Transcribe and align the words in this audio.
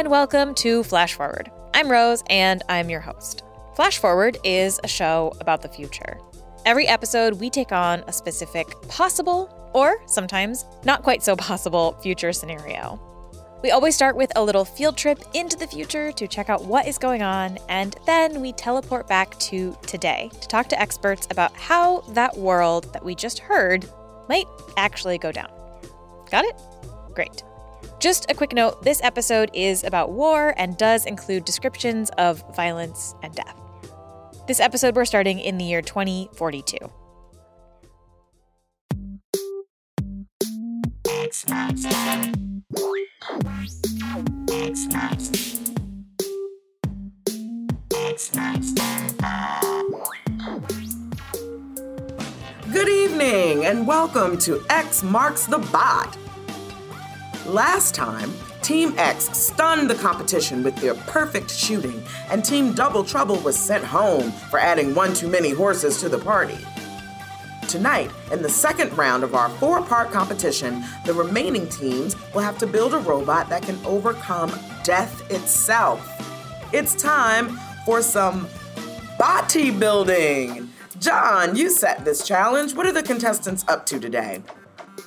and 0.00 0.10
welcome 0.10 0.54
to 0.54 0.82
Flash 0.82 1.12
Forward. 1.12 1.50
I'm 1.74 1.90
Rose, 1.90 2.24
and 2.30 2.62
I'm 2.70 2.88
your 2.88 3.00
host. 3.00 3.42
Flash 3.76 3.98
Forward 3.98 4.38
is 4.44 4.80
a 4.82 4.88
show 4.88 5.30
about 5.40 5.60
the 5.60 5.68
future. 5.68 6.18
Every 6.64 6.88
episode, 6.88 7.34
we 7.34 7.50
take 7.50 7.70
on 7.70 8.02
a 8.06 8.12
specific 8.14 8.66
possible, 8.88 9.70
or 9.74 10.00
sometimes 10.06 10.64
not 10.86 11.02
quite 11.02 11.22
so 11.22 11.36
possible, 11.36 11.98
future 12.02 12.32
scenario. 12.32 12.98
We 13.62 13.72
always 13.72 13.94
start 13.94 14.16
with 14.16 14.32
a 14.36 14.42
little 14.42 14.64
field 14.64 14.96
trip 14.96 15.22
into 15.34 15.58
the 15.58 15.66
future 15.66 16.12
to 16.12 16.26
check 16.26 16.48
out 16.48 16.64
what 16.64 16.88
is 16.88 16.96
going 16.96 17.20
on, 17.20 17.58
and 17.68 17.94
then 18.06 18.40
we 18.40 18.52
teleport 18.52 19.06
back 19.06 19.38
to 19.40 19.76
today 19.82 20.30
to 20.40 20.48
talk 20.48 20.70
to 20.70 20.80
experts 20.80 21.28
about 21.30 21.54
how 21.56 22.00
that 22.14 22.34
world 22.38 22.90
that 22.94 23.04
we 23.04 23.14
just 23.14 23.38
heard 23.38 23.84
might 24.30 24.46
actually 24.78 25.18
go 25.18 25.30
down. 25.30 25.50
Got 26.30 26.46
it? 26.46 26.58
Great. 27.12 27.42
Just 28.00 28.30
a 28.30 28.34
quick 28.34 28.54
note 28.54 28.82
this 28.82 29.02
episode 29.02 29.50
is 29.52 29.84
about 29.84 30.10
war 30.10 30.54
and 30.56 30.74
does 30.78 31.04
include 31.04 31.44
descriptions 31.44 32.08
of 32.16 32.42
violence 32.56 33.14
and 33.22 33.34
death. 33.34 33.60
This 34.48 34.58
episode, 34.58 34.96
we're 34.96 35.04
starting 35.04 35.38
in 35.38 35.58
the 35.58 35.64
year 35.66 35.82
2042. 35.82 36.78
Good 52.72 52.88
evening 52.88 53.66
and 53.66 53.86
welcome 53.86 54.38
to 54.38 54.64
X 54.70 55.02
Marks 55.02 55.44
the 55.44 55.58
Bot. 55.70 56.16
Last 57.50 57.96
time, 57.96 58.32
Team 58.62 58.94
X 58.96 59.36
stunned 59.36 59.90
the 59.90 59.96
competition 59.96 60.62
with 60.62 60.76
their 60.76 60.94
perfect 60.94 61.50
shooting, 61.50 62.00
and 62.28 62.44
Team 62.44 62.74
Double 62.74 63.02
Trouble 63.02 63.40
was 63.40 63.58
sent 63.58 63.82
home 63.82 64.30
for 64.30 64.60
adding 64.60 64.94
one 64.94 65.14
too 65.14 65.26
many 65.26 65.50
horses 65.50 65.98
to 66.00 66.08
the 66.08 66.16
party. 66.16 66.56
Tonight, 67.66 68.12
in 68.30 68.40
the 68.40 68.48
second 68.48 68.96
round 68.96 69.24
of 69.24 69.34
our 69.34 69.48
four 69.48 69.82
part 69.82 70.12
competition, 70.12 70.84
the 71.04 71.12
remaining 71.12 71.68
teams 71.68 72.14
will 72.32 72.42
have 72.42 72.56
to 72.58 72.68
build 72.68 72.94
a 72.94 72.98
robot 72.98 73.48
that 73.48 73.62
can 73.62 73.84
overcome 73.84 74.56
death 74.84 75.28
itself. 75.32 76.00
It's 76.72 76.94
time 76.94 77.58
for 77.84 78.00
some 78.00 78.46
body 79.18 79.72
building. 79.72 80.70
John, 81.00 81.56
you 81.56 81.68
set 81.68 82.04
this 82.04 82.24
challenge. 82.24 82.76
What 82.76 82.86
are 82.86 82.92
the 82.92 83.02
contestants 83.02 83.64
up 83.66 83.86
to 83.86 83.98
today? 83.98 84.40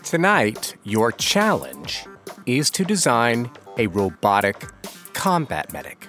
Tonight, 0.03 0.75
your 0.83 1.13
challenge 1.13 2.05
is 2.45 2.69
to 2.71 2.83
design 2.83 3.49
a 3.77 3.88
robotic 3.88 4.66
combat 5.13 5.71
medic. 5.73 6.07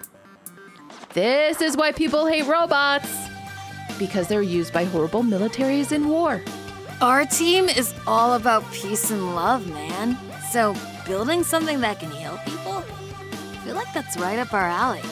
This 1.12 1.60
is 1.60 1.76
why 1.76 1.92
people 1.92 2.26
hate 2.26 2.46
robots. 2.46 3.08
Because 3.98 4.26
they're 4.26 4.42
used 4.42 4.72
by 4.72 4.84
horrible 4.84 5.22
militaries 5.22 5.92
in 5.92 6.08
war. 6.08 6.42
Our 7.00 7.24
team 7.24 7.68
is 7.68 7.94
all 8.06 8.34
about 8.34 8.64
peace 8.72 9.10
and 9.10 9.34
love, 9.34 9.68
man. 9.68 10.18
So, 10.50 10.74
building 11.06 11.44
something 11.44 11.80
that 11.80 12.00
can 12.00 12.10
heal 12.10 12.38
people? 12.44 12.78
I 12.78 13.56
feel 13.64 13.74
like 13.74 13.92
that's 13.92 14.16
right 14.16 14.38
up 14.38 14.52
our 14.52 14.68
alley. 14.68 15.02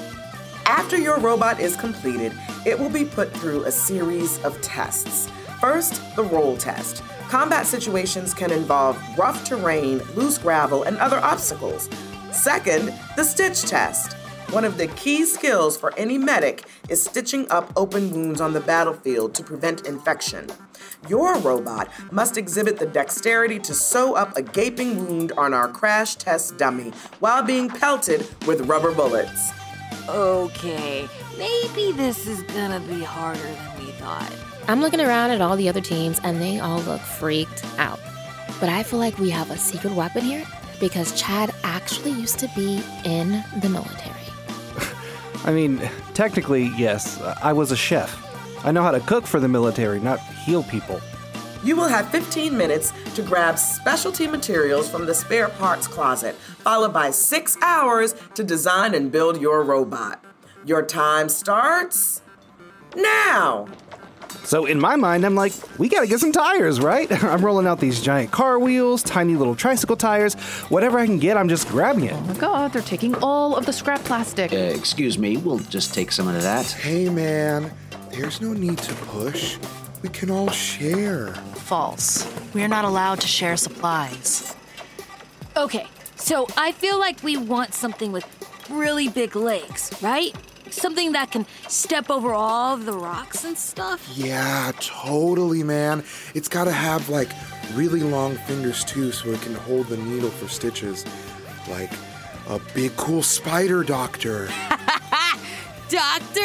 After 0.67 0.97
your 0.97 1.19
robot 1.19 1.61
is 1.61 1.77
completed, 1.77 2.33
it 2.65 2.79
will 2.79 2.91
be 2.91 3.05
put 3.05 3.33
through 3.33 3.65
a 3.65 3.73
series 3.73 4.43
of 4.45 4.61
tests. 4.63 5.29
First, 5.61 6.01
the 6.17 6.25
roll 6.25 6.57
test. 6.57 7.03
Combat 7.33 7.67
situations 7.67 8.35
can 8.35 8.53
involve 8.53 9.03
rough 9.17 9.43
terrain, 9.43 10.03
loose 10.15 10.37
gravel, 10.37 10.83
and 10.83 10.99
other 10.99 11.17
obstacles. 11.21 11.89
Second, 12.31 12.93
the 13.17 13.25
stitch 13.25 13.63
test. 13.63 14.13
One 14.51 14.67
of 14.67 14.77
the 14.77 14.89
key 14.89 15.25
skills 15.25 15.75
for 15.75 15.95
any 15.97 16.19
medic 16.19 16.67
is 16.91 17.03
stitching 17.03 17.51
up 17.51 17.73
open 17.75 18.11
wounds 18.11 18.43
on 18.43 18.53
the 18.53 18.61
battlefield 18.61 19.35
to 19.37 19.43
prevent 19.43 19.87
infection. 19.87 20.47
Your 21.09 21.39
robot 21.39 21.89
must 22.11 22.37
exhibit 22.37 22.79
the 22.79 22.85
dexterity 22.85 23.59
to 23.61 23.73
sew 23.73 24.15
up 24.15 24.37
a 24.37 24.43
gaping 24.43 24.99
wound 24.99 25.33
on 25.39 25.55
our 25.55 25.69
crash 25.69 26.17
test 26.17 26.59
dummy 26.59 26.93
while 27.21 27.43
being 27.43 27.71
pelted 27.71 28.29
with 28.47 28.69
rubber 28.69 28.93
bullets. 28.93 29.53
Okay, 30.07 31.09
maybe 31.39 31.93
this 31.93 32.27
is 32.27 32.43
gonna 32.43 32.81
be 32.81 33.03
harder 33.03 33.41
than 33.41 33.79
we 33.79 33.91
thought. 33.93 34.52
I'm 34.69 34.81
looking 34.81 35.01
around 35.01 35.33
at 35.33 35.41
all 35.41 35.57
the 35.57 35.69
other 35.69 35.81
teams 35.81 36.21
and 36.23 36.41
they 36.41 36.61
all 36.61 36.81
look 36.83 37.01
freaked 37.01 37.65
out. 37.79 37.99
But 38.61 38.69
I 38.69 38.83
feel 38.85 38.99
like 38.99 39.19
we 39.19 39.31
have 39.31 39.51
a 39.51 39.59
secret 39.59 39.93
weapon 39.93 40.23
here 40.23 40.45
because 40.79 41.21
Chad 41.21 41.53
actually 41.65 42.13
used 42.13 42.39
to 42.39 42.49
be 42.55 42.83
in 43.05 43.43
the 43.61 43.69
military. 43.69 44.15
I 45.45 45.53
mean, 45.53 45.81
technically, 46.15 46.73
yes, 46.77 47.21
I 47.43 47.53
was 47.53 47.73
a 47.73 47.77
chef. 47.77 48.19
I 48.65 48.71
know 48.71 48.83
how 48.83 48.93
to 48.93 49.01
cook 49.01 49.27
for 49.27 49.41
the 49.41 49.49
military, 49.49 49.99
not 49.99 50.21
heal 50.21 50.63
people. 50.63 51.01
You 51.65 51.77
will 51.77 51.89
have 51.89 52.09
15 52.11 52.57
minutes 52.57 52.93
to 53.15 53.23
grab 53.23 53.59
specialty 53.59 54.27
materials 54.27 54.89
from 54.89 55.07
the 55.07 55.15
spare 55.15 55.49
parts 55.49 55.87
closet, 55.87 56.35
followed 56.35 56.93
by 56.93 57.11
six 57.11 57.57
hours 57.63 58.15
to 58.35 58.45
design 58.45 58.95
and 58.95 59.11
build 59.11 59.41
your 59.41 59.63
robot. 59.63 60.25
Your 60.65 60.83
time 60.83 61.29
starts 61.29 62.23
now. 62.97 63.69
So 64.45 64.67
in 64.67 64.81
my 64.81 64.97
mind, 64.97 65.25
I'm 65.25 65.35
like, 65.35 65.53
we 65.79 65.89
gotta 65.89 66.07
get 66.07 66.21
some 66.21 66.33
tires, 66.33 66.81
right? 66.81 67.11
I'm 67.25 67.45
rolling 67.45 67.67
out 67.67 67.81
these 67.81 68.01
giant 68.01 68.31
car 68.31 68.59
wheels, 68.59 69.03
tiny 69.03 69.37
little 69.37 69.55
tricycle 69.55 69.97
tires, 69.97 70.35
whatever 70.69 70.99
I 70.99 71.07
can 71.07 71.19
get, 71.19 71.37
I'm 71.37 71.49
just 71.49 71.69
grabbing 71.69 72.05
it. 72.05 72.13
Oh 72.13 72.21
my 72.23 72.35
god, 72.35 72.73
they're 72.73 72.83
taking 72.83 73.15
all 73.17 73.57
of 73.57 73.67
the 73.67 73.73
scrap 73.73 74.01
plastic. 74.05 74.53
Uh, 74.53 74.57
excuse 74.57 75.19
me, 75.19 75.37
we'll 75.37 75.59
just 75.59 75.95
take 75.95 76.13
some 76.13 76.29
of 76.29 76.43
that. 76.43 76.67
Hey 76.67 77.09
man, 77.09 77.73
there's 78.11 78.41
no 78.41 78.53
need 78.53 78.79
to 78.79 78.95
push. 78.95 79.59
We 80.03 80.09
can 80.09 80.31
all 80.31 80.51
share. 80.51 81.29
False. 81.55 82.27
We 82.53 82.63
are 82.65 82.69
not 82.69 82.85
allowed 82.85 83.21
to 83.21 83.29
share 83.29 83.57
supplies. 83.57 84.55
Okay, 85.57 85.87
so 86.17 86.47
I 86.57 86.73
feel 86.73 86.99
like 86.99 87.23
we 87.23 87.37
want 87.37 87.75
something 87.75 88.11
with 88.11 88.27
really 88.69 89.09
big 89.09 89.37
legs, 89.37 89.91
right? 90.03 90.35
Something 90.73 91.13
that 91.13 91.31
can 91.31 91.47
step 91.69 92.11
over 92.11 92.33
all 92.33 92.77
the 92.77 92.93
rocks 92.93 93.45
and 93.45 93.57
stuff. 93.57 94.09
Yeah, 94.15 94.73
totally, 94.81 95.63
man. 95.63 96.03
It's 96.35 96.49
gotta 96.49 96.73
have 96.73 97.09
like 97.09 97.29
really 97.75 98.01
long 98.01 98.37
fingers 98.37 98.85
too, 98.85 99.13
so 99.13 99.31
it 99.31 99.41
can 99.43 99.55
hold 99.55 99.87
the 99.89 99.97
needle 99.97 100.31
for 100.31 100.49
stitches. 100.49 101.05
Like 101.69 101.93
a 102.49 102.59
big, 102.75 102.97
cool 102.97 103.23
spider 103.23 103.83
doctor. 103.85 104.49
Dr. 105.89 106.41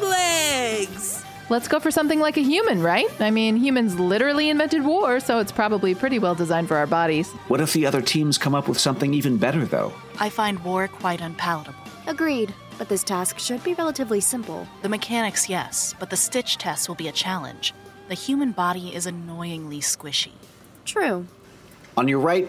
Longlegs! 0.00 1.22
Let's 1.50 1.68
go 1.68 1.78
for 1.78 1.90
something 1.90 2.18
like 2.18 2.38
a 2.38 2.42
human, 2.42 2.82
right? 2.82 3.10
I 3.20 3.30
mean, 3.30 3.56
humans 3.56 3.98
literally 4.00 4.48
invented 4.48 4.84
war, 4.84 5.20
so 5.20 5.38
it's 5.38 5.52
probably 5.52 5.94
pretty 5.94 6.18
well 6.18 6.34
designed 6.34 6.68
for 6.68 6.78
our 6.78 6.86
bodies. 6.86 7.28
What 7.48 7.60
if 7.60 7.74
the 7.74 7.84
other 7.84 8.00
teams 8.00 8.38
come 8.38 8.54
up 8.54 8.68
with 8.68 8.80
something 8.80 9.12
even 9.12 9.36
better, 9.36 9.66
though? 9.66 9.92
I 10.18 10.30
find 10.30 10.58
war 10.64 10.88
quite 10.88 11.20
unpalatable. 11.20 11.78
Agreed, 12.06 12.54
but 12.82 12.88
this 12.88 13.04
task 13.04 13.38
should 13.38 13.62
be 13.62 13.74
relatively 13.74 14.18
simple. 14.20 14.66
The 14.82 14.88
mechanics, 14.88 15.48
yes, 15.48 15.94
but 16.00 16.10
the 16.10 16.16
stitch 16.16 16.58
test 16.58 16.88
will 16.88 16.96
be 16.96 17.06
a 17.06 17.12
challenge. 17.12 17.72
The 18.08 18.16
human 18.16 18.50
body 18.50 18.92
is 18.92 19.06
annoyingly 19.06 19.78
squishy. 19.78 20.32
True. 20.84 21.24
On 21.96 22.08
your 22.08 22.18
right, 22.18 22.48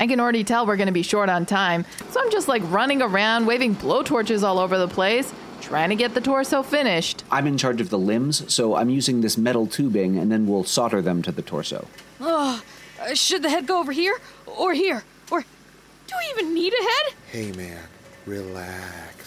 I 0.00 0.06
can 0.06 0.20
already 0.20 0.42
tell 0.42 0.64
we're 0.64 0.78
going 0.78 0.86
to 0.86 0.92
be 0.92 1.02
short 1.02 1.28
on 1.28 1.44
time, 1.44 1.84
so 2.08 2.18
I'm 2.18 2.30
just 2.30 2.48
like 2.48 2.62
running 2.70 3.02
around, 3.02 3.44
waving 3.44 3.76
blowtorches 3.76 4.42
all 4.42 4.58
over 4.58 4.78
the 4.78 4.88
place, 4.88 5.34
trying 5.60 5.90
to 5.90 5.96
get 5.96 6.14
the 6.14 6.22
torso 6.22 6.62
finished. 6.62 7.24
I'm 7.30 7.46
in 7.46 7.58
charge 7.58 7.82
of 7.82 7.90
the 7.90 7.98
limbs, 7.98 8.50
so 8.50 8.74
I'm 8.74 8.88
using 8.88 9.20
this 9.20 9.36
metal 9.36 9.66
tubing 9.66 10.16
and 10.16 10.32
then 10.32 10.46
we'll 10.46 10.64
solder 10.64 11.02
them 11.02 11.20
to 11.20 11.30
the 11.30 11.42
torso. 11.42 11.86
Oh, 12.22 12.62
uh, 13.02 13.12
should 13.12 13.42
the 13.42 13.50
head 13.50 13.66
go 13.66 13.78
over 13.80 13.92
here 13.92 14.18
or 14.46 14.72
here? 14.72 15.04
Or 15.30 15.42
do 15.42 16.14
we 16.16 16.40
even 16.40 16.54
need 16.54 16.72
a 16.72 16.82
head? 16.82 17.14
Hey 17.30 17.52
man, 17.52 17.82
relax. 18.24 19.17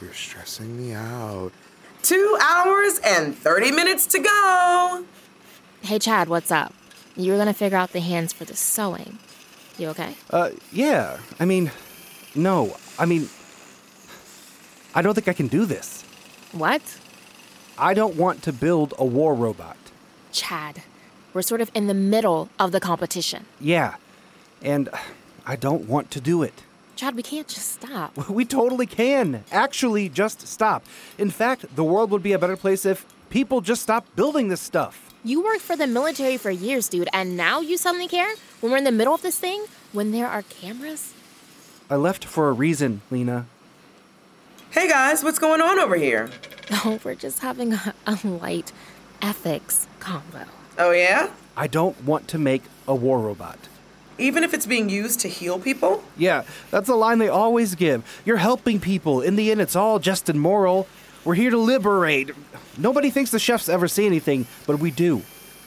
You're 0.00 0.14
stressing 0.14 0.76
me 0.76 0.94
out. 0.94 1.52
Two 2.02 2.38
hours 2.40 2.98
and 3.04 3.36
30 3.36 3.72
minutes 3.72 4.06
to 4.06 4.18
go. 4.18 5.04
Hey, 5.82 5.98
Chad, 5.98 6.28
what's 6.28 6.50
up? 6.50 6.72
You 7.16 7.32
were 7.32 7.38
gonna 7.38 7.52
figure 7.52 7.76
out 7.76 7.92
the 7.92 8.00
hands 8.00 8.32
for 8.32 8.44
the 8.46 8.56
sewing. 8.56 9.18
You 9.76 9.88
okay? 9.88 10.14
Uh, 10.30 10.50
yeah, 10.72 11.18
I 11.38 11.44
mean, 11.44 11.70
no, 12.34 12.76
I 12.98 13.04
mean, 13.04 13.28
I 14.94 15.02
don't 15.02 15.14
think 15.14 15.28
I 15.28 15.34
can 15.34 15.48
do 15.48 15.66
this. 15.66 16.02
What? 16.52 16.82
I 17.78 17.92
don't 17.92 18.16
want 18.16 18.42
to 18.44 18.52
build 18.52 18.94
a 18.98 19.04
war 19.04 19.34
robot. 19.34 19.76
Chad, 20.32 20.82
we're 21.34 21.42
sort 21.42 21.60
of 21.60 21.70
in 21.74 21.86
the 21.86 21.94
middle 21.94 22.48
of 22.58 22.72
the 22.72 22.80
competition. 22.80 23.44
Yeah, 23.60 23.96
and 24.62 24.88
I 25.46 25.56
don't 25.56 25.86
want 25.88 26.10
to 26.12 26.20
do 26.20 26.42
it. 26.42 26.62
Chad, 27.00 27.16
we 27.16 27.22
can't 27.22 27.48
just 27.48 27.72
stop. 27.72 28.28
We 28.28 28.44
totally 28.44 28.84
can. 28.84 29.42
Actually, 29.50 30.10
just 30.10 30.46
stop. 30.46 30.84
In 31.16 31.30
fact, 31.30 31.64
the 31.74 31.82
world 31.82 32.10
would 32.10 32.22
be 32.22 32.32
a 32.34 32.38
better 32.38 32.58
place 32.58 32.84
if 32.84 33.06
people 33.30 33.62
just 33.62 33.80
stopped 33.80 34.14
building 34.16 34.48
this 34.48 34.60
stuff. 34.60 35.08
You 35.24 35.42
worked 35.42 35.62
for 35.62 35.76
the 35.76 35.86
military 35.86 36.36
for 36.36 36.50
years, 36.50 36.90
dude, 36.90 37.08
and 37.14 37.38
now 37.38 37.60
you 37.60 37.78
suddenly 37.78 38.06
care? 38.06 38.34
When 38.60 38.70
we're 38.70 38.76
in 38.76 38.84
the 38.84 38.92
middle 38.92 39.14
of 39.14 39.22
this 39.22 39.38
thing? 39.38 39.64
When 39.92 40.12
there 40.12 40.26
are 40.26 40.42
cameras? 40.42 41.14
I 41.88 41.96
left 41.96 42.22
for 42.26 42.50
a 42.50 42.52
reason, 42.52 43.00
Lena. 43.10 43.46
Hey 44.70 44.86
guys, 44.86 45.24
what's 45.24 45.38
going 45.38 45.62
on 45.62 45.78
over 45.78 45.96
here? 45.96 46.28
Oh, 46.84 47.00
we're 47.02 47.14
just 47.14 47.38
having 47.38 47.72
a, 47.72 47.94
a 48.06 48.18
light 48.24 48.72
ethics 49.22 49.88
combo. 50.00 50.44
Oh, 50.78 50.90
yeah? 50.90 51.30
I 51.56 51.66
don't 51.66 52.04
want 52.04 52.28
to 52.28 52.38
make 52.38 52.62
a 52.86 52.94
war 52.94 53.18
robot. 53.20 53.58
Even 54.20 54.44
if 54.44 54.52
it's 54.52 54.66
being 54.66 54.90
used 54.90 55.20
to 55.20 55.28
heal 55.28 55.58
people? 55.58 56.04
Yeah, 56.16 56.44
that's 56.70 56.88
a 56.88 56.94
line 56.94 57.18
they 57.18 57.28
always 57.28 57.74
give. 57.74 58.04
You're 58.24 58.36
helping 58.36 58.78
people. 58.78 59.22
In 59.22 59.36
the 59.36 59.50
end, 59.50 59.60
it's 59.60 59.74
all 59.74 59.98
just 59.98 60.28
and 60.28 60.38
moral. 60.38 60.86
We're 61.24 61.34
here 61.34 61.50
to 61.50 61.58
liberate. 61.58 62.30
Nobody 62.76 63.10
thinks 63.10 63.30
the 63.30 63.38
chefs 63.38 63.68
ever 63.68 63.88
say 63.88 64.04
anything, 64.04 64.46
but 64.66 64.78
we 64.78 64.90
do. 64.90 65.22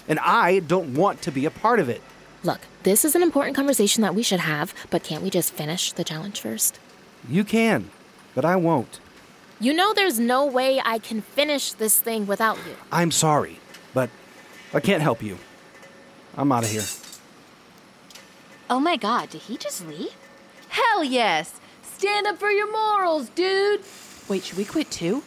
And 0.08 0.20
I 0.20 0.60
don't 0.60 0.94
want 0.94 1.22
to 1.24 1.32
be 1.32 1.46
a 1.46 1.52
part 1.52 1.80
of 1.80 1.90
it. 1.90 2.02
Look, 2.44 2.62
this 2.84 3.04
is 3.04 3.16
an 3.16 3.24
important 3.24 3.56
conversation 3.56 4.02
that 4.04 4.14
we 4.14 4.22
should 4.22 4.42
have, 4.42 4.74
but 4.90 5.04
can't 5.04 5.24
we 5.24 5.30
just 5.30 5.54
finish 5.54 5.92
the 5.92 6.04
challenge 6.04 6.40
first? 6.40 6.80
You 7.28 7.44
can, 7.44 7.90
but 8.36 8.46
I 8.46 8.56
won't. 8.56 9.00
You 9.60 9.74
know 9.74 9.94
there's 9.94 10.20
no 10.20 10.46
way 10.46 10.82
I 10.84 11.00
can 11.00 11.22
finish 11.22 11.72
this 11.72 12.00
thing 12.00 12.28
without 12.28 12.58
you. 12.58 12.76
I'm 12.92 13.12
sorry, 13.12 13.60
but 13.94 14.10
I 14.74 14.80
can't 14.80 15.02
help 15.02 15.24
you. 15.24 15.38
I'm 16.36 16.52
out 16.52 16.66
of 16.66 16.70
here. 16.70 16.84
Oh 18.74 18.80
my 18.80 18.96
god, 18.96 19.30
did 19.30 19.42
he 19.42 19.56
just 19.56 19.86
leave? 19.88 20.16
Hell 20.70 21.04
yes! 21.04 21.62
Stand 21.84 22.26
up 22.26 22.40
for 22.40 22.50
your 22.50 22.72
morals, 22.72 23.30
dude! 23.30 23.82
Wait, 24.28 24.46
should 24.46 24.58
we 24.58 24.66
quit 24.66 24.90
too? 24.90 25.22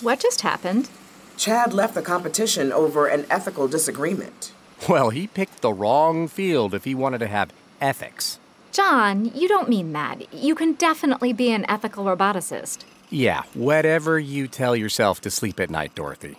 What 0.00 0.18
just 0.18 0.40
happened? 0.40 0.90
Chad 1.36 1.72
left 1.72 1.94
the 1.94 2.02
competition 2.02 2.72
over 2.72 3.06
an 3.06 3.24
ethical 3.30 3.68
disagreement. 3.68 4.52
Well, 4.88 5.10
he 5.10 5.28
picked 5.28 5.60
the 5.60 5.72
wrong 5.72 6.26
field 6.26 6.74
if 6.74 6.82
he 6.82 6.92
wanted 6.92 7.18
to 7.18 7.28
have 7.28 7.52
ethics. 7.80 8.40
John, 8.72 9.26
you 9.26 9.46
don't 9.46 9.68
mean 9.68 9.92
that. 9.92 10.34
You 10.34 10.56
can 10.56 10.72
definitely 10.72 11.32
be 11.32 11.52
an 11.52 11.64
ethical 11.70 12.04
roboticist. 12.04 12.82
Yeah, 13.10 13.44
whatever 13.54 14.18
you 14.18 14.48
tell 14.48 14.74
yourself 14.74 15.20
to 15.20 15.30
sleep 15.30 15.60
at 15.60 15.70
night, 15.70 15.94
Dorothy. 15.94 16.36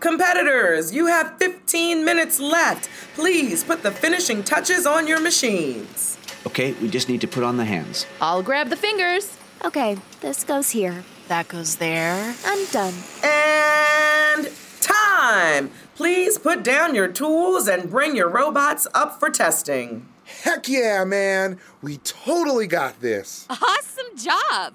Competitors, 0.00 0.94
you 0.94 1.06
have 1.06 1.38
15 1.38 2.04
minutes 2.04 2.38
left. 2.38 2.88
Please 3.14 3.64
put 3.64 3.82
the 3.82 3.90
finishing 3.90 4.42
touches 4.44 4.86
on 4.86 5.06
your 5.06 5.20
machines. 5.20 6.18
Okay, 6.46 6.72
we 6.74 6.88
just 6.88 7.08
need 7.08 7.20
to 7.22 7.28
put 7.28 7.42
on 7.42 7.56
the 7.56 7.64
hands. 7.64 8.06
I'll 8.20 8.42
grab 8.42 8.68
the 8.68 8.76
fingers. 8.76 9.36
Okay, 9.64 9.96
this 10.20 10.44
goes 10.44 10.70
here. 10.70 11.04
That 11.28 11.48
goes 11.48 11.76
there. 11.76 12.34
I'm 12.44 12.66
done. 12.66 12.94
And 13.24 14.50
time! 14.80 15.70
Please 15.96 16.38
put 16.38 16.62
down 16.62 16.94
your 16.94 17.08
tools 17.08 17.66
and 17.66 17.90
bring 17.90 18.14
your 18.14 18.28
robots 18.28 18.86
up 18.94 19.18
for 19.18 19.30
testing. 19.30 20.06
Heck 20.24 20.68
yeah, 20.68 21.04
man. 21.04 21.58
We 21.82 21.96
totally 21.98 22.66
got 22.66 23.00
this. 23.00 23.46
Awesome 23.48 24.16
job! 24.16 24.74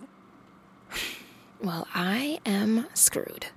Well, 1.62 1.88
I 1.94 2.40
am 2.46 2.88
screwed. 2.96 3.48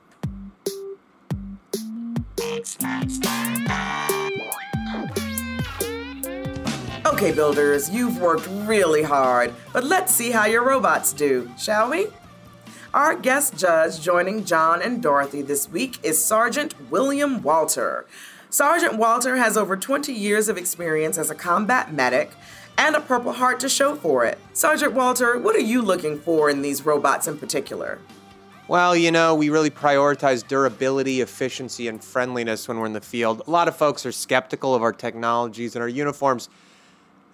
Okay, 7.06 7.32
builders, 7.32 7.90
you've 7.90 8.20
worked 8.20 8.46
really 8.48 9.02
hard, 9.02 9.52
but 9.72 9.82
let's 9.82 10.14
see 10.14 10.30
how 10.30 10.46
your 10.46 10.62
robots 10.62 11.12
do, 11.12 11.50
shall 11.58 11.90
we? 11.90 12.06
Our 12.92 13.16
guest 13.16 13.56
judge 13.56 14.00
joining 14.00 14.44
John 14.44 14.80
and 14.82 15.02
Dorothy 15.02 15.42
this 15.42 15.68
week 15.68 15.98
is 16.04 16.24
Sergeant 16.24 16.74
William 16.92 17.42
Walter. 17.42 18.06
Sergeant 18.50 18.98
Walter 18.98 19.34
has 19.36 19.56
over 19.56 19.76
20 19.76 20.12
years 20.12 20.48
of 20.48 20.56
experience 20.56 21.18
as 21.18 21.30
a 21.30 21.34
combat 21.34 21.92
medic 21.92 22.30
and 22.78 22.94
a 22.94 23.00
Purple 23.00 23.32
Heart 23.32 23.58
to 23.60 23.68
show 23.68 23.96
for 23.96 24.24
it. 24.24 24.38
Sergeant 24.52 24.92
Walter, 24.92 25.38
what 25.40 25.56
are 25.56 25.60
you 25.60 25.82
looking 25.82 26.20
for 26.20 26.48
in 26.48 26.62
these 26.62 26.86
robots 26.86 27.26
in 27.26 27.36
particular? 27.36 27.98
Well, 28.66 28.96
you 28.96 29.10
know, 29.10 29.34
we 29.34 29.50
really 29.50 29.68
prioritize 29.68 30.46
durability, 30.46 31.20
efficiency, 31.20 31.86
and 31.86 32.02
friendliness 32.02 32.66
when 32.66 32.78
we're 32.78 32.86
in 32.86 32.94
the 32.94 33.00
field. 33.02 33.42
A 33.46 33.50
lot 33.50 33.68
of 33.68 33.76
folks 33.76 34.06
are 34.06 34.12
skeptical 34.12 34.74
of 34.74 34.82
our 34.82 34.92
technologies 34.92 35.76
and 35.76 35.82
our 35.82 35.88
uniforms, 35.88 36.48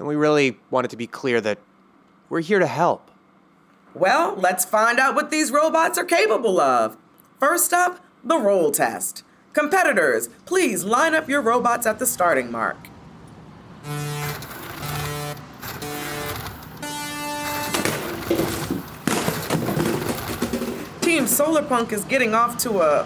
and 0.01 0.09
we 0.09 0.17
really 0.17 0.59
want 0.71 0.87
it 0.87 0.89
to 0.89 0.97
be 0.97 1.07
clear 1.07 1.41
that 1.41 1.59
we're 2.29 2.41
here 2.41 2.59
to 2.59 2.67
help. 2.67 3.13
Well, 3.95 4.35
let's 4.37 4.65
find 4.65 4.99
out 4.99 5.15
what 5.15 5.31
these 5.31 5.53
robots 5.53 5.99
are 5.99 6.05
capable 6.05 6.61
of. 6.61 6.97
First 7.39 7.73
up, 7.73 8.05
the 8.25 8.39
roll 8.39 8.73
test. 8.73 9.23
Competitors, 9.53 10.29
please 10.47 10.83
line 10.83 11.15
up 11.15 11.29
your 11.29 11.43
robots 11.43 11.87
at 11.87 12.01
the 12.01 12.07
starting 12.07 12.51
mark. 12.51 12.89
Team 21.11 21.25
Solarpunk 21.25 21.91
is 21.91 22.05
getting 22.05 22.35
off 22.35 22.57
to 22.59 22.83
a 22.83 23.05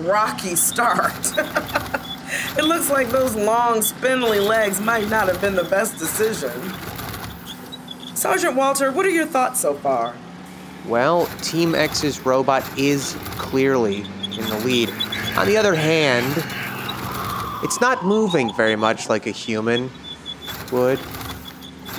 rocky 0.00 0.56
start. 0.56 1.14
it 2.58 2.64
looks 2.64 2.90
like 2.90 3.08
those 3.10 3.36
long, 3.36 3.82
spindly 3.82 4.40
legs 4.40 4.80
might 4.80 5.08
not 5.08 5.28
have 5.28 5.40
been 5.40 5.54
the 5.54 5.62
best 5.62 5.96
decision. 5.96 6.50
Sergeant 8.16 8.56
Walter, 8.56 8.90
what 8.90 9.06
are 9.06 9.10
your 9.10 9.26
thoughts 9.26 9.60
so 9.60 9.74
far? 9.74 10.16
Well, 10.88 11.26
Team 11.40 11.76
X's 11.76 12.26
robot 12.26 12.64
is 12.76 13.16
clearly 13.36 13.98
in 13.98 14.44
the 14.48 14.60
lead. 14.64 14.90
On 15.36 15.46
the 15.46 15.56
other 15.56 15.76
hand, 15.76 16.26
it's 17.62 17.80
not 17.80 18.04
moving 18.04 18.52
very 18.56 18.74
much 18.74 19.08
like 19.08 19.28
a 19.28 19.30
human 19.30 19.88
would. 20.72 20.98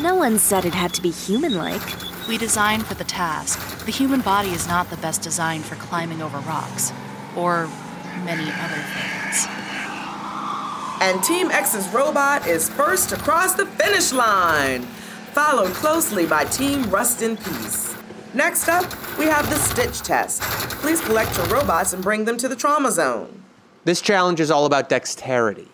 No 0.01 0.13
one 0.13 0.39
said 0.39 0.65
it 0.65 0.73
had 0.73 0.93
to 0.95 1.01
be 1.01 1.09
human 1.09 1.55
like. 1.55 2.06
We 2.27 2.37
design 2.37 2.81
for 2.81 2.93
the 2.93 3.05
task. 3.05 3.85
The 3.85 3.91
human 3.91 4.19
body 4.19 4.49
is 4.49 4.67
not 4.67 4.89
the 4.89 4.97
best 4.97 5.21
design 5.21 5.61
for 5.61 5.75
climbing 5.75 6.21
over 6.21 6.39
rocks, 6.39 6.91
or 7.37 7.69
many 8.25 8.51
other 8.51 8.83
things. 8.95 9.47
And 10.99 11.23
Team 11.23 11.51
X's 11.51 11.87
robot 11.93 12.45
is 12.45 12.69
first 12.69 13.13
across 13.13 13.53
the 13.53 13.65
finish 13.65 14.11
line, 14.11 14.81
followed 15.31 15.71
closely 15.73 16.25
by 16.25 16.43
Team 16.45 16.89
Rust 16.89 17.21
in 17.21 17.37
Peace. 17.37 17.95
Next 18.33 18.67
up, 18.67 18.85
we 19.17 19.25
have 19.25 19.49
the 19.49 19.55
Stitch 19.55 20.01
Test. 20.01 20.41
Please 20.81 20.99
collect 20.99 21.37
your 21.37 21.45
robots 21.47 21.93
and 21.93 22.03
bring 22.03 22.25
them 22.25 22.37
to 22.39 22.49
the 22.49 22.57
trauma 22.57 22.91
zone. 22.91 23.41
This 23.85 24.01
challenge 24.01 24.41
is 24.41 24.51
all 24.51 24.65
about 24.65 24.89
dexterity. 24.89 25.69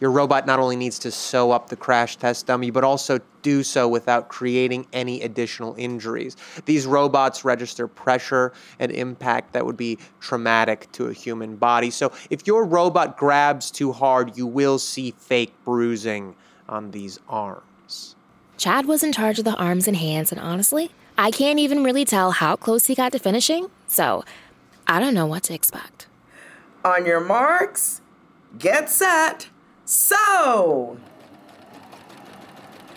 Your 0.00 0.10
robot 0.10 0.46
not 0.46 0.58
only 0.58 0.76
needs 0.76 0.98
to 1.00 1.10
sew 1.10 1.50
up 1.50 1.68
the 1.68 1.76
crash 1.76 2.16
test 2.16 2.46
dummy, 2.46 2.70
but 2.70 2.84
also 2.84 3.20
do 3.42 3.62
so 3.62 3.86
without 3.88 4.28
creating 4.28 4.86
any 4.92 5.22
additional 5.22 5.74
injuries. 5.76 6.36
These 6.64 6.86
robots 6.86 7.44
register 7.44 7.86
pressure 7.86 8.52
and 8.78 8.90
impact 8.90 9.52
that 9.52 9.64
would 9.66 9.76
be 9.76 9.98
traumatic 10.20 10.90
to 10.92 11.06
a 11.06 11.12
human 11.12 11.56
body. 11.56 11.90
So 11.90 12.12
if 12.30 12.46
your 12.46 12.64
robot 12.64 13.16
grabs 13.16 13.70
too 13.70 13.92
hard, 13.92 14.36
you 14.36 14.46
will 14.46 14.78
see 14.78 15.12
fake 15.12 15.52
bruising 15.64 16.34
on 16.68 16.90
these 16.90 17.20
arms. 17.28 18.16
Chad 18.56 18.86
was 18.86 19.02
in 19.02 19.12
charge 19.12 19.38
of 19.38 19.44
the 19.44 19.54
arms 19.56 19.88
and 19.88 19.96
hands, 19.96 20.32
and 20.32 20.40
honestly, 20.40 20.90
I 21.18 21.30
can't 21.30 21.58
even 21.58 21.84
really 21.84 22.04
tell 22.04 22.32
how 22.32 22.56
close 22.56 22.86
he 22.86 22.94
got 22.94 23.12
to 23.12 23.18
finishing, 23.18 23.68
so 23.86 24.24
I 24.86 25.00
don't 25.00 25.14
know 25.14 25.26
what 25.26 25.42
to 25.44 25.54
expect. 25.54 26.06
On 26.84 27.04
your 27.04 27.20
marks, 27.20 28.00
get 28.58 28.90
set, 28.90 29.48
sew! 29.84 30.98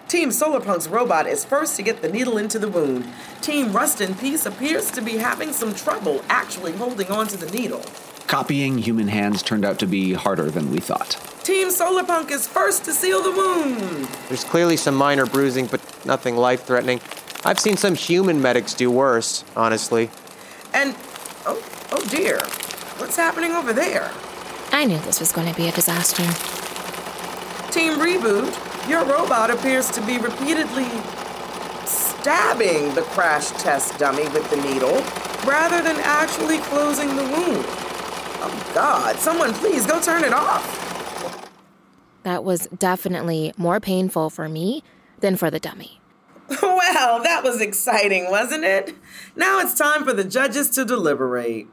Team 0.08 0.30
Solarpunk's 0.30 0.88
robot 0.88 1.28
is 1.28 1.44
first 1.44 1.76
to 1.76 1.82
get 1.82 2.02
the 2.02 2.08
needle 2.08 2.38
into 2.38 2.58
the 2.58 2.70
wound. 2.70 3.06
Team 3.42 3.74
Rust 3.74 4.00
in 4.00 4.16
Peace 4.16 4.46
appears 4.46 4.90
to 4.92 5.02
be 5.02 5.18
having 5.18 5.52
some 5.52 5.76
trouble 5.76 6.24
actually 6.30 6.72
holding 6.72 7.12
on 7.12 7.28
to 7.28 7.38
the 7.38 7.52
needle. 7.52 7.84
Copying 8.28 8.78
human 8.78 9.10
hands 9.10 9.44
turned 9.44 9.66
out 9.66 9.80
to 9.80 9.86
be 9.86 10.14
harder 10.14 10.50
than 10.50 10.72
we 10.72 10.80
thought. 10.80 11.20
Team 11.44 11.68
Solarpunk 11.70 12.32
is 12.32 12.48
first 12.48 12.86
to 12.86 12.94
seal 12.94 13.22
the 13.22 13.32
wound. 13.32 14.06
There's 14.30 14.46
clearly 14.46 14.78
some 14.78 14.96
minor 14.96 15.26
bruising, 15.26 15.66
but 15.68 15.82
nothing 16.06 16.38
life 16.38 16.64
threatening. 16.64 17.02
I've 17.44 17.60
seen 17.60 17.76
some 17.76 17.96
human 17.96 18.42
medics 18.42 18.74
do 18.74 18.90
worse, 18.90 19.44
honestly. 19.56 20.10
And, 20.74 20.96
oh, 21.46 21.62
oh 21.92 22.06
dear, 22.10 22.40
what's 22.98 23.18
happening 23.18 23.52
over 23.52 23.74
there? 23.74 24.12
I 24.72 24.86
knew 24.86 25.00
this 25.00 25.20
was 25.20 25.32
going 25.32 25.50
to 25.52 25.56
be 25.56 25.68
a 25.68 25.72
disaster. 25.72 26.67
Team 27.72 27.94
Reboot, 28.00 28.90
your 28.90 29.06
robot 29.06 29.52
appears 29.52 29.92
to 29.92 30.02
be 30.06 30.18
repeatedly 30.18 30.90
stabbing 31.86 32.94
the 32.96 33.02
crash 33.02 33.52
test 33.52 33.98
dummy 34.00 34.24
with 34.30 34.50
the 34.50 34.58
needle 34.58 35.02
rather 35.46 35.82
than 35.82 35.98
actually 36.02 36.58
closing 36.60 37.10
the 37.16 37.24
wound. 37.24 37.66
Oh, 38.40 38.72
God, 38.74 39.18
someone 39.18 39.54
please 39.54 39.86
go 39.86 40.02
turn 40.02 40.24
it 40.24 40.34
off. 40.34 40.86
That 42.24 42.44
was 42.44 42.68
definitely 42.78 43.54
more 43.58 43.80
painful 43.80 44.30
for 44.30 44.50
me 44.50 44.84
than 45.20 45.36
for 45.36 45.50
the 45.50 45.60
dummy. 45.60 46.02
Well, 46.62 47.22
that 47.24 47.44
was 47.44 47.62
exciting, 47.62 48.32
wasn't 48.32 48.64
it? 48.64 48.96
Now 49.36 49.60
it's 49.60 49.74
time 49.74 50.04
for 50.04 50.14
the 50.14 50.24
judges 50.24 50.70
to 50.72 50.86
deliberate. 50.86 51.68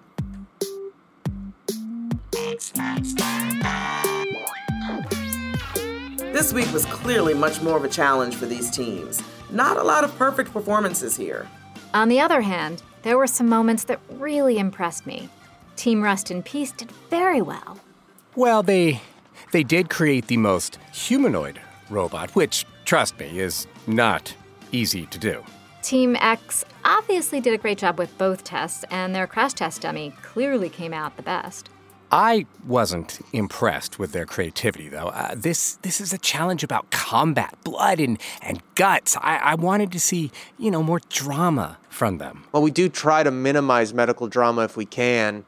This 6.34 6.52
week 6.52 6.72
was 6.72 6.84
clearly 6.86 7.32
much 7.32 7.62
more 7.62 7.76
of 7.76 7.84
a 7.84 7.88
challenge 7.88 8.34
for 8.34 8.46
these 8.46 8.68
teams. 8.68 9.22
Not 9.52 9.76
a 9.76 9.84
lot 9.84 10.02
of 10.02 10.12
perfect 10.18 10.52
performances 10.52 11.16
here. 11.16 11.46
On 11.94 12.08
the 12.08 12.18
other 12.18 12.40
hand, 12.40 12.82
there 13.02 13.16
were 13.16 13.28
some 13.28 13.48
moments 13.48 13.84
that 13.84 14.00
really 14.14 14.58
impressed 14.58 15.06
me. 15.06 15.28
Team 15.76 16.02
Rust 16.02 16.32
in 16.32 16.42
Peace 16.42 16.72
did 16.72 16.90
very 17.08 17.40
well. 17.40 17.78
Well, 18.34 18.64
they 18.64 19.00
they 19.52 19.62
did 19.62 19.90
create 19.90 20.26
the 20.26 20.38
most 20.38 20.80
humanoid 20.92 21.60
robot, 21.88 22.34
which, 22.34 22.66
trust 22.84 23.16
me, 23.20 23.38
is 23.38 23.68
not 23.86 24.34
easy 24.72 25.06
to 25.06 25.18
do. 25.20 25.44
Team 25.82 26.16
X 26.16 26.64
obviously 26.84 27.40
did 27.40 27.54
a 27.54 27.58
great 27.58 27.78
job 27.78 27.96
with 27.96 28.18
both 28.18 28.42
tests, 28.42 28.84
and 28.90 29.14
their 29.14 29.28
crash 29.28 29.52
test 29.52 29.82
dummy 29.82 30.12
clearly 30.22 30.68
came 30.68 30.92
out 30.92 31.16
the 31.16 31.22
best. 31.22 31.70
I 32.14 32.46
wasn't 32.64 33.18
impressed 33.32 33.98
with 33.98 34.12
their 34.12 34.24
creativity, 34.24 34.88
though. 34.88 35.08
Uh, 35.08 35.34
this 35.36 35.74
this 35.82 36.00
is 36.00 36.12
a 36.12 36.18
challenge 36.18 36.62
about 36.62 36.92
combat, 36.92 37.58
blood, 37.64 37.98
and, 37.98 38.20
and 38.40 38.62
guts. 38.76 39.16
I, 39.16 39.38
I 39.38 39.54
wanted 39.56 39.90
to 39.90 39.98
see, 39.98 40.30
you 40.56 40.70
know, 40.70 40.80
more 40.80 41.00
drama 41.08 41.76
from 41.88 42.18
them. 42.18 42.44
Well, 42.52 42.62
we 42.62 42.70
do 42.70 42.88
try 42.88 43.24
to 43.24 43.32
minimize 43.32 43.92
medical 43.92 44.28
drama 44.28 44.62
if 44.62 44.76
we 44.76 44.86
can 44.86 45.44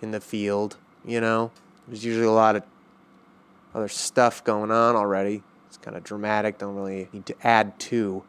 in 0.00 0.12
the 0.12 0.20
field, 0.20 0.78
you 1.04 1.20
know? 1.20 1.50
There's 1.88 2.06
usually 2.06 2.26
a 2.26 2.30
lot 2.30 2.56
of 2.56 2.62
other 3.74 3.88
stuff 3.88 4.42
going 4.44 4.70
on 4.70 4.96
already. 4.96 5.42
It's 5.68 5.76
kind 5.76 5.94
of 5.94 6.04
dramatic, 6.04 6.56
don't 6.56 6.74
really 6.74 7.10
need 7.12 7.26
to 7.26 7.36
add 7.46 7.78
to. 7.80 8.22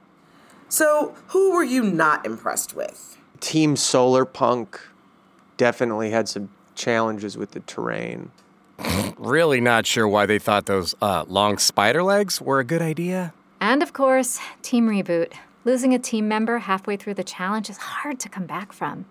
So, 0.68 1.16
who 1.28 1.54
were 1.54 1.64
you 1.64 1.82
not 1.82 2.26
impressed 2.26 2.76
with? 2.76 3.18
Team 3.40 3.78
Solar 3.78 4.26
Punk 4.26 4.82
definitely 5.56 6.10
had 6.12 6.28
some 6.28 6.50
challenges 6.76 7.38
with 7.38 7.52
the 7.52 7.62
terrain. 7.62 8.32
really 9.18 9.62
not 9.62 9.86
sure 9.86 10.08
why 10.08 10.26
they 10.26 10.40
thought 10.40 10.66
those 10.66 10.96
uh, 11.02 11.26
long 11.28 11.58
spider 11.58 12.04
legs 12.04 12.42
were 12.42 12.60
a 12.60 12.64
good 12.64 12.82
idea. 12.82 13.34
And 13.62 13.82
of 13.82 13.94
course, 13.94 14.40
Team 14.62 14.88
Reboot. 14.88 15.34
Losing 15.64 15.94
a 15.96 16.00
team 16.00 16.28
member 16.28 16.60
halfway 16.60 16.96
through 16.96 17.16
the 17.16 17.24
challenge 17.24 17.70
is 17.70 17.78
hard 17.78 18.20
to 18.20 18.30
come 18.30 18.46
back 18.46 18.72
from. 18.72 19.06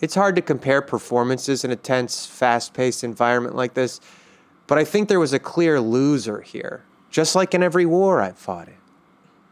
It's 0.00 0.14
hard 0.14 0.36
to 0.36 0.42
compare 0.42 0.80
performances 0.80 1.64
in 1.64 1.70
a 1.70 1.76
tense, 1.76 2.24
fast 2.24 2.72
paced 2.72 3.04
environment 3.04 3.56
like 3.56 3.74
this, 3.74 4.00
but 4.66 4.78
I 4.78 4.84
think 4.84 5.08
there 5.08 5.18
was 5.18 5.32
a 5.32 5.38
clear 5.38 5.80
loser 5.80 6.40
here, 6.40 6.84
just 7.10 7.34
like 7.34 7.52
in 7.52 7.62
every 7.62 7.84
war 7.84 8.22
I've 8.22 8.38
fought 8.38 8.68
in. 8.68 8.74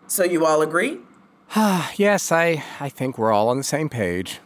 So 0.06 0.22
you 0.24 0.46
all 0.46 0.62
agree? 0.62 1.00
yes, 1.96 2.30
I, 2.30 2.62
I 2.80 2.88
think 2.88 3.18
we're 3.18 3.32
all 3.32 3.48
on 3.48 3.58
the 3.58 3.64
same 3.64 3.88
page. 3.88 4.40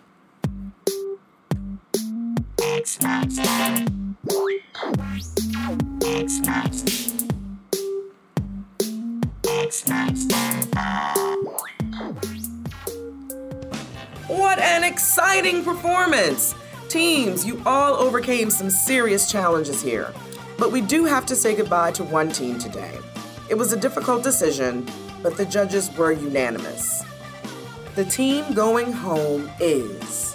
What 14.28 14.58
an 14.60 14.84
exciting 14.84 15.62
performance! 15.62 16.54
Teams, 16.88 17.44
you 17.44 17.60
all 17.66 17.94
overcame 17.96 18.48
some 18.48 18.70
serious 18.70 19.30
challenges 19.30 19.82
here. 19.82 20.14
But 20.56 20.72
we 20.72 20.80
do 20.80 21.04
have 21.04 21.26
to 21.26 21.36
say 21.36 21.54
goodbye 21.54 21.92
to 21.92 22.04
one 22.04 22.30
team 22.30 22.58
today. 22.58 22.98
It 23.50 23.56
was 23.58 23.74
a 23.74 23.76
difficult 23.76 24.22
decision, 24.22 24.88
but 25.22 25.36
the 25.36 25.44
judges 25.44 25.94
were 25.98 26.12
unanimous. 26.12 27.04
The 27.94 28.06
team 28.06 28.54
going 28.54 28.90
home 28.90 29.50
is 29.60 30.34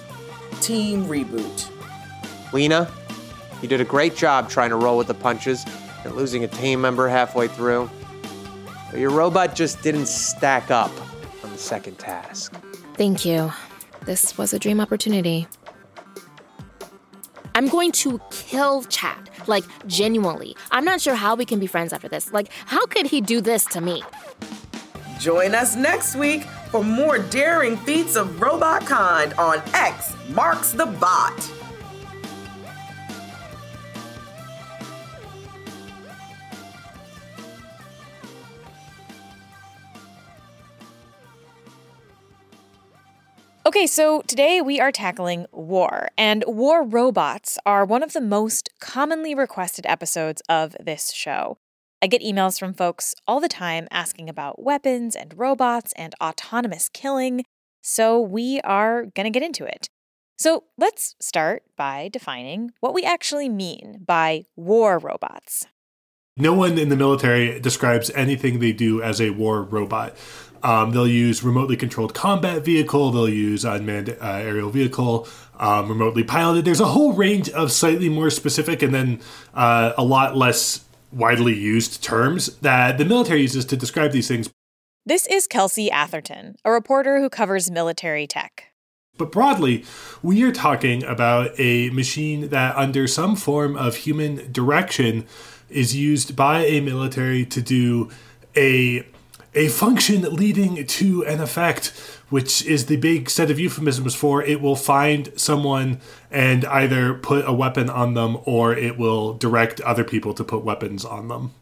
Team 0.62 1.06
Reboot. 1.06 1.75
Lena, 2.54 2.92
you 3.62 3.68
did 3.68 3.82
a 3.82 3.86
great 3.86 4.16
job 4.16 4.50
trying 4.50 4.70
to 4.70 4.76
roll 4.76 4.98
with 4.98 5.08
the 5.08 5.14
punches 5.14 5.66
and 6.04 6.16
losing 6.16 6.44
a 6.44 6.48
team 6.48 6.82
member 6.82 7.08
halfway 7.08 7.48
through. 7.48 7.90
But 8.92 9.00
your 9.00 9.10
robot 9.10 9.56
just 9.56 9.82
didn't 9.82 10.08
stack 10.08 10.72
up 10.72 10.92
on 11.44 11.52
the 11.52 11.58
second 11.58 11.98
task. 11.98 12.54
Thank 12.94 13.26
you. 13.26 13.52
This 14.06 14.38
was 14.38 14.54
a 14.54 14.60
dream 14.60 14.80
opportunity. 14.80 15.48
I'm 17.56 17.68
going 17.68 17.92
to 17.94 18.22
kill 18.32 18.84
Chad. 18.84 19.30
Like, 19.48 19.64
genuinely. 19.88 20.56
I'm 20.72 20.86
not 20.86 21.02
sure 21.02 21.16
how 21.16 21.36
we 21.36 21.46
can 21.46 21.60
be 21.60 21.68
friends 21.68 21.94
after 21.94 22.08
this. 22.08 22.34
Like, 22.34 22.52
how 22.66 22.86
could 22.86 23.08
he 23.08 23.22
do 23.22 23.42
this 23.42 23.66
to 23.66 23.82
me? 23.82 24.04
Join 25.20 25.56
us 25.56 25.76
next 25.76 26.16
week 26.16 26.44
for 26.70 26.84
more 26.84 27.20
daring 27.20 27.78
feats 27.78 28.16
of 28.16 28.42
robot 28.42 28.86
kind 28.86 29.34
on 29.36 29.62
X 29.74 30.14
Marks 30.30 30.72
the 30.72 30.86
Bot. 30.86 31.55
Okay, 43.68 43.88
so 43.88 44.22
today 44.28 44.62
we 44.62 44.80
are 44.80 44.92
tackling 44.92 45.48
war, 45.52 46.10
and 46.20 46.44
war 46.46 46.84
robots 46.84 47.58
are 47.66 47.84
one 47.84 48.04
of 48.04 48.14
the 48.14 48.22
most 48.22 48.70
commonly 48.80 49.34
requested 49.34 49.88
episodes 49.88 50.44
of 50.48 50.76
this 50.80 51.12
show. 51.12 51.58
I 52.00 52.06
get 52.06 52.22
emails 52.22 52.60
from 52.60 52.76
folks 52.76 53.16
all 53.28 53.40
the 53.40 53.48
time 53.48 53.88
asking 53.90 54.30
about 54.30 54.62
weapons 54.62 55.16
and 55.16 55.34
robots 55.36 55.94
and 55.98 56.14
autonomous 56.22 56.90
killing, 56.90 57.44
so 57.82 58.22
we 58.22 58.62
are 58.62 59.06
going 59.06 59.24
to 59.24 59.32
get 59.32 59.42
into 59.42 59.66
it. 59.66 59.88
So 60.38 60.66
let's 60.78 61.16
start 61.20 61.64
by 61.76 62.12
defining 62.14 62.70
what 62.82 62.94
we 62.94 63.02
actually 63.02 63.50
mean 63.50 64.04
by 64.06 64.44
war 64.56 65.00
robots. 65.00 65.66
No 66.38 66.54
one 66.54 66.78
in 66.78 66.90
the 66.90 66.98
military 66.98 67.62
describes 67.62 68.10
anything 68.10 68.60
they 68.60 68.74
do 68.74 69.02
as 69.02 69.22
a 69.22 69.30
war 69.30 69.64
robot. 69.64 70.18
Um, 70.64 70.92
they'll 70.92 71.08
use 71.08 71.44
remotely 71.44 71.78
controlled 71.78 72.14
combat 72.14 72.66
vehicle. 72.66 73.12
They'll 73.12 73.30
use 73.30 73.64
unmanned 73.64 74.10
uh, 74.10 74.32
aerial 74.42 74.70
vehicle, 74.70 75.30
um, 75.58 75.88
remotely 75.88 76.26
piloted. 76.26 76.66
There's 76.66 76.82
a 76.82 76.88
whole 76.88 77.14
range 77.14 77.50
of 77.52 77.72
slightly 77.72 78.10
more 78.10 78.30
specific 78.30 78.82
and 78.82 78.94
then 78.94 79.22
uh, 79.54 79.94
a 79.98 80.04
lot 80.04 80.36
less 80.36 80.84
widely 81.10 81.54
used 81.54 82.04
terms 82.04 82.48
that 82.58 82.98
the 82.98 83.06
military 83.06 83.42
uses 83.42 83.64
to 83.66 83.78
describe 83.78 84.12
these 84.12 84.28
things. 84.28 84.50
This 85.06 85.28
is 85.28 85.48
Kelsey 85.48 85.90
Atherton, 85.90 86.58
a 86.66 86.72
reporter 86.72 87.22
who 87.22 87.30
covers 87.30 87.72
military 87.72 88.28
tech. 88.28 88.66
But 89.18 89.32
broadly, 89.32 89.86
we 90.22 90.44
are 90.44 90.52
talking 90.52 91.02
about 91.06 91.58
a 91.58 91.90
machine 91.92 92.50
that, 92.50 92.76
under 92.76 93.08
some 93.08 93.38
form 93.38 93.78
of 93.78 93.96
human 93.96 94.52
direction, 94.52 95.26
is 95.70 95.96
used 95.96 96.36
by 96.36 96.66
a 96.66 96.82
military 96.82 97.46
to 97.46 97.62
do 97.62 98.10
a 98.56 99.06
a 99.56 99.70
function 99.70 100.22
leading 100.22 100.86
to 100.86 101.26
an 101.26 101.40
effect, 101.40 101.88
which 102.30 102.66
is 102.66 102.88
the 102.88 102.98
big 102.98 103.30
set 103.30 103.50
of 103.50 103.58
euphemisms 103.58 104.14
for 104.14 104.44
it 104.44 104.62
will 104.62 104.76
find 104.76 105.32
someone 105.38 106.02
and 106.30 106.66
either 106.66 107.14
put 107.14 107.48
a 107.48 107.54
weapon 107.54 107.90
on 107.90 108.16
them 108.16 108.38
or 108.44 108.76
it 108.76 108.98
will 108.98 109.34
direct 109.34 109.80
other 109.82 110.04
people 110.04 110.34
to 110.34 110.44
put 110.44 110.66
weapons 110.66 111.06
on 111.06 111.30
them. 111.30 111.54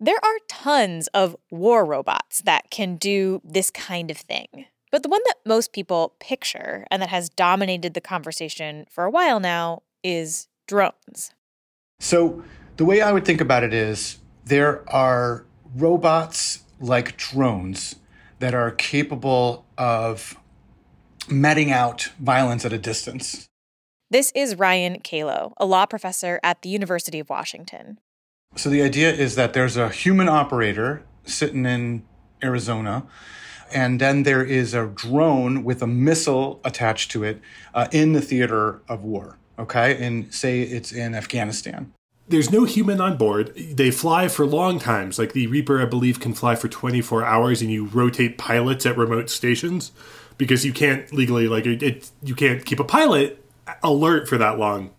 There 0.00 0.16
are 0.22 0.38
tons 0.48 1.08
of 1.08 1.36
war 1.50 1.84
robots 1.84 2.42
that 2.42 2.70
can 2.70 2.96
do 2.96 3.40
this 3.44 3.70
kind 3.70 4.10
of 4.10 4.16
thing. 4.16 4.66
But 4.90 5.02
the 5.02 5.08
one 5.08 5.22
that 5.26 5.36
most 5.44 5.72
people 5.72 6.14
picture 6.20 6.86
and 6.90 7.02
that 7.02 7.08
has 7.08 7.28
dominated 7.28 7.94
the 7.94 8.00
conversation 8.00 8.86
for 8.90 9.04
a 9.04 9.10
while 9.10 9.40
now 9.40 9.82
is 10.02 10.48
drones. 10.66 11.32
So, 11.98 12.44
the 12.76 12.84
way 12.84 13.00
I 13.00 13.12
would 13.12 13.24
think 13.24 13.40
about 13.40 13.64
it 13.64 13.72
is 13.72 14.18
there 14.44 14.88
are 14.88 15.44
robots 15.74 16.62
like 16.80 17.16
drones 17.16 17.96
that 18.38 18.54
are 18.54 18.70
capable 18.70 19.64
of 19.78 20.36
meting 21.28 21.72
out 21.72 22.10
violence 22.20 22.64
at 22.64 22.72
a 22.72 22.78
distance. 22.78 23.46
This 24.10 24.30
is 24.34 24.56
Ryan 24.56 25.00
Calo, 25.00 25.52
a 25.56 25.66
law 25.66 25.86
professor 25.86 26.38
at 26.42 26.62
the 26.62 26.68
University 26.68 27.18
of 27.18 27.28
Washington. 27.28 27.98
So 28.54 28.70
the 28.70 28.82
idea 28.82 29.12
is 29.12 29.34
that 29.34 29.52
there's 29.52 29.76
a 29.76 29.88
human 29.88 30.28
operator 30.28 31.02
sitting 31.24 31.66
in 31.66 32.04
Arizona, 32.42 33.04
and 33.72 34.00
then 34.00 34.22
there 34.22 34.44
is 34.44 34.74
a 34.74 34.86
drone 34.86 35.64
with 35.64 35.82
a 35.82 35.86
missile 35.86 36.60
attached 36.62 37.10
to 37.12 37.24
it 37.24 37.40
uh, 37.74 37.88
in 37.90 38.12
the 38.12 38.20
theater 38.20 38.82
of 38.88 39.02
war. 39.02 39.38
Okay, 39.58 40.00
and 40.04 40.32
say 40.32 40.60
it's 40.60 40.92
in 40.92 41.14
Afghanistan 41.14 41.92
there's 42.28 42.50
no 42.50 42.64
human 42.64 43.00
on 43.00 43.16
board. 43.16 43.54
They 43.56 43.90
fly 43.90 44.28
for 44.28 44.46
long 44.46 44.78
times. 44.78 45.18
Like 45.18 45.32
the 45.32 45.46
Reaper, 45.46 45.80
I 45.80 45.84
believe, 45.84 46.20
can 46.20 46.34
fly 46.34 46.56
for 46.56 46.68
24 46.68 47.24
hours, 47.24 47.62
and 47.62 47.70
you 47.70 47.86
rotate 47.86 48.38
pilots 48.38 48.84
at 48.84 48.96
remote 48.96 49.30
stations 49.30 49.92
because 50.38 50.64
you 50.64 50.72
can't 50.72 51.12
legally, 51.12 51.48
like, 51.48 51.66
it, 51.66 51.82
it, 51.82 52.10
you 52.22 52.34
can't 52.34 52.64
keep 52.64 52.80
a 52.80 52.84
pilot 52.84 53.44
alert 53.82 54.28
for 54.28 54.38
that 54.38 54.58
long. 54.58 54.90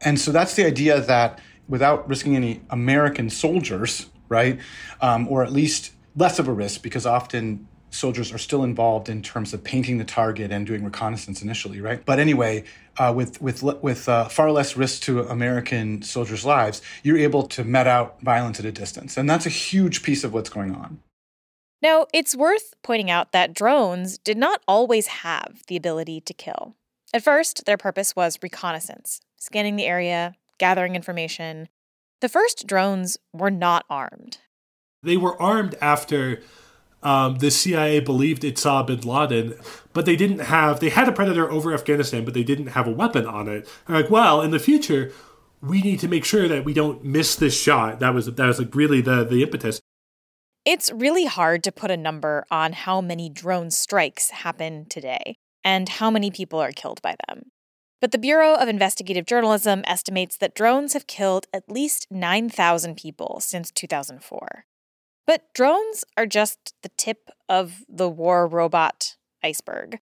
And 0.00 0.20
so 0.20 0.32
that's 0.32 0.54
the 0.54 0.66
idea 0.66 1.00
that 1.00 1.40
without 1.68 2.08
risking 2.08 2.36
any 2.36 2.60
American 2.70 3.30
soldiers, 3.30 4.06
right, 4.28 4.58
um, 5.00 5.28
or 5.28 5.42
at 5.42 5.52
least 5.52 5.92
less 6.16 6.38
of 6.38 6.48
a 6.48 6.52
risk, 6.52 6.82
because 6.82 7.06
often 7.06 7.66
soldiers 7.90 8.32
are 8.32 8.38
still 8.38 8.64
involved 8.64 9.08
in 9.08 9.22
terms 9.22 9.54
of 9.54 9.62
painting 9.62 9.98
the 9.98 10.04
target 10.04 10.50
and 10.50 10.66
doing 10.66 10.84
reconnaissance 10.84 11.40
initially, 11.40 11.80
right? 11.80 12.04
But 12.04 12.18
anyway, 12.18 12.64
uh, 12.98 13.12
with 13.14 13.40
with 13.40 13.62
with 13.62 14.08
uh, 14.08 14.28
far 14.28 14.50
less 14.50 14.76
risk 14.76 15.02
to 15.02 15.20
American 15.20 16.02
soldiers' 16.02 16.44
lives, 16.44 16.82
you're 17.02 17.18
able 17.18 17.44
to 17.48 17.64
met 17.64 17.86
out 17.86 18.20
violence 18.20 18.58
at 18.58 18.66
a 18.66 18.72
distance, 18.72 19.16
and 19.16 19.28
that's 19.28 19.46
a 19.46 19.50
huge 19.50 20.02
piece 20.02 20.24
of 20.24 20.32
what's 20.32 20.50
going 20.50 20.74
on. 20.74 21.00
Now, 21.82 22.06
it's 22.14 22.34
worth 22.34 22.74
pointing 22.82 23.10
out 23.10 23.32
that 23.32 23.52
drones 23.52 24.16
did 24.16 24.38
not 24.38 24.62
always 24.66 25.06
have 25.08 25.62
the 25.66 25.76
ability 25.76 26.22
to 26.22 26.32
kill. 26.32 26.76
At 27.12 27.22
first, 27.22 27.66
their 27.66 27.76
purpose 27.76 28.16
was 28.16 28.38
reconnaissance, 28.42 29.20
scanning 29.36 29.76
the 29.76 29.84
area, 29.84 30.34
gathering 30.58 30.96
information. 30.96 31.68
The 32.20 32.28
first 32.28 32.66
drones 32.66 33.18
were 33.32 33.50
not 33.50 33.84
armed. 33.90 34.38
They 35.02 35.18
were 35.18 35.40
armed 35.40 35.74
after 35.82 36.40
um, 37.04 37.36
the 37.36 37.50
CIA 37.50 38.00
believed 38.00 38.42
it 38.44 38.58
saw 38.58 38.82
bin 38.82 39.00
Laden, 39.00 39.54
but 39.92 40.06
they 40.06 40.16
didn't 40.16 40.40
have, 40.40 40.80
they 40.80 40.88
had 40.88 41.06
a 41.06 41.12
Predator 41.12 41.50
over 41.50 41.72
Afghanistan, 41.72 42.24
but 42.24 42.34
they 42.34 42.42
didn't 42.42 42.68
have 42.68 42.88
a 42.88 42.90
weapon 42.90 43.26
on 43.26 43.46
it. 43.46 43.68
They're 43.86 44.00
like, 44.00 44.10
well, 44.10 44.40
in 44.40 44.50
the 44.50 44.58
future, 44.58 45.12
we 45.60 45.82
need 45.82 46.00
to 46.00 46.08
make 46.08 46.24
sure 46.24 46.48
that 46.48 46.64
we 46.64 46.72
don't 46.72 47.04
miss 47.04 47.36
this 47.36 47.60
shot. 47.60 48.00
That 48.00 48.14
was, 48.14 48.26
that 48.26 48.46
was 48.46 48.58
like 48.58 48.74
really 48.74 49.02
the, 49.02 49.24
the 49.24 49.42
impetus. 49.42 49.80
It's 50.64 50.90
really 50.90 51.26
hard 51.26 51.62
to 51.64 51.72
put 51.72 51.90
a 51.90 51.96
number 51.96 52.46
on 52.50 52.72
how 52.72 53.02
many 53.02 53.28
drone 53.28 53.70
strikes 53.70 54.30
happen 54.30 54.86
today 54.88 55.36
and 55.62 55.88
how 55.88 56.10
many 56.10 56.30
people 56.30 56.58
are 56.58 56.72
killed 56.72 57.02
by 57.02 57.16
them. 57.28 57.50
But 58.00 58.12
the 58.12 58.18
Bureau 58.18 58.54
of 58.54 58.68
Investigative 58.68 59.26
Journalism 59.26 59.82
estimates 59.86 60.38
that 60.38 60.54
drones 60.54 60.94
have 60.94 61.06
killed 61.06 61.46
at 61.52 61.70
least 61.70 62.06
9,000 62.10 62.96
people 62.96 63.40
since 63.40 63.70
2004. 63.70 64.64
But 65.26 65.52
drones 65.54 66.04
are 66.16 66.26
just 66.26 66.74
the 66.82 66.90
tip 66.96 67.30
of 67.48 67.84
the 67.88 68.08
war 68.08 68.46
robot 68.46 69.16
iceberg. 69.42 69.98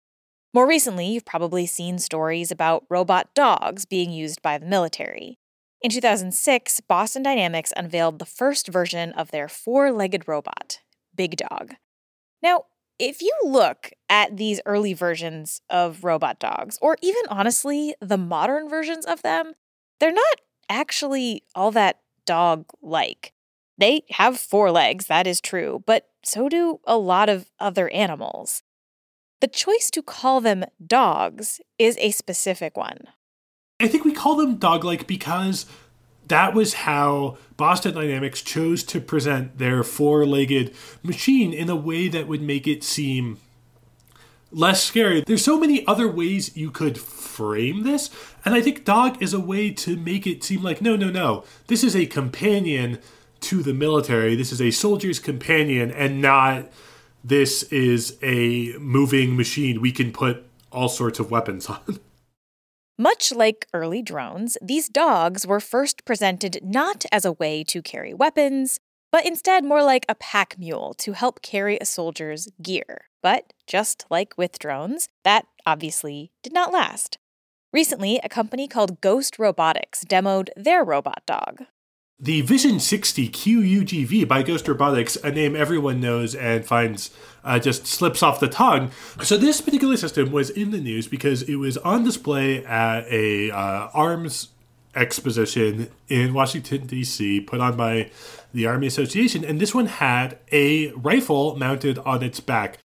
More 0.55 0.67
recently, 0.67 1.07
you've 1.07 1.25
probably 1.25 1.67
seen 1.67 1.99
stories 1.99 2.50
about 2.50 2.85
robot 2.91 3.35
dogs 3.35 3.87
being 3.87 4.11
used 4.11 4.43
by 4.43 4.59
the 4.59 4.67
military. 4.67 5.38
In 5.81 5.91
2006, 5.91 6.81
Boston 6.81 7.23
Dynamics 7.23 7.73
unveiled 7.76 8.19
the 8.19 8.26
first 8.26 8.69
version 8.69 9.12
of 9.12 9.31
their 9.31 9.49
four 9.49 9.91
legged 9.91 10.29
robot, 10.29 10.81
Big 11.14 11.37
Dog. 11.37 11.75
Now, 12.43 12.67
if 12.99 13.23
you 13.23 13.33
look 13.43 13.91
at 14.09 14.37
these 14.37 14.61
early 14.67 14.93
versions 14.93 15.61
of 15.71 16.05
robot 16.05 16.38
dogs, 16.38 16.79
or 16.81 16.97
even 17.02 17.23
honestly, 17.29 17.95
the 18.00 18.19
modern 18.19 18.69
versions 18.69 19.07
of 19.07 19.23
them, 19.23 19.55
they're 19.99 20.12
not 20.12 20.41
actually 20.69 21.43
all 21.55 21.71
that 21.73 22.00
dog 22.26 22.67
like. 22.81 23.33
They 23.83 24.05
have 24.11 24.39
four 24.39 24.71
legs, 24.71 25.09
that 25.09 25.27
is 25.27 25.41
true, 25.41 25.83
but 25.87 26.07
so 26.23 26.49
do 26.49 26.79
a 26.85 26.97
lot 26.97 27.29
of 27.29 27.51
other 27.59 27.89
animals. 27.89 28.62
The 29.41 29.49
choice 29.49 29.91
to 29.91 30.05
call 30.05 30.41
them 30.41 30.65
dogs 30.87 31.61
is 31.81 31.99
a 31.99 32.12
specific 32.12 32.77
one. 32.77 33.09
I 33.81 33.89
think 33.89 34.05
we 34.05 34.12
call 34.12 34.37
them 34.37 34.55
dog 34.55 34.85
like 34.85 35.09
because 35.09 35.67
that 36.29 36.55
was 36.55 36.75
how 36.75 37.39
Boston 37.57 37.95
Dynamics 37.95 38.41
chose 38.41 38.85
to 38.85 39.01
present 39.01 39.59
their 39.59 39.83
four 39.83 40.27
legged 40.27 40.73
machine 41.03 41.53
in 41.53 41.69
a 41.69 41.75
way 41.75 42.07
that 42.07 42.29
would 42.29 42.41
make 42.41 42.69
it 42.69 42.85
seem 42.85 43.39
less 44.53 44.85
scary. 44.85 45.25
There's 45.27 45.45
so 45.45 45.59
many 45.59 45.85
other 45.89 46.07
ways 46.07 46.57
you 46.57 46.71
could 46.71 46.99
frame 46.99 47.83
this, 47.83 48.11
and 48.45 48.55
I 48.55 48.61
think 48.61 48.85
dog 48.85 49.21
is 49.21 49.35
a 49.35 49.41
way 49.41 49.73
to 49.73 49.97
make 49.97 50.25
it 50.25 50.45
seem 50.45 50.62
like 50.62 50.81
no, 50.81 50.95
no, 50.95 51.11
no. 51.11 51.43
This 51.67 51.83
is 51.83 51.97
a 51.97 52.07
companion 52.07 53.01
to 53.42 53.62
the 53.62 53.75
military. 53.75 54.34
This 54.34 54.52
is 54.52 54.61
a 54.61 54.70
soldier's 54.70 55.18
companion 55.18 55.90
and 55.90 56.20
not 56.20 56.70
this 57.25 57.62
is 57.64 58.18
a 58.22 58.72
moving 58.78 59.37
machine 59.37 59.80
we 59.80 59.92
can 59.92 60.12
put 60.12 60.44
all 60.70 60.88
sorts 60.88 61.20
of 61.20 61.30
weapons 61.30 61.66
on. 61.68 62.00
Much 62.99 63.32
like 63.32 63.66
early 63.72 64.02
drones, 64.02 64.58
these 64.61 64.88
dogs 64.88 65.46
were 65.46 65.61
first 65.61 66.04
presented 66.04 66.61
not 66.62 67.04
as 67.11 67.25
a 67.25 67.32
way 67.32 67.64
to 67.64 67.82
carry 67.82 68.12
weapons, 68.12 68.78
but 69.11 69.26
instead 69.26 69.64
more 69.64 69.82
like 69.82 70.04
a 70.08 70.14
pack 70.14 70.58
mule 70.58 70.94
to 70.94 71.12
help 71.12 71.42
carry 71.42 71.78
a 71.81 71.85
soldier's 71.85 72.48
gear. 72.61 73.09
But 73.22 73.52
just 73.66 74.05
like 74.11 74.35
with 74.37 74.59
drones, 74.59 75.09
that 75.24 75.46
obviously 75.64 76.33
did 76.42 76.52
not 76.52 76.72
last. 76.72 77.18
Recently, 77.72 78.20
a 78.22 78.28
company 78.28 78.68
called 78.68 79.00
Ghost 79.00 79.38
Robotics 79.38 80.05
demoed 80.05 80.50
their 80.57 80.85
robot 80.85 81.22
dog. 81.24 81.64
The 82.22 82.42
Vision 82.42 82.78
60 82.78 83.30
QUGV 83.30 84.28
by 84.28 84.44
Ghost 84.44 84.68
Robotics, 84.68 85.16
a 85.16 85.32
name 85.32 85.56
everyone 85.56 85.98
knows 85.98 86.37
and 86.37 86.64
finds 86.64 87.11
uh, 87.42 87.58
just 87.58 87.85
slips 87.85 88.22
off 88.22 88.38
the 88.38 88.46
tongue. 88.46 88.92
So 89.24 89.37
this 89.37 89.61
particular 89.61 89.96
system 89.96 90.30
was 90.30 90.48
in 90.48 90.70
the 90.70 90.78
news 90.78 91.08
because 91.08 91.42
it 91.42 91.56
was 91.56 91.78
on 91.78 92.04
display 92.04 92.64
at 92.64 93.08
a 93.11 93.50
uh, 93.50 93.88
arms 93.92 94.50
exposition 94.94 95.90
in 96.08 96.32
Washington 96.32 96.87
D.C. 96.87 97.40
put 97.40 97.61
on 97.61 97.76
by 97.76 98.12
the 98.54 98.66
Army 98.66 98.87
Association, 98.87 99.44
and 99.44 99.61
this 99.61 99.74
one 99.74 99.87
had 99.87 100.38
a 100.52 100.92
rifle 100.92 101.56
mounted 101.56 101.98
on 101.98 102.22
its 102.22 102.38
back. 102.38 102.78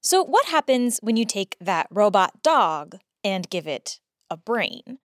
So 0.00 0.24
what 0.24 0.46
happens 0.46 1.00
when 1.02 1.18
you 1.18 1.26
take 1.26 1.54
that 1.60 1.86
robot 1.90 2.42
dog 2.42 2.96
and 3.22 3.50
give 3.50 3.66
it 3.66 4.00
a 4.30 4.38
brain? 4.38 5.00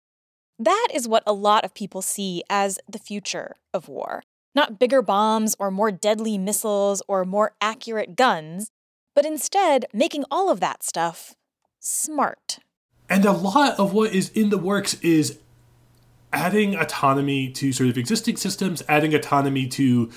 That 0.59 0.87
is 0.93 1.07
what 1.07 1.23
a 1.27 1.33
lot 1.33 1.63
of 1.65 1.73
people 1.73 2.01
see 2.01 2.43
as 2.49 2.79
the 2.89 2.99
future 2.99 3.55
of 3.73 3.87
war. 3.87 4.23
Not 4.55 4.79
bigger 4.79 5.01
bombs 5.01 5.55
or 5.59 5.69
more 5.69 5.91
deadly 5.91 6.37
missiles 6.37 7.03
or 7.07 7.25
more 7.25 7.51
accurate 7.61 8.15
guns, 8.15 8.71
but 9.15 9.25
instead 9.25 9.85
making 9.93 10.25
all 10.31 10.49
of 10.49 10.59
that 10.59 10.83
stuff 10.83 11.35
smart. 11.79 12.59
And 13.09 13.23
a 13.23 13.31
lot 13.31 13.79
of 13.79 13.93
what 13.93 14.13
is 14.13 14.29
in 14.29 14.49
the 14.49 14.57
works 14.57 14.95
is 15.01 15.39
adding 16.33 16.75
autonomy 16.75 17.51
to 17.51 17.71
sort 17.71 17.89
of 17.89 17.97
existing 17.97 18.37
systems, 18.37 18.83
adding 18.87 19.13
autonomy 19.13 19.67
to 19.67 20.11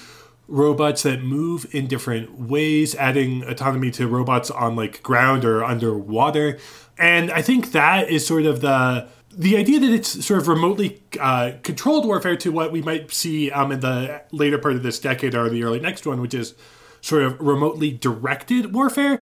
robots 0.48 1.04
that 1.04 1.22
move 1.22 1.66
in 1.72 1.86
different 1.86 2.40
ways, 2.40 2.94
adding 2.96 3.44
autonomy 3.44 3.90
to 3.92 4.08
robots 4.08 4.50
on 4.50 4.74
like 4.74 5.02
ground 5.02 5.44
or 5.44 5.62
underwater. 5.62 6.58
And 6.98 7.30
I 7.30 7.42
think 7.42 7.72
that 7.72 8.10
is 8.10 8.26
sort 8.26 8.44
of 8.44 8.60
the 8.60 9.08
the 9.32 9.56
idea 9.56 9.78
that 9.80 9.90
it's 9.90 10.24
sort 10.24 10.40
of 10.40 10.48
remotely 10.48 11.02
uh, 11.20 11.52
controlled 11.62 12.04
warfare 12.04 12.36
to 12.36 12.50
what 12.50 12.72
we 12.72 12.82
might 12.82 13.12
see 13.12 13.50
um, 13.50 13.72
in 13.72 13.80
the 13.80 14.22
later 14.32 14.58
part 14.58 14.74
of 14.74 14.82
this 14.82 14.98
decade 14.98 15.34
or 15.34 15.48
the 15.48 15.62
early 15.62 15.80
next 15.80 16.06
one, 16.06 16.20
which 16.20 16.34
is 16.34 16.54
sort 17.00 17.22
of 17.22 17.40
remotely 17.40 17.92
directed 17.92 18.74
warfare. 18.74 19.20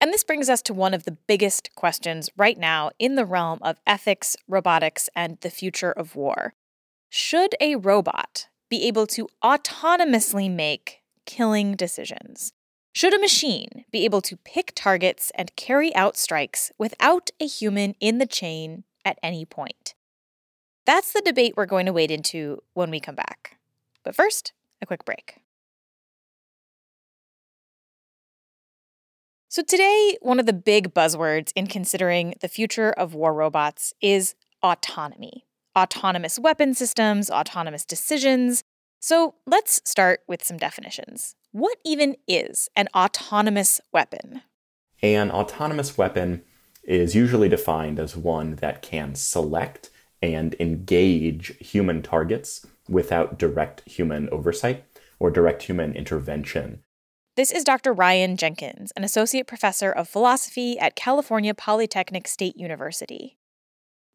And 0.00 0.12
this 0.12 0.24
brings 0.24 0.48
us 0.48 0.62
to 0.62 0.74
one 0.74 0.94
of 0.94 1.04
the 1.04 1.12
biggest 1.12 1.74
questions 1.74 2.30
right 2.36 2.58
now 2.58 2.90
in 2.98 3.16
the 3.16 3.26
realm 3.26 3.58
of 3.62 3.76
ethics, 3.86 4.36
robotics, 4.48 5.10
and 5.14 5.38
the 5.40 5.50
future 5.50 5.92
of 5.92 6.16
war. 6.16 6.54
Should 7.10 7.54
a 7.60 7.76
robot 7.76 8.48
be 8.70 8.86
able 8.86 9.06
to 9.08 9.28
autonomously 9.44 10.50
make 10.50 11.00
killing 11.26 11.76
decisions? 11.76 12.52
Should 12.92 13.14
a 13.14 13.20
machine 13.20 13.84
be 13.90 14.04
able 14.04 14.22
to 14.22 14.36
pick 14.36 14.72
targets 14.74 15.30
and 15.34 15.54
carry 15.54 15.94
out 15.94 16.16
strikes 16.16 16.72
without 16.78 17.30
a 17.38 17.46
human 17.46 17.94
in 18.00 18.18
the 18.18 18.26
chain 18.26 18.84
at 19.04 19.18
any 19.22 19.44
point. 19.44 19.94
That's 20.86 21.12
the 21.12 21.22
debate 21.22 21.54
we're 21.56 21.66
going 21.66 21.86
to 21.86 21.92
wade 21.92 22.10
into 22.10 22.62
when 22.74 22.90
we 22.90 23.00
come 23.00 23.14
back. 23.14 23.58
But 24.04 24.14
first, 24.14 24.52
a 24.80 24.86
quick 24.86 25.04
break. 25.04 25.36
So, 29.48 29.62
today, 29.62 30.16
one 30.22 30.38
of 30.38 30.46
the 30.46 30.52
big 30.52 30.94
buzzwords 30.94 31.52
in 31.56 31.66
considering 31.66 32.34
the 32.40 32.48
future 32.48 32.90
of 32.92 33.14
war 33.14 33.34
robots 33.34 33.92
is 34.00 34.34
autonomy 34.62 35.44
autonomous 35.76 36.38
weapon 36.38 36.74
systems, 36.74 37.30
autonomous 37.30 37.84
decisions. 37.84 38.64
So, 39.00 39.34
let's 39.46 39.80
start 39.84 40.20
with 40.28 40.44
some 40.44 40.56
definitions. 40.56 41.34
What 41.52 41.78
even 41.84 42.16
is 42.28 42.68
an 42.76 42.88
autonomous 42.94 43.80
weapon? 43.92 44.42
An 45.02 45.30
autonomous 45.30 45.96
weapon 45.96 46.42
is 46.90 47.14
usually 47.14 47.48
defined 47.48 48.00
as 48.00 48.16
one 48.16 48.56
that 48.56 48.82
can 48.82 49.14
select 49.14 49.90
and 50.20 50.54
engage 50.58 51.56
human 51.58 52.02
targets 52.02 52.66
without 52.88 53.38
direct 53.38 53.88
human 53.88 54.28
oversight 54.30 54.84
or 55.18 55.30
direct 55.30 55.62
human 55.62 55.94
intervention. 55.94 56.82
This 57.36 57.52
is 57.52 57.62
Dr. 57.62 57.92
Ryan 57.92 58.36
Jenkins, 58.36 58.92
an 58.96 59.04
associate 59.04 59.46
professor 59.46 59.92
of 59.92 60.08
philosophy 60.08 60.78
at 60.78 60.96
California 60.96 61.54
Polytechnic 61.54 62.26
State 62.26 62.56
University. 62.56 63.36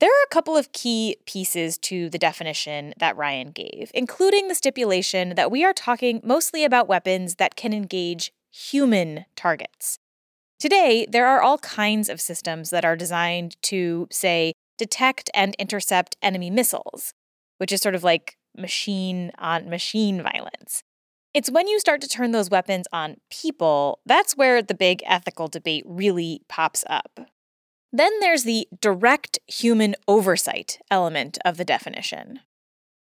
There 0.02 0.10
are 0.10 0.26
a 0.26 0.34
couple 0.34 0.58
of 0.58 0.74
key 0.74 1.16
pieces 1.26 1.78
to 1.80 2.10
the 2.10 2.20
definition 2.20 2.94
that 3.00 3.16
Ryan 3.16 3.52
gave, 3.52 3.90
including 3.94 4.50
the 4.50 4.56
stipulation 4.56 5.36
that 5.36 5.50
we 5.50 5.64
are 5.64 5.74
talking 5.74 6.20
mostly 6.24 6.66
about 6.66 6.90
weapons 6.90 7.36
that 7.36 7.56
can 7.56 7.72
engage 7.72 8.34
human 8.52 9.26
targets. 9.38 9.98
Today, 10.60 11.06
there 11.10 11.28
are 11.28 11.42
all 11.42 11.58
kinds 11.58 12.08
of 12.10 12.22
systems 12.22 12.70
that 12.70 12.86
are 12.86 12.96
designed 12.96 13.62
to, 13.64 14.08
say, 14.10 14.54
detect 14.78 15.30
and 15.34 15.56
intercept 15.60 16.16
enemy 16.22 16.50
missiles, 16.50 17.14
which 17.58 17.72
is 17.72 17.82
sort 17.82 17.96
of 17.96 18.04
like 18.04 18.38
machine 18.58 19.32
on 19.38 19.70
machine 19.70 20.22
violence. 20.22 20.84
It's 21.34 21.52
when 21.52 21.68
you 21.68 21.80
start 21.80 22.00
to 22.02 22.08
turn 22.08 22.32
those 22.32 22.50
weapons 22.50 22.86
on 22.94 23.18
people 23.30 24.00
that's 24.06 24.38
where 24.38 24.62
the 24.62 24.74
big 24.74 25.04
ethical 25.06 25.48
debate 25.50 25.84
really 25.86 26.42
pops 26.48 26.86
up. 26.90 27.20
Then 27.92 28.20
there's 28.22 28.44
the 28.44 28.68
direct 28.80 29.40
human 29.48 29.96
oversight 30.08 30.80
element 30.90 31.38
of 31.44 31.58
the 31.58 31.66
definition. 31.66 32.40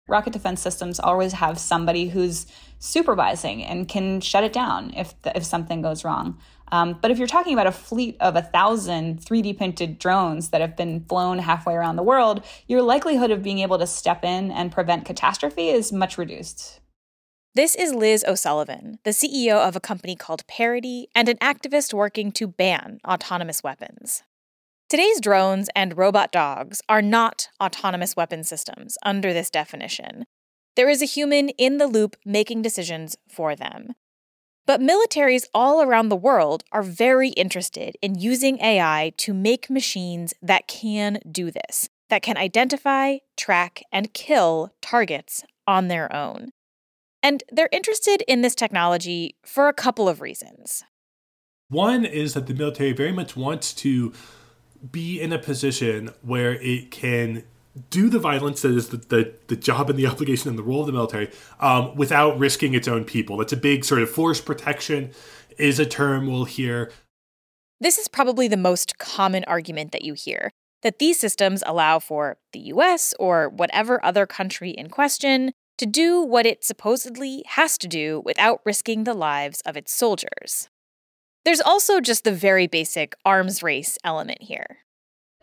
Rocket 0.09 0.33
defense 0.33 0.59
systems 0.59 0.99
always 0.99 1.33
have 1.33 1.59
somebody 1.59 2.09
who's 2.09 2.47
supervising 2.79 3.63
and 3.63 3.87
can 3.87 4.19
shut 4.21 4.43
it 4.43 4.51
down 4.51 4.93
if 4.95 5.13
if 5.23 5.45
something 5.45 5.81
goes 5.81 6.03
wrong. 6.03 6.39
Um, 6.71 6.97
but 7.01 7.11
if 7.11 7.17
you're 7.17 7.27
talking 7.27 7.53
about 7.53 7.67
a 7.67 7.71
fleet 7.71 8.17
of 8.19 8.35
a 8.35 8.41
thousand 8.41 9.21
3D 9.21 9.57
printed 9.57 9.99
drones 9.99 10.49
that 10.49 10.61
have 10.61 10.75
been 10.75 11.05
flown 11.05 11.39
halfway 11.39 11.73
around 11.73 11.95
the 11.95 12.03
world, 12.03 12.45
your 12.67 12.81
likelihood 12.81 13.31
of 13.31 13.43
being 13.43 13.59
able 13.59 13.79
to 13.79 13.87
step 13.87 14.23
in 14.23 14.51
and 14.51 14.71
prevent 14.71 15.05
catastrophe 15.05 15.69
is 15.69 15.91
much 15.91 16.17
reduced. 16.17 16.79
This 17.55 17.75
is 17.75 17.93
Liz 17.93 18.23
O'Sullivan, 18.27 18.99
the 19.03 19.09
CEO 19.09 19.67
of 19.67 19.75
a 19.75 19.79
company 19.79 20.15
called 20.15 20.45
Parity 20.47 21.07
and 21.15 21.27
an 21.27 21.37
activist 21.37 21.93
working 21.93 22.31
to 22.33 22.47
ban 22.47 22.99
autonomous 23.07 23.63
weapons. 23.63 24.21
Today's 24.87 25.19
drones 25.19 25.69
and 25.75 25.97
robot 25.97 26.31
dogs 26.31 26.81
are 26.87 27.01
not 27.01 27.49
autonomous 27.61 28.15
weapon 28.15 28.43
systems 28.43 28.97
under 29.03 29.33
this 29.33 29.49
definition. 29.49 30.25
There 30.75 30.89
is 30.89 31.01
a 31.01 31.05
human 31.05 31.49
in 31.49 31.77
the 31.77 31.87
loop 31.87 32.15
making 32.23 32.61
decisions 32.61 33.17
for 33.27 33.55
them. 33.55 33.93
But 34.65 34.81
militaries 34.81 35.45
all 35.53 35.81
around 35.81 36.09
the 36.09 36.15
world 36.15 36.63
are 36.71 36.83
very 36.83 37.29
interested 37.29 37.95
in 38.01 38.19
using 38.19 38.59
AI 38.59 39.13
to 39.17 39.33
make 39.33 39.69
machines 39.69 40.33
that 40.41 40.67
can 40.67 41.19
do 41.29 41.49
this, 41.49 41.89
that 42.09 42.21
can 42.21 42.37
identify, 42.37 43.17
track, 43.35 43.83
and 43.91 44.13
kill 44.13 44.71
targets 44.81 45.43
on 45.65 45.87
their 45.87 46.13
own. 46.15 46.51
And 47.21 47.43
they're 47.51 47.69
interested 47.71 48.23
in 48.27 48.41
this 48.41 48.55
technology 48.55 49.35
for 49.43 49.67
a 49.67 49.73
couple 49.73 50.07
of 50.07 50.21
reasons. 50.21 50.83
One 51.69 52.05
is 52.05 52.33
that 52.33 52.47
the 52.47 52.53
military 52.53 52.93
very 52.93 53.11
much 53.11 53.35
wants 53.35 53.73
to 53.75 54.13
be 54.91 55.19
in 55.19 55.33
a 55.33 55.39
position 55.39 56.11
where 56.21 56.53
it 56.53 56.91
can 56.91 57.43
do 57.89 58.09
the 58.09 58.19
violence 58.19 58.61
that 58.61 58.75
is 58.75 58.89
the, 58.89 58.97
the, 58.97 59.33
the, 59.47 59.55
job 59.55 59.89
and 59.89 59.97
the 59.97 60.07
obligation 60.11 60.49
and 60.49 60.57
the 60.57 60.63
role 60.63 60.81
of 60.81 60.87
the 60.87 60.93
military 60.93 61.31
um, 61.59 61.95
without 61.95 62.37
risking 62.37 62.73
its 62.73 62.87
own 62.87 63.03
people. 63.03 63.37
That's 63.37 63.53
a 63.53 63.57
big 63.57 63.85
sort 63.85 64.01
of 64.01 64.09
force 64.09 64.41
protection, 64.41 65.11
is 65.57 65.79
a 65.79 65.85
term 65.85 66.27
we'll 66.27 66.45
hear. 66.45 66.91
This 67.81 67.97
is 67.97 68.07
probably 68.07 68.47
the 68.47 68.57
most 68.57 68.97
common 68.97 69.43
argument 69.45 69.91
that 69.91 70.03
you 70.03 70.13
hear 70.13 70.51
that 70.81 70.99
these 70.99 71.19
systems 71.19 71.61
allow 71.65 71.99
for 71.99 72.37
the 72.53 72.59
US 72.59 73.13
or 73.19 73.49
whatever 73.49 74.03
other 74.03 74.25
country 74.25 74.71
in 74.71 74.89
question 74.89 75.51
to 75.77 75.85
do 75.85 76.21
what 76.21 76.45
it 76.45 76.63
supposedly 76.63 77.43
has 77.47 77.77
to 77.77 77.87
do 77.87 78.21
without 78.25 78.61
risking 78.65 79.03
the 79.03 79.13
lives 79.13 79.61
of 79.65 79.77
its 79.77 79.93
soldiers. 79.93 80.69
There's 81.45 81.61
also 81.61 82.01
just 82.01 82.23
the 82.23 82.33
very 82.33 82.67
basic 82.67 83.15
arms 83.25 83.63
race 83.63 83.97
element 84.03 84.41
here 84.41 84.79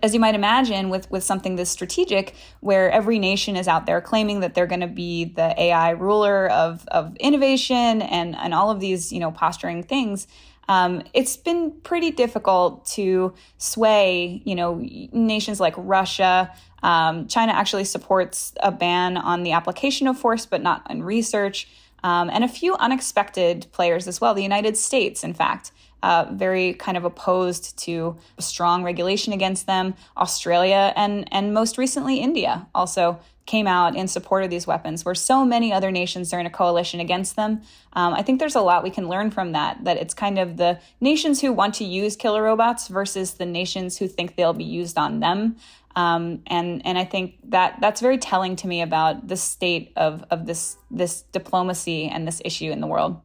as 0.03 0.13
you 0.13 0.21
might 0.21 0.35
imagine 0.35 0.91
with 0.91 1.11
with 1.11 1.25
something 1.25 1.57
this 1.57 1.71
strategic 1.71 2.35
where 2.61 2.91
every 2.91 3.19
nation 3.19 3.57
is 3.57 3.67
out 3.67 3.87
there 3.87 4.01
claiming 4.01 4.41
that 4.41 4.55
they're 4.55 4.67
going 4.67 4.81
to 4.81 4.87
be 4.87 5.25
the 5.25 5.59
AI 5.61 5.91
ruler 5.91 6.49
of 6.51 6.87
of 6.89 7.17
innovation 7.17 8.03
and 8.03 8.37
and 8.37 8.53
all 8.53 8.71
of 8.71 8.79
these 8.79 9.11
you 9.11 9.19
know 9.19 9.31
posturing 9.31 9.83
things 9.83 10.27
um, 10.69 11.03
it's 11.15 11.37
been 11.37 11.71
pretty 11.83 12.11
difficult 12.11 12.85
to 12.87 13.33
sway 13.57 14.43
you 14.45 14.55
know 14.55 14.81
nations 15.13 15.61
like 15.61 15.75
Russia. 15.79 16.53
Um, 16.83 17.27
China 17.27 17.53
actually 17.53 17.85
supports 17.85 18.53
a 18.63 18.71
ban 18.71 19.17
on 19.17 19.45
the 19.45 19.53
application 19.53 20.09
of 20.09 20.19
force 20.19 20.45
but 20.45 20.63
not 20.63 20.83
on 20.91 21.03
research. 21.03 21.69
Um, 22.05 22.29
and 22.31 22.45
a 22.45 22.49
few 22.49 22.77
unexpected 22.77 23.67
players 23.73 24.07
as 24.07 24.21
well. 24.21 24.35
The 24.35 24.43
United 24.43 24.77
States 24.77 25.25
in 25.25 25.33
fact 25.33 25.73
uh, 26.03 26.27
very 26.33 26.75
kind 26.75 26.97
of 26.97 27.05
opposed 27.05 27.79
to 27.79 28.17
strong 28.39 28.85
regulation 28.85 29.33
against 29.33 29.67
them. 29.67 29.95
Australia 30.17 30.93
and 30.97 31.29
and 31.33 31.55
most 31.55 31.79
recently 31.79 32.19
India 32.19 32.67
also 32.75 33.19
came 33.47 33.67
out 33.69 33.95
in 33.97 34.09
support 34.09 34.43
of 34.43 34.51
these 34.51 34.67
weapons, 34.67 35.05
where 35.05 35.15
so 35.15 35.45
many 35.45 35.73
other 35.73 35.91
nations 35.91 36.33
are 36.33 36.41
in 36.41 36.47
a 36.47 36.51
coalition 36.51 37.01
against 37.01 37.37
them. 37.37 37.63
Um, 37.93 38.13
I 38.13 38.23
think 38.23 38.41
there's 38.41 38.57
a 38.57 38.61
lot 38.61 38.83
we 38.83 38.91
can 38.91 39.09
learn 39.09 39.31
from 39.31 39.53
that. 39.53 39.85
That 39.85 39.97
it's 39.97 40.15
kind 40.15 40.39
of 40.39 40.57
the 40.57 40.81
nations 41.01 41.41
who 41.41 41.53
want 41.53 41.75
to 41.77 41.85
use 41.85 42.17
killer 42.17 42.43
robots 42.43 42.89
versus 42.89 43.35
the 43.35 43.47
nations 43.47 43.99
who 43.99 44.09
think 44.09 44.37
they'll 44.37 44.53
be 44.53 44.65
used 44.65 44.99
on 44.99 45.21
them. 45.21 45.57
Um, 45.95 46.43
and 46.47 46.85
and 46.85 46.99
I 46.99 47.05
think 47.05 47.37
that 47.45 47.79
that's 47.81 48.01
very 48.03 48.19
telling 48.19 48.57
to 48.57 48.69
me 48.69 48.83
about 48.83 49.29
the 49.29 49.37
state 49.37 49.93
of 49.97 50.25
of 50.31 50.47
this 50.47 50.77
this 50.91 51.23
diplomacy 51.33 52.09
and 52.09 52.27
this 52.27 52.43
issue 52.45 52.71
in 52.71 52.81
the 52.81 52.87
world. 52.87 53.21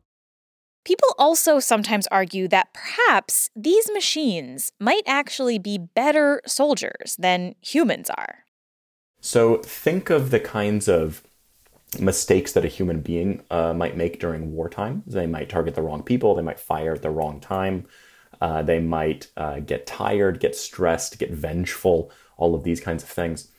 People 0.83 1.09
also 1.19 1.59
sometimes 1.59 2.07
argue 2.07 2.47
that 2.47 2.73
perhaps 2.73 3.49
these 3.55 3.89
machines 3.93 4.71
might 4.79 5.03
actually 5.05 5.59
be 5.59 5.77
better 5.77 6.41
soldiers 6.47 7.15
than 7.19 7.53
humans 7.61 8.09
are. 8.09 8.45
So 9.19 9.57
think 9.57 10.09
of 10.09 10.31
the 10.31 10.39
kinds 10.39 10.89
of 10.89 11.21
mistakes 11.99 12.53
that 12.53 12.65
a 12.65 12.69
human 12.69 13.01
being 13.01 13.43
uh, 13.51 13.73
might 13.73 13.95
make 13.95 14.19
during 14.19 14.53
wartime. 14.53 15.03
They 15.05 15.27
might 15.27 15.49
target 15.49 15.75
the 15.75 15.83
wrong 15.83 16.01
people, 16.01 16.33
they 16.33 16.41
might 16.41 16.59
fire 16.59 16.93
at 16.93 17.03
the 17.03 17.09
wrong 17.11 17.39
time, 17.39 17.85
uh, 18.39 18.63
they 18.63 18.79
might 18.79 19.27
uh, 19.37 19.59
get 19.59 19.85
tired, 19.85 20.39
get 20.39 20.55
stressed, 20.55 21.19
get 21.19 21.31
vengeful, 21.31 22.11
all 22.37 22.55
of 22.55 22.63
these 22.63 22.79
kinds 22.79 23.03
of 23.03 23.09
things. 23.09 23.49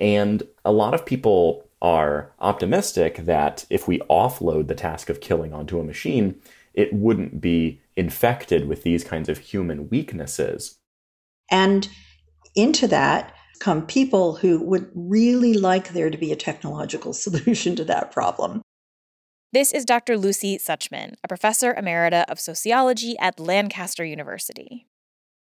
And 0.00 0.42
a 0.64 0.72
lot 0.72 0.94
of 0.94 1.06
people 1.06 1.68
are 1.80 2.32
optimistic 2.40 3.18
that 3.18 3.66
if 3.70 3.86
we 3.86 3.98
offload 4.10 4.66
the 4.66 4.74
task 4.74 5.08
of 5.08 5.20
killing 5.20 5.52
onto 5.52 5.78
a 5.78 5.84
machine, 5.84 6.40
it 6.74 6.92
wouldn't 6.92 7.40
be 7.40 7.80
infected 7.96 8.68
with 8.68 8.82
these 8.82 9.04
kinds 9.04 9.28
of 9.28 9.38
human 9.38 9.88
weaknesses. 9.88 10.78
And 11.50 11.88
into 12.54 12.86
that 12.88 13.34
come 13.60 13.86
people 13.86 14.36
who 14.36 14.60
would 14.60 14.90
really 14.94 15.54
like 15.54 15.90
there 15.90 16.10
to 16.10 16.18
be 16.18 16.32
a 16.32 16.36
technological 16.36 17.12
solution 17.24 17.76
to 17.76 17.84
that 17.84 18.10
problem. 18.10 18.62
This 19.52 19.72
is 19.72 19.84
Dr. 19.84 20.16
Lucy 20.16 20.56
Suchman, 20.56 21.14
a 21.22 21.28
professor 21.28 21.74
emerita 21.74 22.24
of 22.28 22.40
sociology 22.40 23.16
at 23.18 23.38
Lancaster 23.38 24.04
University. 24.04 24.86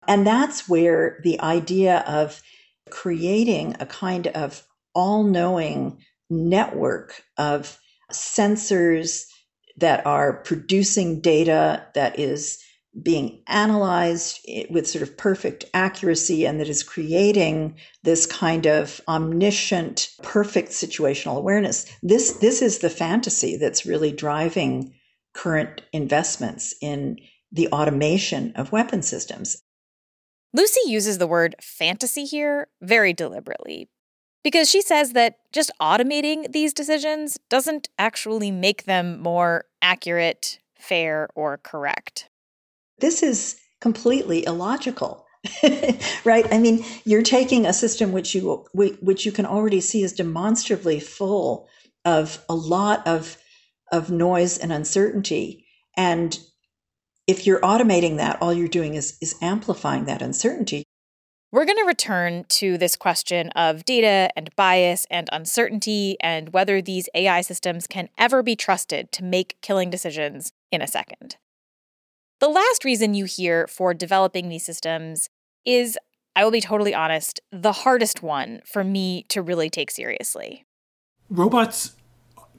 And 0.06 0.26
that's 0.26 0.68
where 0.68 1.20
the 1.24 1.40
idea 1.40 2.04
of 2.06 2.42
creating 2.90 3.76
a 3.80 3.87
kind 3.87 4.26
of 4.28 4.66
all 4.94 5.24
knowing 5.24 5.98
network 6.28 7.22
of 7.38 7.78
sensors 8.12 9.24
that 9.76 10.06
are 10.06 10.32
producing 10.32 11.20
data 11.20 11.87
that 11.94 12.18
is 12.18 12.62
being 13.02 13.42
analyzed 13.48 14.38
with 14.70 14.87
sort 14.87 15.02
of 15.02 15.16
perfect 15.16 15.64
accuracy 15.74 16.46
and 16.46 16.60
that 16.60 16.68
is 16.68 16.84
creating 16.84 17.76
this 18.04 18.24
kind 18.24 18.66
of 18.66 19.00
omniscient 19.08 20.10
perfect 20.22 20.70
situational 20.70 21.37
awareness. 21.37 21.87
This 22.02 22.34
this 22.34 22.62
is 22.62 22.78
the 22.78 22.90
fantasy 22.90 23.56
that's 23.56 23.87
really 23.87 24.12
driving 24.12 24.94
current 25.32 25.82
investments 25.92 26.74
in 26.80 27.18
the 27.50 27.68
automation 27.68 28.52
of 28.54 28.70
weapon 28.70 29.02
systems. 29.02 29.60
Lucy 30.52 30.80
uses 30.87 31.18
the 31.18 31.26
word 31.26 31.56
fantasy 31.60 32.24
here 32.24 32.68
very 32.80 33.12
deliberately 33.12 33.88
because 34.44 34.70
she 34.70 34.83
says 34.83 35.14
that 35.14 35.38
just 35.50 35.72
automating 35.80 36.52
these 36.52 36.72
decisions 36.72 37.38
doesn't 37.48 37.88
actually 37.98 38.52
make 38.52 38.85
them 38.85 39.20
more 39.20 39.64
accurate, 39.83 40.61
fair, 40.78 41.28
or 41.35 41.59
correct. 41.59 42.28
This 43.00 43.22
is 43.22 43.59
completely 43.80 44.46
illogical. 44.46 45.26
right 46.24 46.50
i 46.54 46.57
mean 46.57 46.83
you're 47.04 47.20
taking 47.20 47.66
a 47.66 47.72
system 47.74 48.12
which 48.12 48.35
you 48.35 48.64
which 48.72 49.26
you 49.26 49.30
can 49.30 49.44
already 49.44 49.78
see 49.78 50.02
is 50.02 50.14
demonstrably 50.14 50.98
full 50.98 51.68
of 52.07 52.42
a 52.48 52.54
lot 52.54 53.07
of 53.07 53.37
of 53.92 54.11
noise 54.11 54.57
and 54.57 54.72
uncertainty 54.72 55.66
and 55.98 56.38
if 57.26 57.46
you're 57.46 57.61
automating 57.61 58.16
that 58.16 58.40
all 58.40 58.54
you're 58.54 58.68
doing 58.68 58.94
is 58.94 59.18
is 59.20 59.35
amplifying 59.42 60.07
that 60.07 60.22
uncertainty 60.22 60.85
we're 61.54 61.64
going 61.64 61.78
to 61.78 61.84
return 61.84 62.44
to 62.48 62.76
this 62.76 62.96
question 62.96 63.48
of 63.50 63.84
data 63.84 64.28
and 64.34 64.50
bias 64.56 65.06
and 65.08 65.28
uncertainty 65.30 66.16
and 66.18 66.52
whether 66.52 66.82
these 66.82 67.08
AI 67.14 67.42
systems 67.42 67.86
can 67.86 68.08
ever 68.18 68.42
be 68.42 68.56
trusted 68.56 69.12
to 69.12 69.22
make 69.22 69.56
killing 69.62 69.88
decisions 69.88 70.52
in 70.72 70.82
a 70.82 70.88
second. 70.88 71.36
The 72.40 72.48
last 72.48 72.84
reason 72.84 73.14
you 73.14 73.24
hear 73.24 73.68
for 73.68 73.94
developing 73.94 74.48
these 74.48 74.66
systems 74.66 75.30
is, 75.64 75.96
I 76.34 76.42
will 76.42 76.50
be 76.50 76.60
totally 76.60 76.92
honest, 76.92 77.38
the 77.52 77.70
hardest 77.70 78.20
one 78.20 78.60
for 78.66 78.82
me 78.82 79.24
to 79.28 79.40
really 79.40 79.70
take 79.70 79.92
seriously. 79.92 80.64
Robots 81.30 81.94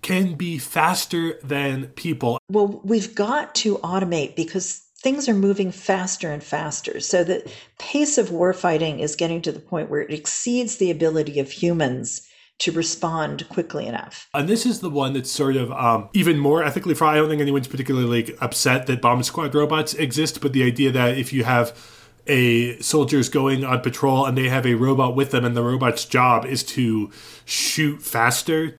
can 0.04 0.36
be 0.36 0.58
faster 0.58 1.38
than 1.44 1.88
people. 1.88 2.38
Well, 2.50 2.80
we've 2.86 3.14
got 3.14 3.56
to 3.56 3.78
automate 3.80 4.38
because 4.38 4.85
things 5.06 5.30
are 5.30 5.36
moving 5.36 5.72
faster 5.72 6.32
and 6.32 6.44
faster. 6.44 7.00
So 7.00 7.24
the 7.24 7.48
pace 7.78 8.18
of 8.18 8.30
warfighting 8.30 9.02
is 9.02 9.16
getting 9.16 9.40
to 9.44 9.52
the 9.52 9.60
point 9.60 9.92
where 9.92 10.02
it 10.02 10.12
exceeds 10.12 10.78
the 10.78 10.90
ability 10.90 11.40
of 11.40 11.52
humans 11.52 12.28
to 12.58 12.72
respond 12.72 13.48
quickly 13.50 13.86
enough. 13.86 14.28
And 14.34 14.50
this 14.50 14.66
is 14.66 14.80
the 14.80 14.90
one 14.90 15.14
that's 15.14 15.30
sort 15.30 15.58
of 15.58 15.72
um, 15.74 16.10
even 16.14 16.40
more 16.40 16.64
ethically 16.64 16.96
fraught. 16.96 17.14
I 17.14 17.18
don't 17.18 17.30
think 17.30 17.40
anyone's 17.40 17.68
particularly 17.68 18.24
like, 18.24 18.36
upset 18.42 18.88
that 18.88 19.00
bomb 19.00 19.22
squad 19.22 19.54
robots 19.54 19.94
exist, 19.94 20.42
but 20.42 20.54
the 20.54 20.64
idea 20.64 20.92
that 20.94 21.20
if 21.20 21.32
you 21.32 21.44
have 21.44 21.78
a 22.26 22.80
soldiers 22.80 23.30
going 23.30 23.64
on 23.64 23.82
patrol 23.82 24.26
and 24.26 24.36
they 24.36 24.50
have 24.50 24.66
a 24.66 24.74
robot 24.74 25.16
with 25.16 25.30
them 25.30 25.46
and 25.46 25.56
the 25.56 25.62
robot's 25.62 26.06
job 26.06 26.46
is 26.48 26.64
to 26.64 27.12
shoot 27.46 28.02
faster 28.02 28.76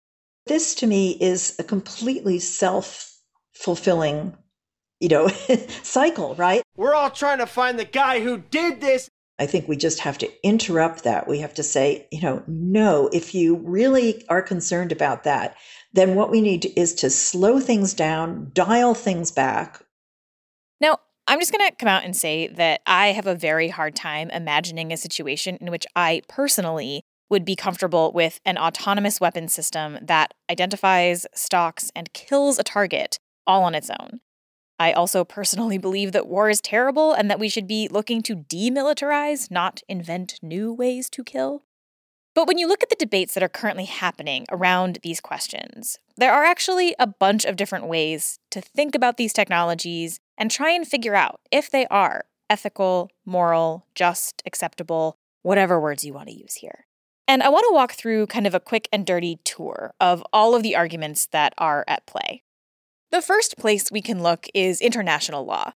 This 0.47 0.75
to 0.77 0.89
me 0.89 1.13
is 1.21 1.55
a 1.61 1.63
completely 1.63 2.41
self 2.41 3.17
fulfilling, 3.53 4.37
you 5.01 5.09
know, 5.09 5.29
cycle, 5.83 6.35
right? 6.35 6.63
We're 6.77 6.95
all 6.95 7.11
trying 7.11 7.39
to 7.39 7.47
find 7.47 7.79
the 7.79 7.85
guy 7.85 8.21
who 8.21 8.39
did 8.39 8.81
this. 8.81 9.09
I 9.39 9.47
think 9.47 9.69
we 9.69 9.77
just 9.77 10.01
have 10.01 10.17
to 10.19 10.31
interrupt 10.43 11.05
that. 11.05 11.29
We 11.29 11.41
have 11.41 11.53
to 11.55 11.63
say, 11.63 12.09
you 12.11 12.23
know, 12.23 12.43
no, 12.47 13.11
if 13.13 13.35
you 13.35 13.57
really 13.57 14.25
are 14.29 14.41
concerned 14.41 14.93
about 14.93 15.25
that, 15.25 15.57
then 15.93 16.15
what 16.15 16.31
we 16.31 16.41
need 16.41 16.73
is 16.77 16.95
to 16.97 17.11
slow 17.11 17.61
things 17.61 17.93
down, 17.93 18.51
dial 18.55 18.95
things 18.95 19.31
back. 19.31 19.83
Now, 20.81 21.01
I'm 21.27 21.41
just 21.41 21.53
going 21.53 21.69
to 21.69 21.77
come 21.77 21.89
out 21.89 22.05
and 22.05 22.17
say 22.17 22.47
that 22.49 22.81
I 22.87 23.09
have 23.09 23.27
a 23.27 23.35
very 23.35 23.69
hard 23.69 23.95
time 23.95 24.31
imagining 24.31 24.93
a 24.93 24.97
situation 24.97 25.59
in 25.61 25.71
which 25.71 25.87
I 25.95 26.23
personally 26.29 27.03
would 27.29 27.45
be 27.45 27.57
comfortable 27.57 28.13
with 28.13 28.41
an 28.45 28.57
autonomous 28.57 29.21
weapon 29.21 29.49
system 29.49 29.99
that 30.01 30.33
identifies, 30.51 31.27
stalks, 31.35 31.91
and 31.97 32.13
kills 32.13 32.59
a 32.59 32.63
target 32.63 33.19
all 33.47 33.65
on 33.65 33.75
its 33.75 33.91
own. 33.91 34.21
I 34.79 34.93
also 34.93 35.25
personally 35.25 35.79
believe 35.87 36.13
that 36.13 36.29
war 36.29 36.51
is 36.51 36.61
terrible 36.61 37.13
and 37.13 37.31
that 37.31 37.39
we 37.39 37.49
should 37.49 37.67
be 37.67 37.89
looking 37.89 38.23
to 38.23 38.37
demilitarize, 38.37 39.51
not 39.51 39.83
invent 39.89 40.39
new 40.43 40.73
ways 40.73 41.09
to 41.11 41.25
kill. 41.25 41.63
But 42.35 42.47
when 42.47 42.59
you 42.59 42.69
look 42.69 42.83
at 42.83 42.91
the 42.91 42.97
debates 42.97 43.33
that 43.33 43.43
are 43.43 43.49
currently 43.49 43.87
happening 43.87 44.45
around 44.51 44.99
these 45.03 45.23
questions, 45.23 45.99
there 46.19 46.35
are 46.35 46.45
actually 46.45 46.95
a 46.99 47.07
bunch 47.07 47.47
of 47.47 47.57
different 47.57 47.87
ways 47.87 48.39
to 48.51 48.61
think 48.61 48.95
about 48.95 49.17
these 49.17 49.33
technologies 49.33 50.21
and 50.37 50.51
try 50.51 50.71
and 50.71 50.87
figure 50.87 51.15
out 51.15 51.41
if 51.51 51.71
they 51.71 51.87
are 51.87 52.27
ethical, 52.51 53.11
moral, 53.25 53.87
just, 53.95 54.43
acceptable, 54.45 55.17
whatever 55.43 55.81
words 55.81 56.05
you 56.05 56.13
want 56.13 56.29
to 56.29 56.39
use 56.39 56.57
here. 56.57 56.87
And 57.27 57.43
I 57.43 57.49
want 57.49 57.65
to 57.69 57.75
walk 57.75 57.93
through 57.93 58.27
kind 58.27 58.47
of 58.47 58.55
a 58.55 58.61
quick 58.61 58.89
and 58.93 59.07
dirty 59.07 59.39
tour 59.45 59.95
of 59.99 60.23
all 60.33 60.55
of 60.55 60.63
the 60.63 60.77
arguments 60.77 61.27
that 61.33 61.55
are 61.57 61.85
at 61.89 62.07
play. 62.07 62.43
The 63.13 63.23
first 63.23 63.57
place 63.57 63.91
we 63.91 64.03
can 64.03 64.23
look 64.23 64.47
is 64.53 64.81
international 64.81 65.45
law. 65.45 65.73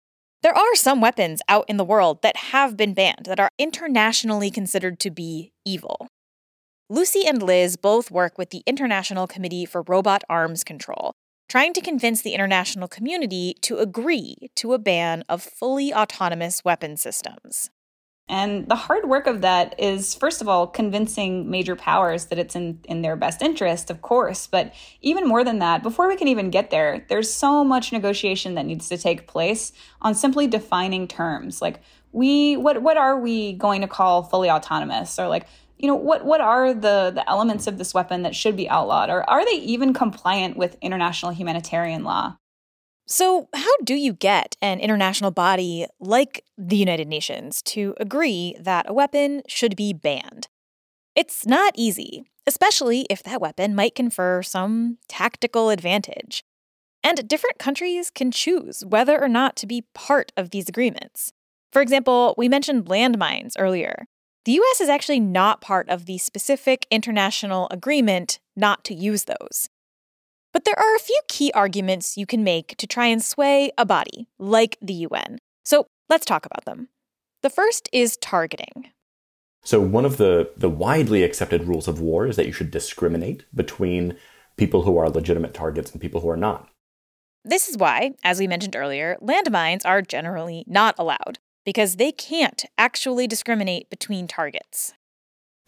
There 0.43 0.55
are 0.55 0.75
some 0.75 1.01
weapons 1.01 1.41
out 1.49 1.65
in 1.67 1.77
the 1.77 1.83
world 1.83 2.21
that 2.21 2.37
have 2.37 2.77
been 2.77 2.93
banned 2.93 3.25
that 3.25 3.39
are 3.39 3.49
internationally 3.57 4.49
considered 4.49 4.99
to 5.01 5.11
be 5.11 5.51
evil. 5.65 6.07
Lucy 6.89 7.27
and 7.27 7.43
Liz 7.43 7.75
both 7.75 8.09
work 8.09 8.37
with 8.37 8.51
the 8.51 8.63
International 8.65 9.27
Committee 9.27 9.65
for 9.65 9.83
Robot 9.87 10.23
Arms 10.29 10.63
Control, 10.63 11.11
trying 11.49 11.73
to 11.73 11.81
convince 11.81 12.21
the 12.21 12.33
international 12.33 12.87
community 12.87 13.55
to 13.61 13.77
agree 13.77 14.35
to 14.55 14.73
a 14.73 14.79
ban 14.79 15.23
of 15.27 15.43
fully 15.43 15.93
autonomous 15.93 16.63
weapon 16.63 16.95
systems. 16.95 17.69
And 18.29 18.67
the 18.67 18.75
hard 18.75 19.07
work 19.07 19.25
of 19.25 19.41
that 19.41 19.75
is, 19.79 20.13
first 20.13 20.41
of 20.41 20.49
all, 20.49 20.67
convincing 20.67 21.49
major 21.49 21.77
powers 21.77 22.25
that 22.25 22.37
it's 22.37 22.57
in, 22.57 22.79
in 22.83 23.01
their 23.01 23.15
best 23.15 23.41
interest, 23.41 23.89
of 23.89 24.01
course. 24.01 24.47
But 24.47 24.73
even 25.01 25.27
more 25.27 25.45
than 25.45 25.59
that, 25.59 25.81
before 25.81 26.09
we 26.09 26.17
can 26.17 26.27
even 26.27 26.49
get 26.49 26.69
there, 26.69 27.05
there's 27.07 27.33
so 27.33 27.63
much 27.63 27.93
negotiation 27.93 28.55
that 28.55 28.65
needs 28.65 28.89
to 28.89 28.97
take 28.97 29.27
place 29.27 29.71
on 30.01 30.13
simply 30.13 30.45
defining 30.45 31.07
terms. 31.07 31.61
Like, 31.61 31.79
we, 32.11 32.57
what, 32.57 32.81
what 32.81 32.97
are 32.97 33.17
we 33.17 33.53
going 33.53 33.79
to 33.81 33.87
call 33.87 34.23
fully 34.23 34.49
autonomous? 34.49 35.17
Or 35.17 35.29
like, 35.29 35.47
you 35.77 35.87
know, 35.87 35.95
what, 35.95 36.25
what 36.25 36.41
are 36.41 36.73
the, 36.73 37.11
the 37.15 37.29
elements 37.29 37.65
of 37.65 37.77
this 37.77 37.93
weapon 37.93 38.23
that 38.23 38.35
should 38.35 38.57
be 38.57 38.69
outlawed? 38.69 39.09
Or 39.09 39.29
are 39.29 39.45
they 39.45 39.57
even 39.61 39.93
compliant 39.93 40.57
with 40.57 40.75
international 40.81 41.31
humanitarian 41.31 42.03
law? 42.03 42.35
So, 43.09 43.47
how 43.53 43.71
do 43.85 43.95
you 43.95 44.11
get 44.11 44.57
an 44.61 44.81
international 44.81 45.31
body 45.31 45.85
like 45.97 46.43
the 46.57 46.75
United 46.75 47.07
Nations 47.07 47.61
to 47.61 47.95
agree 48.01 48.57
that 48.59 48.89
a 48.89 48.93
weapon 48.93 49.43
should 49.47 49.77
be 49.77 49.93
banned? 49.93 50.49
It's 51.15 51.45
not 51.45 51.73
easy, 51.77 52.25
especially 52.45 53.07
if 53.09 53.23
that 53.23 53.39
weapon 53.39 53.73
might 53.73 53.95
confer 53.95 54.43
some 54.43 54.97
tactical 55.07 55.69
advantage. 55.69 56.43
And 57.01 57.29
different 57.29 57.59
countries 57.59 58.09
can 58.09 58.29
choose 58.29 58.83
whether 58.85 59.17
or 59.17 59.29
not 59.29 59.55
to 59.57 59.67
be 59.67 59.85
part 59.93 60.33
of 60.35 60.49
these 60.49 60.67
agreements. 60.67 61.31
For 61.71 61.81
example, 61.81 62.35
we 62.37 62.49
mentioned 62.49 62.87
landmines 62.87 63.53
earlier. 63.57 64.07
The 64.43 64.51
US 64.51 64.81
is 64.81 64.89
actually 64.89 65.21
not 65.21 65.61
part 65.61 65.87
of 65.87 66.07
the 66.07 66.17
specific 66.17 66.85
international 66.91 67.69
agreement 67.71 68.39
not 68.53 68.83
to 68.83 68.93
use 68.93 69.23
those. 69.23 69.69
But 70.57 70.65
there 70.65 70.79
are 70.79 70.95
a 70.95 70.99
few 70.99 71.19
key 71.27 71.51
arguments 71.53 72.17
you 72.17 72.25
can 72.25 72.43
make 72.43 72.75
to 72.77 72.87
try 72.87 73.05
and 73.05 73.23
sway 73.23 73.69
a 73.77 73.85
body, 73.85 74.27
like 74.39 74.75
the 74.81 74.95
UN. 74.95 75.37
So 75.63 75.85
let's 76.09 76.25
talk 76.25 76.47
about 76.47 76.65
them. 76.65 76.89
The 77.43 77.51
first 77.51 77.87
is 77.93 78.17
targeting. 78.17 78.89
So, 79.63 79.79
one 79.79 80.03
of 80.03 80.17
the, 80.17 80.49
the 80.57 80.67
widely 80.67 81.21
accepted 81.21 81.65
rules 81.65 81.87
of 81.87 82.01
war 82.01 82.25
is 82.25 82.37
that 82.37 82.47
you 82.47 82.53
should 82.53 82.71
discriminate 82.71 83.45
between 83.53 84.17
people 84.55 84.81
who 84.81 84.97
are 84.97 85.11
legitimate 85.11 85.53
targets 85.53 85.91
and 85.91 86.01
people 86.01 86.21
who 86.21 86.29
are 86.29 86.35
not. 86.35 86.67
This 87.45 87.67
is 87.67 87.77
why, 87.77 88.13
as 88.23 88.39
we 88.39 88.47
mentioned 88.47 88.75
earlier, 88.75 89.15
landmines 89.21 89.85
are 89.85 90.01
generally 90.01 90.63
not 90.65 90.95
allowed, 90.97 91.37
because 91.65 91.97
they 91.97 92.11
can't 92.11 92.65
actually 92.79 93.27
discriminate 93.27 93.91
between 93.91 94.27
targets. 94.27 94.95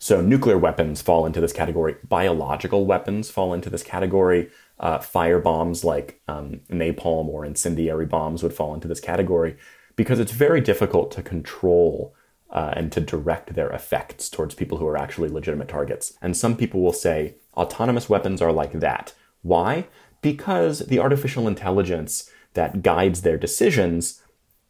So, 0.01 0.21
nuclear 0.21 0.57
weapons 0.57 1.01
fall 1.01 1.25
into 1.25 1.41
this 1.41 1.51
category, 1.51 1.97
biological 2.07 2.85
weapons 2.85 3.29
fall 3.29 3.53
into 3.53 3.69
this 3.69 3.83
category, 3.83 4.49
uh, 4.79 4.99
fire 4.99 5.39
bombs 5.39 5.83
like 5.83 6.21
um, 6.27 6.61
napalm 6.69 7.27
or 7.27 7.45
incendiary 7.45 8.05
bombs 8.05 8.43
would 8.43 8.53
fall 8.53 8.73
into 8.73 8.87
this 8.87 8.99
category 8.99 9.57
because 9.95 10.19
it's 10.19 10.31
very 10.31 10.61
difficult 10.61 11.11
to 11.11 11.21
control 11.21 12.15
uh, 12.51 12.73
and 12.75 12.91
to 12.91 13.01
direct 13.01 13.53
their 13.53 13.69
effects 13.69 14.29
towards 14.29 14.55
people 14.55 14.77
who 14.77 14.87
are 14.87 14.97
actually 14.97 15.29
legitimate 15.29 15.67
targets. 15.67 16.13
And 16.21 16.35
some 16.35 16.55
people 16.55 16.81
will 16.81 16.93
say 16.93 17.35
autonomous 17.55 18.09
weapons 18.09 18.41
are 18.41 18.51
like 18.51 18.73
that. 18.73 19.13
Why? 19.41 19.87
Because 20.21 20.79
the 20.79 20.99
artificial 20.99 21.47
intelligence 21.47 22.29
that 22.53 22.81
guides 22.81 23.21
their 23.21 23.37
decisions 23.37 24.21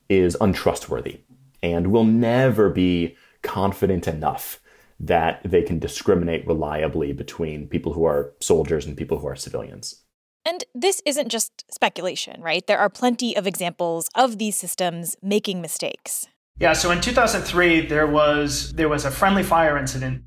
is 0.10 0.36
untrustworthy 0.42 1.22
and 1.62 1.88
will 1.88 2.04
never 2.04 2.70
be 2.70 3.16
confident 3.42 4.08
enough 4.08 4.60
that 5.00 5.42
they 5.44 5.62
can 5.62 5.80
discriminate 5.80 6.46
reliably 6.46 7.14
between 7.14 7.68
people 7.68 7.94
who 7.94 8.06
are 8.06 8.34
soldiers 8.42 8.86
and 8.86 8.98
people 8.98 9.20
who 9.20 9.28
are 9.28 9.36
civilians. 9.36 10.04
And 10.46 10.64
this 10.74 11.02
isn't 11.06 11.30
just 11.30 11.64
speculation, 11.72 12.42
right? 12.42 12.66
There 12.66 12.80
are 12.80 12.90
plenty 12.90 13.36
of 13.36 13.46
examples 13.46 14.10
of 14.16 14.38
these 14.38 14.58
systems 14.58 15.16
making 15.22 15.62
mistakes. 15.62 16.28
Yeah, 16.60 16.74
so 16.74 16.92
in 16.92 17.02
2003 17.02 17.88
there 17.88 18.08
was 18.08 18.74
there 18.74 18.90
was 18.90 19.06
a 19.06 19.12
friendly 19.12 19.44
fire 19.44 19.78
incident. 19.78 20.24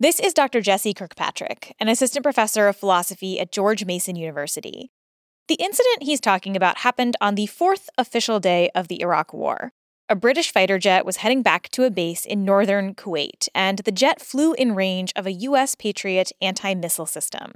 This 0.00 0.18
is 0.18 0.34
Dr. 0.34 0.60
Jesse 0.60 0.94
Kirkpatrick, 0.94 1.74
an 1.78 1.88
assistant 1.88 2.22
professor 2.22 2.68
of 2.68 2.76
philosophy 2.76 3.38
at 3.38 3.52
George 3.52 3.84
Mason 3.84 4.16
University. 4.16 4.90
The 5.46 5.54
incident 5.56 6.02
he's 6.02 6.20
talking 6.20 6.56
about 6.56 6.78
happened 6.78 7.16
on 7.20 7.34
the 7.34 7.46
fourth 7.46 7.90
official 7.98 8.40
day 8.40 8.70
of 8.74 8.88
the 8.88 9.02
Iraq 9.02 9.34
War. 9.34 9.72
A 10.10 10.14
British 10.14 10.52
fighter 10.52 10.78
jet 10.78 11.06
was 11.06 11.16
heading 11.16 11.40
back 11.40 11.70
to 11.70 11.84
a 11.84 11.90
base 11.90 12.26
in 12.26 12.44
northern 12.44 12.94
Kuwait, 12.94 13.48
and 13.54 13.78
the 13.78 13.92
jet 13.92 14.20
flew 14.20 14.52
in 14.52 14.74
range 14.74 15.14
of 15.16 15.26
a 15.26 15.32
U.S. 15.32 15.74
Patriot 15.74 16.30
anti 16.42 16.74
missile 16.74 17.06
system. 17.06 17.52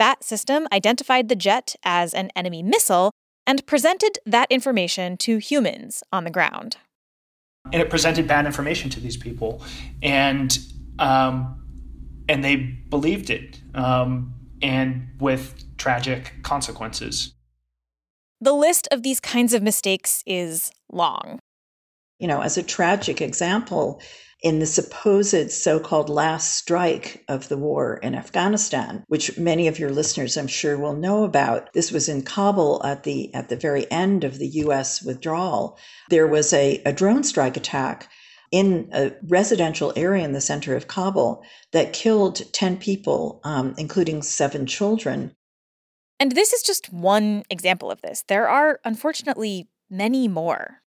That 0.00 0.24
system 0.24 0.66
identified 0.72 1.28
the 1.28 1.36
jet 1.36 1.76
as 1.84 2.12
an 2.12 2.30
enemy 2.34 2.64
missile 2.64 3.12
and 3.46 3.64
presented 3.66 4.18
that 4.26 4.50
information 4.50 5.16
to 5.18 5.36
humans 5.36 6.02
on 6.12 6.24
the 6.24 6.30
ground. 6.30 6.76
And 7.72 7.80
it 7.80 7.88
presented 7.88 8.26
bad 8.26 8.46
information 8.46 8.90
to 8.90 9.00
these 9.00 9.16
people, 9.16 9.62
and 10.02 10.58
um, 10.98 11.62
and 12.28 12.42
they 12.42 12.56
believed 12.56 13.30
it, 13.30 13.60
um, 13.76 14.34
and 14.60 15.06
with 15.20 15.64
tragic 15.78 16.32
consequences. 16.42 17.32
The 18.40 18.52
list 18.52 18.88
of 18.90 19.04
these 19.04 19.20
kinds 19.20 19.54
of 19.54 19.62
mistakes 19.62 20.24
is 20.26 20.72
long. 20.90 21.38
You 22.18 22.28
know, 22.28 22.40
as 22.40 22.56
a 22.56 22.62
tragic 22.62 23.20
example, 23.20 24.00
in 24.42 24.58
the 24.58 24.66
supposed 24.66 25.50
so 25.50 25.80
called 25.80 26.08
last 26.08 26.56
strike 26.56 27.24
of 27.28 27.48
the 27.48 27.56
war 27.56 27.96
in 27.96 28.14
Afghanistan, 28.14 29.02
which 29.08 29.38
many 29.38 29.66
of 29.66 29.78
your 29.78 29.90
listeners, 29.90 30.36
I'm 30.36 30.46
sure, 30.46 30.78
will 30.78 30.94
know 30.94 31.24
about. 31.24 31.72
This 31.72 31.90
was 31.90 32.08
in 32.08 32.22
Kabul 32.22 32.84
at 32.84 33.02
the, 33.04 33.34
at 33.34 33.48
the 33.48 33.56
very 33.56 33.90
end 33.90 34.24
of 34.24 34.38
the 34.38 34.48
US 34.48 35.02
withdrawal. 35.02 35.78
There 36.10 36.26
was 36.26 36.52
a, 36.52 36.82
a 36.84 36.92
drone 36.92 37.24
strike 37.24 37.56
attack 37.56 38.10
in 38.52 38.90
a 38.92 39.12
residential 39.26 39.92
area 39.96 40.24
in 40.24 40.32
the 40.32 40.40
center 40.40 40.76
of 40.76 40.86
Kabul 40.86 41.42
that 41.72 41.92
killed 41.92 42.42
10 42.52 42.76
people, 42.76 43.40
um, 43.42 43.74
including 43.78 44.22
seven 44.22 44.66
children. 44.66 45.34
And 46.20 46.32
this 46.32 46.52
is 46.52 46.62
just 46.62 46.92
one 46.92 47.42
example 47.50 47.90
of 47.90 48.00
this. 48.02 48.22
There 48.28 48.48
are, 48.48 48.80
unfortunately, 48.84 49.68
many 49.90 50.28
more. 50.28 50.82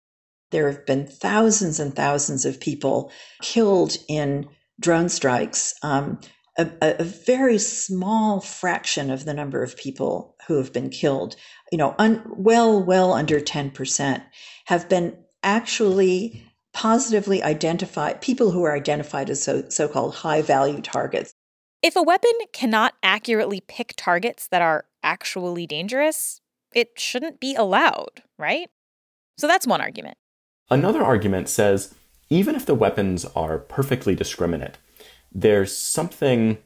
There 0.56 0.72
have 0.72 0.86
been 0.86 1.06
thousands 1.06 1.82
and 1.82 1.94
thousands 1.94 2.46
of 2.46 2.62
people 2.62 3.12
killed 3.42 3.98
in 4.08 4.48
drone 4.80 5.10
strikes. 5.10 5.74
Um, 5.84 6.22
a, 6.58 6.70
a, 6.82 7.04
very 7.04 7.58
small 7.58 8.40
fraction 8.40 9.12
of 9.12 9.26
the 9.26 9.34
number 9.34 9.62
of 9.64 9.76
people 9.76 10.38
who 10.48 10.56
have 10.56 10.72
been 10.72 10.90
killed, 10.90 11.36
you 11.74 11.78
know, 11.78 11.94
un, 12.00 12.24
well, 12.38 12.82
well 12.82 13.12
under 13.12 13.42
10%, 13.42 14.24
have 14.68 14.88
been 14.88 15.18
actually 15.44 16.42
positively 16.74 17.44
identified, 17.44 18.22
people 18.22 18.52
who 18.52 18.64
are 18.64 18.78
identified 18.78 19.30
as 19.30 19.44
so, 19.44 19.68
so-called 19.68 20.16
high 20.16 20.42
value 20.42 20.80
targets. 20.80 21.34
If 21.82 21.98
a 21.98 22.02
weapon 22.02 22.32
cannot 22.54 22.94
accurately 23.04 23.60
pick 23.60 23.94
targets 23.98 24.48
that 24.48 24.62
are 24.62 24.86
actually 25.04 25.68
dangerous, 25.68 26.40
it 26.74 26.92
shouldn't 26.98 27.42
be 27.42 27.56
allowed, 27.56 28.24
right? 28.40 28.70
So 29.38 29.48
that's 29.48 29.68
one 29.68 29.82
argument. 29.82 30.18
Another 30.70 31.04
argument 31.04 31.50
says 31.50 31.94
even 32.30 32.56
if 32.56 32.66
the 32.66 32.76
weapons 32.76 33.26
are 33.36 33.60
perfectly 33.60 34.16
discriminate, 34.16 34.78
there's 35.32 35.76
something 35.76 36.58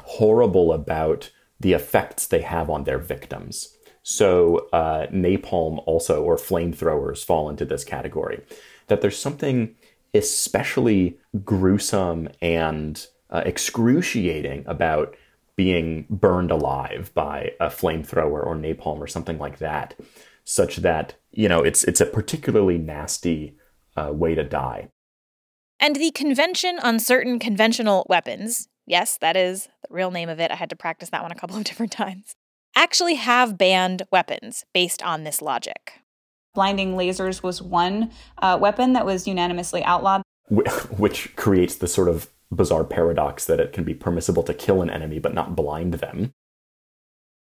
horrible 0.00 0.72
about 0.72 1.30
the 1.58 1.72
effects 1.72 2.26
they 2.26 2.42
have 2.42 2.68
on 2.68 2.84
their 2.84 2.98
victims. 2.98 3.76
So, 4.02 4.68
uh, 4.72 5.06
napalm 5.08 5.82
also, 5.86 6.22
or 6.22 6.36
flamethrowers, 6.36 7.24
fall 7.24 7.50
into 7.50 7.64
this 7.64 7.84
category. 7.84 8.42
That 8.88 9.02
there's 9.02 9.18
something 9.18 9.74
especially 10.14 11.18
gruesome 11.44 12.28
and 12.40 13.06
uh, 13.30 13.42
excruciating 13.44 14.64
about 14.66 15.16
being 15.54 16.06
burned 16.08 16.50
alive 16.50 17.10
by 17.14 17.52
a 17.60 17.66
flamethrower 17.66 18.44
or 18.44 18.56
napalm 18.56 18.98
or 18.98 19.06
something 19.06 19.38
like 19.38 19.58
that, 19.58 19.94
such 20.44 20.76
that 20.76 21.14
you 21.30 21.48
know 21.48 21.62
it's 21.62 21.84
it's 21.84 22.00
a 22.00 22.06
particularly 22.06 22.78
nasty 22.78 23.56
uh, 23.96 24.12
way 24.12 24.34
to 24.34 24.44
die. 24.44 24.88
And 25.78 25.96
the 25.96 26.10
Convention 26.10 26.78
on 26.82 26.98
Certain 26.98 27.38
Conventional 27.38 28.06
Weapons, 28.08 28.68
yes, 28.86 29.16
that 29.22 29.36
is 29.36 29.68
the 29.88 29.94
real 29.94 30.10
name 30.10 30.28
of 30.28 30.38
it. 30.38 30.50
I 30.50 30.56
had 30.56 30.68
to 30.70 30.76
practice 30.76 31.08
that 31.10 31.22
one 31.22 31.32
a 31.32 31.36
couple 31.36 31.56
of 31.56 31.64
different 31.70 31.92
times. 31.92 32.34
Actually, 32.76 33.14
have 33.14 33.58
banned 33.58 34.02
weapons 34.12 34.64
based 34.72 35.02
on 35.02 35.24
this 35.24 35.42
logic. 35.42 36.00
Blinding 36.54 36.94
lasers 36.94 37.42
was 37.42 37.62
one 37.62 38.10
uh, 38.38 38.58
weapon 38.60 38.92
that 38.92 39.06
was 39.06 39.26
unanimously 39.26 39.82
outlawed. 39.84 40.22
Which 40.50 41.34
creates 41.36 41.76
the 41.76 41.86
sort 41.86 42.08
of 42.08 42.28
bizarre 42.50 42.84
paradox 42.84 43.46
that 43.46 43.60
it 43.60 43.72
can 43.72 43.84
be 43.84 43.94
permissible 43.94 44.42
to 44.42 44.52
kill 44.52 44.82
an 44.82 44.90
enemy 44.90 45.18
but 45.18 45.34
not 45.34 45.54
blind 45.54 45.94
them. 45.94 46.32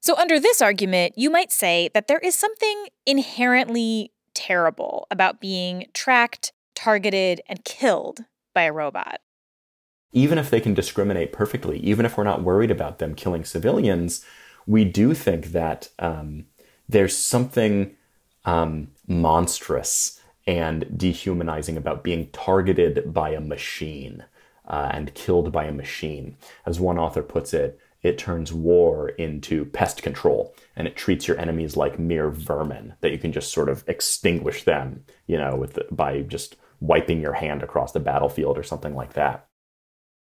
So, 0.08 0.16
under 0.16 0.40
this 0.40 0.62
argument, 0.62 1.18
you 1.18 1.28
might 1.28 1.52
say 1.52 1.90
that 1.92 2.08
there 2.08 2.20
is 2.20 2.34
something 2.34 2.86
inherently 3.04 4.10
terrible 4.32 5.06
about 5.10 5.38
being 5.38 5.84
tracked, 5.92 6.54
targeted, 6.74 7.42
and 7.46 7.62
killed 7.66 8.20
by 8.54 8.62
a 8.62 8.72
robot. 8.72 9.20
Even 10.12 10.38
if 10.38 10.48
they 10.48 10.62
can 10.62 10.72
discriminate 10.72 11.30
perfectly, 11.30 11.78
even 11.80 12.06
if 12.06 12.16
we're 12.16 12.24
not 12.24 12.42
worried 12.42 12.70
about 12.70 13.00
them 13.00 13.14
killing 13.14 13.44
civilians, 13.44 14.24
we 14.66 14.82
do 14.82 15.12
think 15.12 15.48
that 15.52 15.90
um, 15.98 16.46
there's 16.88 17.14
something 17.14 17.94
um, 18.46 18.88
monstrous 19.06 20.22
and 20.46 20.86
dehumanizing 20.96 21.76
about 21.76 22.02
being 22.02 22.30
targeted 22.30 23.12
by 23.12 23.28
a 23.28 23.42
machine 23.42 24.24
uh, 24.66 24.88
and 24.90 25.12
killed 25.12 25.52
by 25.52 25.64
a 25.64 25.72
machine. 25.72 26.38
As 26.64 26.80
one 26.80 26.98
author 26.98 27.22
puts 27.22 27.52
it, 27.52 27.78
it 28.08 28.18
turns 28.18 28.52
war 28.52 29.10
into 29.10 29.66
pest 29.66 30.02
control 30.02 30.54
and 30.74 30.88
it 30.88 30.96
treats 30.96 31.28
your 31.28 31.38
enemies 31.38 31.76
like 31.76 31.98
mere 31.98 32.30
vermin 32.30 32.94
that 33.00 33.12
you 33.12 33.18
can 33.18 33.32
just 33.32 33.52
sort 33.52 33.68
of 33.68 33.84
extinguish 33.86 34.64
them, 34.64 35.04
you 35.26 35.36
know, 35.36 35.54
with 35.54 35.74
the, 35.74 35.86
by 35.90 36.22
just 36.22 36.56
wiping 36.80 37.20
your 37.20 37.34
hand 37.34 37.62
across 37.62 37.92
the 37.92 38.00
battlefield 38.00 38.56
or 38.56 38.62
something 38.62 38.94
like 38.94 39.12
that. 39.12 39.46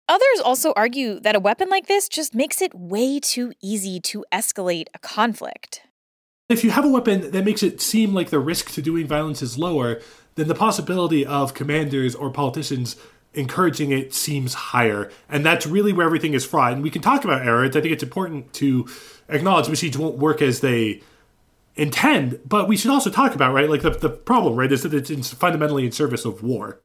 Others 0.07 0.41
also 0.43 0.73
argue 0.75 1.19
that 1.19 1.35
a 1.35 1.39
weapon 1.39 1.69
like 1.69 1.85
this 1.85 2.09
just 2.09 2.33
makes 2.33 2.61
it 2.61 2.73
way 2.73 3.19
too 3.19 3.53
easy 3.61 3.99
to 3.99 4.25
escalate 4.33 4.87
a 4.95 4.99
conflict. 4.99 5.81
If 6.49 6.63
you 6.63 6.71
have 6.71 6.85
a 6.85 6.89
weapon 6.89 7.29
that 7.29 7.45
makes 7.45 7.61
it 7.61 7.79
seem 7.79 8.15
like 8.15 8.31
the 8.31 8.39
risk 8.39 8.71
to 8.71 8.81
doing 8.81 9.05
violence 9.05 9.43
is 9.43 9.59
lower, 9.59 10.01
then 10.33 10.47
the 10.47 10.55
possibility 10.55 11.23
of 11.23 11.53
commanders 11.53 12.15
or 12.15 12.31
politicians 12.31 12.95
encouraging 13.33 13.91
it 13.91 14.13
seems 14.13 14.53
higher. 14.53 15.11
And 15.29 15.45
that's 15.45 15.67
really 15.67 15.93
where 15.93 16.05
everything 16.05 16.33
is 16.33 16.45
fraught. 16.45 16.73
And 16.73 16.83
we 16.83 16.89
can 16.89 17.01
talk 17.01 17.23
about 17.23 17.45
errors. 17.45 17.75
I 17.75 17.81
think 17.81 17.93
it's 17.93 18.03
important 18.03 18.53
to 18.53 18.87
acknowledge 19.27 19.69
machines 19.69 19.97
won't 19.97 20.17
work 20.17 20.41
as 20.41 20.61
they 20.61 21.01
intend, 21.75 22.39
but 22.45 22.67
we 22.67 22.75
should 22.75 22.91
also 22.91 23.09
talk 23.09 23.35
about, 23.35 23.53
right, 23.53 23.69
like 23.69 23.81
the, 23.81 23.91
the 23.91 24.09
problem, 24.09 24.55
right, 24.55 24.71
is 24.71 24.83
that 24.83 24.93
it's 24.93 25.33
fundamentally 25.33 25.85
in 25.85 25.91
service 25.91 26.25
of 26.25 26.43
war. 26.43 26.81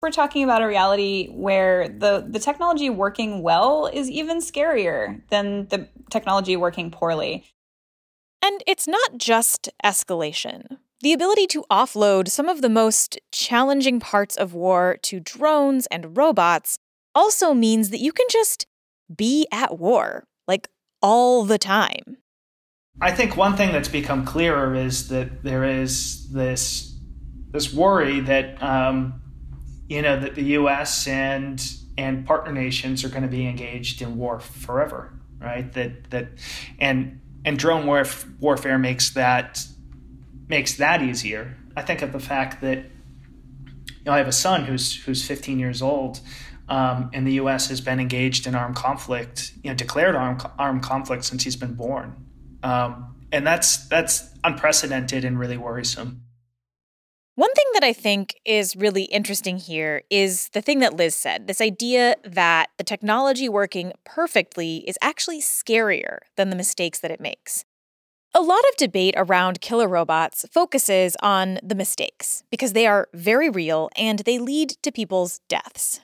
We're 0.00 0.10
talking 0.10 0.44
about 0.44 0.62
a 0.62 0.66
reality 0.66 1.28
where 1.30 1.88
the, 1.88 2.24
the 2.26 2.38
technology 2.38 2.90
working 2.90 3.42
well 3.42 3.90
is 3.92 4.08
even 4.08 4.38
scarier 4.38 5.20
than 5.30 5.66
the 5.68 5.88
technology 6.10 6.56
working 6.56 6.90
poorly. 6.90 7.44
And 8.42 8.62
it's 8.66 8.86
not 8.86 9.16
just 9.16 9.68
escalation. 9.84 10.78
The 11.02 11.12
ability 11.12 11.46
to 11.48 11.64
offload 11.70 12.28
some 12.28 12.48
of 12.48 12.62
the 12.62 12.70
most 12.70 13.18
challenging 13.30 14.00
parts 14.00 14.34
of 14.34 14.54
war 14.54 14.96
to 15.02 15.20
drones 15.20 15.86
and 15.86 16.16
robots 16.16 16.78
also 17.14 17.52
means 17.52 17.90
that 17.90 18.00
you 18.00 18.12
can 18.12 18.26
just 18.30 18.66
be 19.14 19.46
at 19.52 19.78
war, 19.78 20.24
like 20.48 20.68
all 21.02 21.44
the 21.44 21.58
time. 21.58 22.16
I 23.00 23.10
think 23.12 23.36
one 23.36 23.56
thing 23.56 23.72
that's 23.72 23.88
become 23.88 24.24
clearer 24.24 24.74
is 24.74 25.08
that 25.08 25.42
there 25.42 25.64
is 25.64 26.30
this 26.32 26.98
this 27.50 27.72
worry 27.72 28.20
that 28.20 28.62
um, 28.62 29.20
you 29.88 30.00
know 30.00 30.18
that 30.18 30.34
the 30.34 30.44
U.S. 30.44 31.06
and 31.06 31.62
and 31.98 32.26
partner 32.26 32.52
nations 32.52 33.04
are 33.04 33.10
going 33.10 33.22
to 33.22 33.28
be 33.28 33.46
engaged 33.46 34.00
in 34.00 34.16
war 34.16 34.40
forever, 34.40 35.12
right? 35.38 35.70
That 35.74 36.10
that 36.10 36.28
and 36.78 37.20
and 37.44 37.58
drone 37.58 37.86
warf- 37.86 38.26
warfare 38.40 38.78
makes 38.78 39.10
that 39.10 39.66
makes 40.48 40.76
that 40.76 41.02
easier. 41.02 41.56
I 41.76 41.82
think 41.82 42.02
of 42.02 42.12
the 42.12 42.20
fact 42.20 42.60
that 42.60 42.78
you 42.78 44.04
know 44.04 44.12
I 44.12 44.18
have 44.18 44.28
a 44.28 44.32
son 44.32 44.64
who's 44.64 45.04
who's 45.04 45.24
15 45.24 45.58
years 45.58 45.82
old, 45.82 46.20
um, 46.68 47.10
and 47.12 47.26
the 47.26 47.34
U.S. 47.34 47.68
has 47.68 47.80
been 47.80 48.00
engaged 48.00 48.46
in 48.46 48.54
armed 48.54 48.76
conflict, 48.76 49.52
you 49.62 49.70
know, 49.70 49.76
declared 49.76 50.14
armed 50.14 50.42
armed 50.58 50.82
conflict 50.82 51.24
since 51.24 51.44
he's 51.44 51.56
been 51.56 51.74
born, 51.74 52.14
um, 52.62 53.14
and 53.32 53.46
that's 53.46 53.86
that's 53.88 54.30
unprecedented 54.44 55.24
and 55.24 55.38
really 55.38 55.56
worrisome. 55.56 56.22
One 57.36 57.52
thing 57.52 57.66
that 57.74 57.84
I 57.84 57.92
think 57.92 58.36
is 58.46 58.74
really 58.76 59.02
interesting 59.04 59.58
here 59.58 60.00
is 60.08 60.48
the 60.54 60.62
thing 60.62 60.78
that 60.78 60.94
Liz 60.94 61.14
said 61.14 61.46
this 61.46 61.60
idea 61.60 62.14
that 62.24 62.70
the 62.78 62.84
technology 62.84 63.46
working 63.46 63.92
perfectly 64.04 64.78
is 64.88 64.96
actually 65.02 65.42
scarier 65.42 66.20
than 66.36 66.48
the 66.48 66.56
mistakes 66.56 66.98
that 67.00 67.10
it 67.10 67.20
makes. 67.20 67.66
A 68.38 68.42
lot 68.42 68.60
of 68.70 68.76
debate 68.76 69.14
around 69.16 69.62
killer 69.62 69.88
robots 69.88 70.44
focuses 70.52 71.16
on 71.22 71.58
the 71.62 71.74
mistakes 71.74 72.44
because 72.50 72.74
they 72.74 72.86
are 72.86 73.08
very 73.14 73.48
real 73.48 73.88
and 73.96 74.18
they 74.18 74.38
lead 74.38 74.76
to 74.82 74.92
people's 74.92 75.40
deaths. 75.48 76.00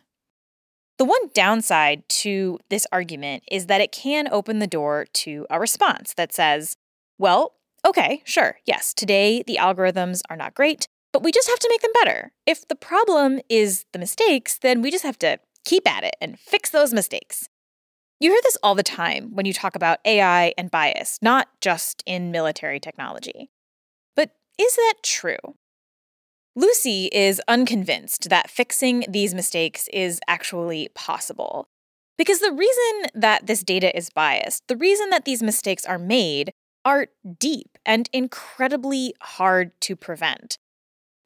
The 0.96 1.04
one 1.04 1.28
downside 1.34 2.08
to 2.08 2.58
this 2.70 2.86
argument 2.90 3.42
is 3.52 3.66
that 3.66 3.82
it 3.82 3.92
can 3.92 4.28
open 4.32 4.60
the 4.60 4.66
door 4.66 5.04
to 5.12 5.46
a 5.50 5.60
response 5.60 6.14
that 6.14 6.32
says, 6.32 6.78
well, 7.18 7.52
okay, 7.86 8.22
sure, 8.24 8.60
yes, 8.64 8.94
today 8.94 9.42
the 9.46 9.58
algorithms 9.60 10.22
are 10.30 10.36
not 10.36 10.54
great, 10.54 10.88
but 11.12 11.22
we 11.22 11.32
just 11.32 11.50
have 11.50 11.58
to 11.58 11.68
make 11.70 11.82
them 11.82 11.92
better. 12.02 12.32
If 12.46 12.66
the 12.66 12.74
problem 12.74 13.40
is 13.50 13.84
the 13.92 13.98
mistakes, 13.98 14.56
then 14.56 14.80
we 14.80 14.90
just 14.90 15.04
have 15.04 15.18
to 15.18 15.38
keep 15.66 15.86
at 15.86 16.02
it 16.02 16.16
and 16.18 16.40
fix 16.40 16.70
those 16.70 16.94
mistakes. 16.94 17.50
You 18.22 18.30
hear 18.30 18.40
this 18.44 18.56
all 18.62 18.76
the 18.76 18.84
time 18.84 19.34
when 19.34 19.46
you 19.46 19.52
talk 19.52 19.74
about 19.74 19.98
AI 20.04 20.54
and 20.56 20.70
bias, 20.70 21.18
not 21.22 21.48
just 21.60 22.04
in 22.06 22.30
military 22.30 22.78
technology. 22.78 23.50
But 24.14 24.30
is 24.56 24.76
that 24.76 24.94
true? 25.02 25.56
Lucy 26.54 27.06
is 27.06 27.42
unconvinced 27.48 28.28
that 28.28 28.48
fixing 28.48 29.04
these 29.08 29.34
mistakes 29.34 29.88
is 29.92 30.20
actually 30.28 30.88
possible. 30.94 31.66
Because 32.16 32.38
the 32.38 32.52
reason 32.52 33.10
that 33.12 33.48
this 33.48 33.64
data 33.64 33.96
is 33.96 34.08
biased, 34.08 34.68
the 34.68 34.76
reason 34.76 35.10
that 35.10 35.24
these 35.24 35.42
mistakes 35.42 35.84
are 35.84 35.98
made, 35.98 36.52
are 36.84 37.08
deep 37.40 37.76
and 37.84 38.08
incredibly 38.12 39.14
hard 39.20 39.72
to 39.80 39.96
prevent. 39.96 40.58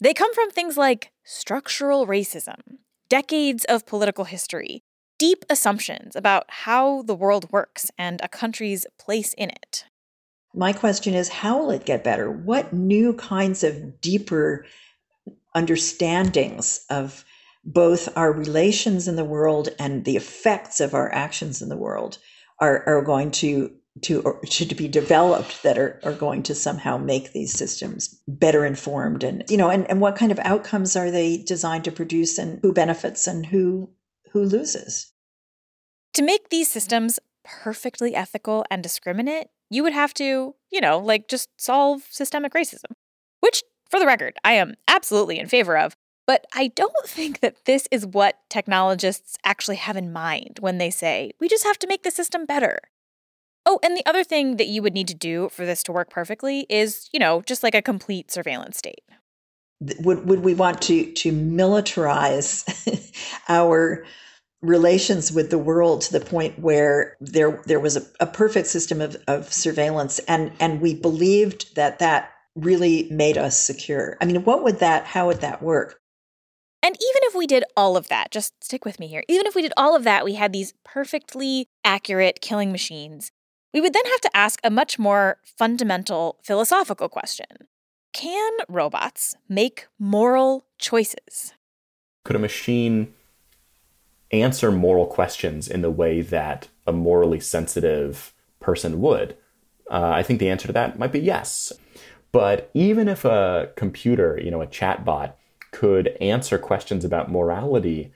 They 0.00 0.14
come 0.14 0.32
from 0.32 0.50
things 0.50 0.78
like 0.78 1.12
structural 1.24 2.06
racism, 2.06 2.78
decades 3.10 3.66
of 3.66 3.84
political 3.84 4.24
history, 4.24 4.82
deep 5.18 5.44
assumptions 5.48 6.16
about 6.16 6.44
how 6.48 7.02
the 7.02 7.14
world 7.14 7.50
works 7.50 7.90
and 7.98 8.20
a 8.22 8.28
country's 8.28 8.86
place 8.98 9.32
in 9.34 9.50
it. 9.50 9.84
My 10.54 10.72
question 10.72 11.14
is 11.14 11.28
how 11.28 11.58
will 11.58 11.70
it 11.70 11.84
get 11.84 12.04
better? 12.04 12.30
What 12.30 12.72
new 12.72 13.12
kinds 13.14 13.62
of 13.62 14.00
deeper 14.00 14.64
understandings 15.54 16.84
of 16.90 17.24
both 17.64 18.16
our 18.16 18.32
relations 18.32 19.08
in 19.08 19.16
the 19.16 19.24
world 19.24 19.68
and 19.78 20.04
the 20.04 20.16
effects 20.16 20.80
of 20.80 20.94
our 20.94 21.12
actions 21.12 21.60
in 21.60 21.68
the 21.68 21.76
world 21.76 22.18
are, 22.60 22.84
are 22.86 23.02
going 23.02 23.30
to 23.32 23.72
to 24.02 24.38
to 24.44 24.74
be 24.74 24.88
developed 24.88 25.62
that 25.62 25.78
are, 25.78 25.98
are 26.04 26.12
going 26.12 26.42
to 26.42 26.54
somehow 26.54 26.98
make 26.98 27.32
these 27.32 27.52
systems 27.52 28.20
better 28.28 28.66
informed 28.66 29.24
and 29.24 29.42
you 29.48 29.56
know 29.56 29.70
and, 29.70 29.88
and 29.90 30.02
what 30.02 30.16
kind 30.16 30.30
of 30.30 30.38
outcomes 30.40 30.96
are 30.96 31.10
they 31.10 31.38
designed 31.38 31.84
to 31.84 31.90
produce 31.90 32.36
and 32.36 32.60
who 32.60 32.74
benefits 32.74 33.26
and 33.26 33.46
who 33.46 33.88
who 34.36 34.44
loses. 34.44 35.12
To 36.12 36.22
make 36.22 36.50
these 36.50 36.70
systems 36.70 37.18
perfectly 37.44 38.14
ethical 38.14 38.64
and 38.70 38.82
discriminate, 38.82 39.48
you 39.70 39.82
would 39.82 39.92
have 39.92 40.12
to, 40.14 40.54
you 40.70 40.80
know, 40.80 40.98
like 40.98 41.28
just 41.28 41.48
solve 41.56 42.02
systemic 42.10 42.52
racism, 42.52 42.92
which, 43.40 43.62
for 43.90 43.98
the 43.98 44.06
record, 44.06 44.34
I 44.44 44.52
am 44.52 44.74
absolutely 44.88 45.38
in 45.38 45.46
favor 45.46 45.78
of. 45.78 45.96
But 46.26 46.44
I 46.52 46.68
don't 46.68 46.92
think 47.06 47.40
that 47.40 47.64
this 47.64 47.88
is 47.90 48.06
what 48.06 48.38
technologists 48.50 49.36
actually 49.44 49.76
have 49.76 49.96
in 49.96 50.12
mind 50.12 50.58
when 50.60 50.78
they 50.78 50.90
say, 50.90 51.32
we 51.40 51.48
just 51.48 51.64
have 51.64 51.78
to 51.78 51.86
make 51.86 52.02
the 52.02 52.10
system 52.10 52.44
better. 52.44 52.78
Oh, 53.64 53.80
and 53.82 53.96
the 53.96 54.06
other 54.06 54.22
thing 54.22 54.58
that 54.58 54.68
you 54.68 54.82
would 54.82 54.94
need 54.94 55.08
to 55.08 55.14
do 55.14 55.48
for 55.48 55.64
this 55.64 55.82
to 55.84 55.92
work 55.92 56.10
perfectly 56.10 56.66
is, 56.68 57.08
you 57.12 57.18
know, 57.18 57.42
just 57.42 57.62
like 57.62 57.74
a 57.74 57.82
complete 57.82 58.30
surveillance 58.30 58.76
state. 58.76 59.02
Would, 60.00 60.26
would 60.26 60.40
we 60.40 60.54
want 60.54 60.80
to, 60.82 61.12
to 61.12 61.32
militarize 61.32 62.64
our 63.48 64.04
relations 64.62 65.32
with 65.32 65.50
the 65.50 65.58
world 65.58 66.00
to 66.02 66.12
the 66.12 66.24
point 66.24 66.58
where 66.58 67.16
there 67.20 67.62
there 67.66 67.80
was 67.80 67.96
a, 67.96 68.02
a 68.20 68.26
perfect 68.26 68.66
system 68.66 69.00
of, 69.00 69.16
of 69.28 69.52
surveillance 69.52 70.18
and 70.20 70.50
and 70.60 70.80
we 70.80 70.94
believed 70.94 71.74
that 71.76 71.98
that 71.98 72.32
really 72.54 73.06
made 73.10 73.36
us 73.36 73.56
secure. 73.56 74.16
I 74.20 74.24
mean, 74.24 74.42
what 74.44 74.64
would 74.64 74.78
that 74.78 75.04
how 75.04 75.26
would 75.26 75.40
that 75.40 75.62
work? 75.62 76.00
And 76.82 76.94
even 76.94 77.20
if 77.24 77.34
we 77.34 77.46
did 77.46 77.64
all 77.76 77.96
of 77.96 78.08
that, 78.08 78.30
just 78.30 78.62
stick 78.62 78.84
with 78.84 79.00
me 79.00 79.08
here. 79.08 79.24
Even 79.28 79.46
if 79.46 79.54
we 79.54 79.62
did 79.62 79.72
all 79.76 79.96
of 79.96 80.04
that, 80.04 80.24
we 80.24 80.34
had 80.34 80.52
these 80.52 80.72
perfectly 80.84 81.68
accurate 81.84 82.40
killing 82.40 82.70
machines. 82.70 83.32
We 83.74 83.80
would 83.80 83.92
then 83.92 84.06
have 84.06 84.20
to 84.20 84.36
ask 84.36 84.60
a 84.62 84.70
much 84.70 84.98
more 84.98 85.38
fundamental 85.44 86.38
philosophical 86.42 87.08
question. 87.08 87.46
Can 88.12 88.52
robots 88.68 89.34
make 89.48 89.88
moral 89.98 90.64
choices? 90.78 91.52
Could 92.24 92.36
a 92.36 92.38
machine 92.38 93.12
answer 94.30 94.72
moral 94.72 95.06
questions 95.06 95.68
in 95.68 95.82
the 95.82 95.90
way 95.90 96.20
that 96.20 96.68
a 96.86 96.92
morally 96.92 97.40
sensitive 97.40 98.32
person 98.60 99.00
would? 99.00 99.36
Uh, 99.90 100.12
I 100.14 100.22
think 100.22 100.40
the 100.40 100.48
answer 100.48 100.66
to 100.66 100.72
that 100.72 100.98
might 100.98 101.12
be 101.12 101.20
yes. 101.20 101.72
But 102.32 102.70
even 102.74 103.08
if 103.08 103.24
a 103.24 103.70
computer, 103.76 104.38
you 104.42 104.50
know, 104.50 104.62
a 104.62 104.66
chatbot, 104.66 105.32
could 105.70 106.08
answer 106.20 106.58
questions 106.58 107.04
about 107.04 107.30
morality 107.30 108.12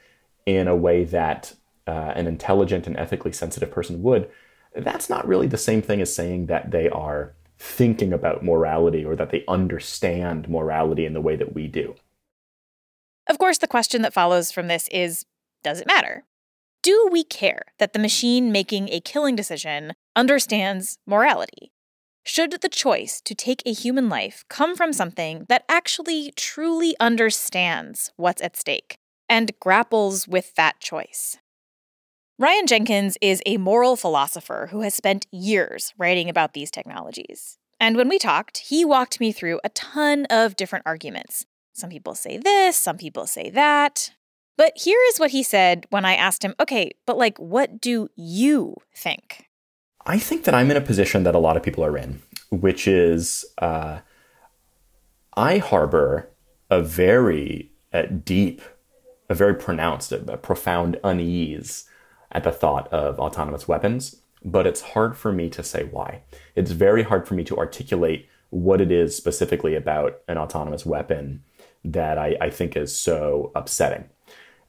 in 0.46 0.66
a 0.66 0.76
way 0.76 1.04
that 1.04 1.54
uh, 1.86 2.12
an 2.14 2.26
intelligent 2.26 2.86
and 2.86 2.96
ethically 2.96 3.32
sensitive 3.32 3.70
person 3.70 4.02
would, 4.02 4.30
that's 4.74 5.10
not 5.10 5.26
really 5.26 5.46
the 5.46 5.58
same 5.58 5.82
thing 5.82 6.00
as 6.00 6.14
saying 6.14 6.46
that 6.46 6.70
they 6.70 6.88
are 6.88 7.34
thinking 7.58 8.12
about 8.12 8.44
morality 8.44 9.04
or 9.04 9.14
that 9.14 9.30
they 9.30 9.44
understand 9.46 10.48
morality 10.48 11.04
in 11.04 11.12
the 11.12 11.20
way 11.20 11.36
that 11.36 11.54
we 11.54 11.66
do. 11.66 11.94
Of 13.26 13.38
course, 13.38 13.58
the 13.58 13.68
question 13.68 14.02
that 14.02 14.14
follows 14.14 14.50
from 14.50 14.68
this 14.68 14.88
is 14.88 15.26
does 15.62 15.80
it 15.80 15.86
matter? 15.86 16.24
Do 16.82 17.08
we 17.10 17.24
care 17.24 17.62
that 17.78 17.92
the 17.92 17.98
machine 17.98 18.50
making 18.50 18.88
a 18.88 19.00
killing 19.00 19.36
decision 19.36 19.92
understands 20.16 20.98
morality? 21.06 21.72
Should 22.24 22.60
the 22.60 22.68
choice 22.68 23.20
to 23.22 23.34
take 23.34 23.62
a 23.64 23.72
human 23.72 24.08
life 24.08 24.44
come 24.48 24.76
from 24.76 24.92
something 24.92 25.46
that 25.48 25.64
actually 25.68 26.32
truly 26.36 26.94
understands 27.00 28.12
what's 28.16 28.42
at 28.42 28.56
stake 28.56 28.96
and 29.28 29.52
grapples 29.60 30.28
with 30.28 30.54
that 30.54 30.80
choice? 30.80 31.38
Ryan 32.38 32.66
Jenkins 32.66 33.18
is 33.20 33.42
a 33.44 33.58
moral 33.58 33.96
philosopher 33.96 34.68
who 34.70 34.80
has 34.80 34.94
spent 34.94 35.26
years 35.30 35.92
writing 35.98 36.30
about 36.30 36.54
these 36.54 36.70
technologies. 36.70 37.58
And 37.78 37.96
when 37.96 38.08
we 38.08 38.18
talked, 38.18 38.58
he 38.58 38.84
walked 38.84 39.20
me 39.20 39.32
through 39.32 39.60
a 39.62 39.68
ton 39.70 40.26
of 40.30 40.56
different 40.56 40.86
arguments. 40.86 41.44
Some 41.74 41.90
people 41.90 42.14
say 42.14 42.38
this, 42.38 42.76
some 42.76 42.96
people 42.96 43.26
say 43.26 43.50
that. 43.50 44.12
But 44.60 44.76
here 44.76 44.98
is 45.08 45.18
what 45.18 45.30
he 45.30 45.42
said 45.42 45.86
when 45.88 46.04
I 46.04 46.14
asked 46.14 46.44
him, 46.44 46.54
okay, 46.60 46.90
but 47.06 47.16
like, 47.16 47.38
what 47.38 47.80
do 47.80 48.10
you 48.14 48.76
think? 48.94 49.48
I 50.04 50.18
think 50.18 50.44
that 50.44 50.54
I'm 50.54 50.70
in 50.70 50.76
a 50.76 50.82
position 50.82 51.22
that 51.22 51.34
a 51.34 51.38
lot 51.38 51.56
of 51.56 51.62
people 51.62 51.82
are 51.82 51.96
in, 51.96 52.20
which 52.50 52.86
is 52.86 53.46
uh, 53.56 54.00
I 55.34 55.56
harbor 55.56 56.28
a 56.68 56.82
very 56.82 57.70
deep, 58.22 58.60
a 59.30 59.34
very 59.34 59.54
pronounced, 59.54 60.12
a, 60.12 60.30
a 60.30 60.36
profound 60.36 61.00
unease 61.02 61.88
at 62.30 62.44
the 62.44 62.52
thought 62.52 62.86
of 62.88 63.18
autonomous 63.18 63.66
weapons, 63.66 64.16
but 64.44 64.66
it's 64.66 64.82
hard 64.82 65.16
for 65.16 65.32
me 65.32 65.48
to 65.48 65.62
say 65.62 65.84
why. 65.84 66.20
It's 66.54 66.72
very 66.72 67.04
hard 67.04 67.26
for 67.26 67.32
me 67.32 67.44
to 67.44 67.56
articulate 67.56 68.28
what 68.50 68.82
it 68.82 68.92
is 68.92 69.16
specifically 69.16 69.74
about 69.74 70.18
an 70.28 70.36
autonomous 70.36 70.84
weapon 70.84 71.44
that 71.82 72.18
I, 72.18 72.36
I 72.42 72.50
think 72.50 72.76
is 72.76 72.94
so 72.94 73.52
upsetting. 73.54 74.10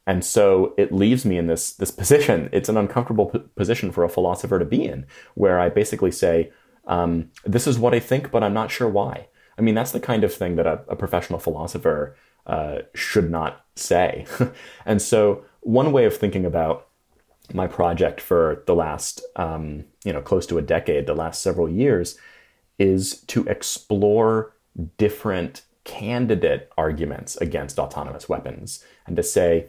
And 0.07 0.25
so 0.25 0.73
it 0.77 0.91
leaves 0.91 1.25
me 1.25 1.37
in 1.37 1.47
this, 1.47 1.73
this 1.73 1.91
position. 1.91 2.49
It's 2.51 2.69
an 2.69 2.77
uncomfortable 2.77 3.27
p- 3.27 3.39
position 3.55 3.91
for 3.91 4.03
a 4.03 4.09
philosopher 4.09 4.57
to 4.57 4.65
be 4.65 4.83
in, 4.83 5.05
where 5.35 5.59
I 5.59 5.69
basically 5.69 6.11
say, 6.11 6.51
um, 6.87 7.29
This 7.45 7.67
is 7.67 7.77
what 7.77 7.93
I 7.93 7.99
think, 7.99 8.31
but 8.31 8.43
I'm 8.43 8.53
not 8.53 8.71
sure 8.71 8.89
why. 8.89 9.27
I 9.57 9.61
mean, 9.61 9.75
that's 9.75 9.91
the 9.91 9.99
kind 9.99 10.23
of 10.23 10.33
thing 10.33 10.55
that 10.55 10.65
a, 10.65 10.83
a 10.87 10.95
professional 10.95 11.39
philosopher 11.39 12.15
uh, 12.47 12.79
should 12.95 13.29
not 13.29 13.65
say. 13.75 14.25
and 14.85 15.01
so, 15.01 15.45
one 15.61 15.91
way 15.91 16.05
of 16.05 16.17
thinking 16.17 16.45
about 16.45 16.87
my 17.53 17.67
project 17.67 18.19
for 18.19 18.63
the 18.65 18.73
last, 18.73 19.21
um, 19.35 19.85
you 20.03 20.13
know, 20.13 20.21
close 20.21 20.47
to 20.47 20.57
a 20.57 20.61
decade, 20.61 21.05
the 21.05 21.13
last 21.13 21.41
several 21.41 21.69
years, 21.69 22.17
is 22.79 23.21
to 23.27 23.43
explore 23.45 24.55
different 24.97 25.61
candidate 25.83 26.71
arguments 26.77 27.37
against 27.37 27.77
autonomous 27.77 28.29
weapons 28.29 28.83
and 29.05 29.15
to 29.15 29.23
say, 29.23 29.67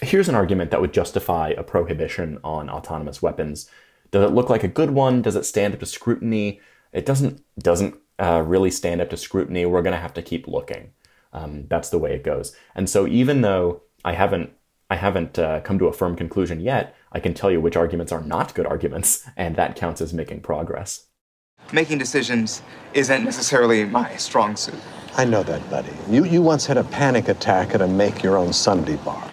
here's 0.00 0.28
an 0.28 0.34
argument 0.34 0.70
that 0.70 0.80
would 0.80 0.92
justify 0.92 1.50
a 1.50 1.62
prohibition 1.62 2.38
on 2.44 2.70
autonomous 2.70 3.20
weapons. 3.20 3.68
Does 4.10 4.30
it 4.30 4.34
look 4.34 4.48
like 4.48 4.64
a 4.64 4.68
good 4.68 4.90
one? 4.90 5.22
Does 5.22 5.36
it 5.36 5.44
stand 5.44 5.74
up 5.74 5.80
to 5.80 5.86
scrutiny? 5.86 6.60
It 6.92 7.04
doesn't 7.04 7.42
doesn't 7.58 7.96
uh, 8.18 8.42
really 8.46 8.70
stand 8.70 9.00
up 9.00 9.10
to 9.10 9.16
scrutiny. 9.16 9.66
We're 9.66 9.82
going 9.82 9.94
to 9.94 10.00
have 10.00 10.14
to 10.14 10.22
keep 10.22 10.48
looking. 10.48 10.92
Um, 11.32 11.66
that's 11.68 11.90
the 11.90 11.98
way 11.98 12.14
it 12.14 12.24
goes. 12.24 12.56
And 12.74 12.88
so 12.88 13.06
even 13.06 13.42
though 13.42 13.82
I 14.04 14.12
haven't 14.12 14.52
I 14.90 14.96
haven't 14.96 15.38
uh, 15.38 15.60
come 15.60 15.78
to 15.80 15.86
a 15.86 15.92
firm 15.92 16.16
conclusion 16.16 16.60
yet, 16.60 16.94
I 17.12 17.20
can 17.20 17.34
tell 17.34 17.50
you 17.50 17.60
which 17.60 17.76
arguments 17.76 18.12
are 18.12 18.22
not 18.22 18.54
good 18.54 18.66
arguments, 18.66 19.28
and 19.36 19.56
that 19.56 19.76
counts 19.76 20.00
as 20.00 20.14
making 20.14 20.40
progress. 20.40 21.06
Making 21.72 21.98
decisions 21.98 22.62
isn't 22.94 23.24
necessarily 23.24 23.84
my 23.84 24.16
strong 24.16 24.56
suit. 24.56 24.80
I 25.16 25.24
know 25.24 25.42
that, 25.42 25.68
buddy. 25.68 25.92
You 26.08 26.24
you 26.24 26.40
once 26.40 26.64
had 26.64 26.78
a 26.78 26.84
panic 26.84 27.28
attack 27.28 27.74
at 27.74 27.82
a 27.82 27.88
make 27.88 28.22
your 28.22 28.38
own 28.38 28.52
sundae 28.52 28.96
bar. 28.96 29.32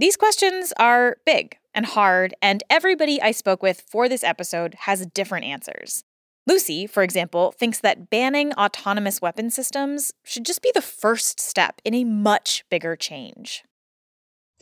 These 0.00 0.16
questions 0.16 0.72
are 0.78 1.16
big 1.26 1.58
and 1.74 1.84
hard, 1.84 2.32
and 2.40 2.62
everybody 2.70 3.20
I 3.20 3.32
spoke 3.32 3.64
with 3.64 3.80
for 3.80 4.08
this 4.08 4.22
episode 4.22 4.74
has 4.82 5.04
different 5.06 5.44
answers. 5.46 6.04
Lucy, 6.46 6.86
for 6.86 7.02
example, 7.02 7.50
thinks 7.50 7.80
that 7.80 8.08
banning 8.08 8.52
autonomous 8.54 9.20
weapon 9.20 9.50
systems 9.50 10.12
should 10.22 10.46
just 10.46 10.62
be 10.62 10.70
the 10.72 10.80
first 10.80 11.40
step 11.40 11.80
in 11.84 11.94
a 11.94 12.04
much 12.04 12.64
bigger 12.70 12.94
change. 12.94 13.64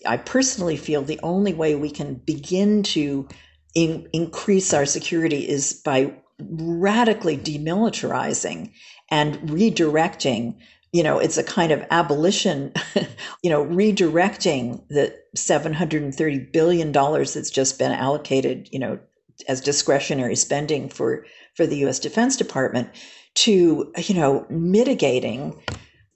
I 0.07 0.17
personally 0.17 0.79
feel 0.79 1.03
the 1.03 1.21
only 1.23 1.53
way 1.53 1.75
we 1.75 1.91
can 1.91 2.15
begin 2.15 2.83
to 2.85 3.29
in- 3.75 4.09
increase 4.15 4.73
our 4.73 4.87
security 4.87 5.47
is 5.47 5.75
by 5.85 6.15
radically 6.39 7.37
demilitarizing 7.37 8.73
and 9.11 9.37
redirecting 9.51 10.57
you 10.97 11.03
know, 11.03 11.19
it's 11.19 11.37
a 11.37 11.45
kind 11.45 11.73
of 11.73 11.85
abolition, 11.91 12.73
you 13.43 13.51
know, 13.51 13.67
redirecting 13.67 14.83
the 14.89 15.15
$730 15.37 16.51
billion 16.51 16.91
that's 16.91 17.51
just 17.51 17.79
been 17.79 17.93
allocated, 17.93 18.71
you 18.73 18.79
know, 18.79 18.99
as 19.47 19.61
discretionary 19.61 20.35
spending 20.35 20.89
for, 20.89 21.27
for 21.55 21.67
the 21.67 21.85
US 21.85 21.99
Defense 21.99 22.35
Department 22.39 22.89
to, 23.35 23.93
you 23.99 24.15
know, 24.15 24.47
mitigating 24.49 25.61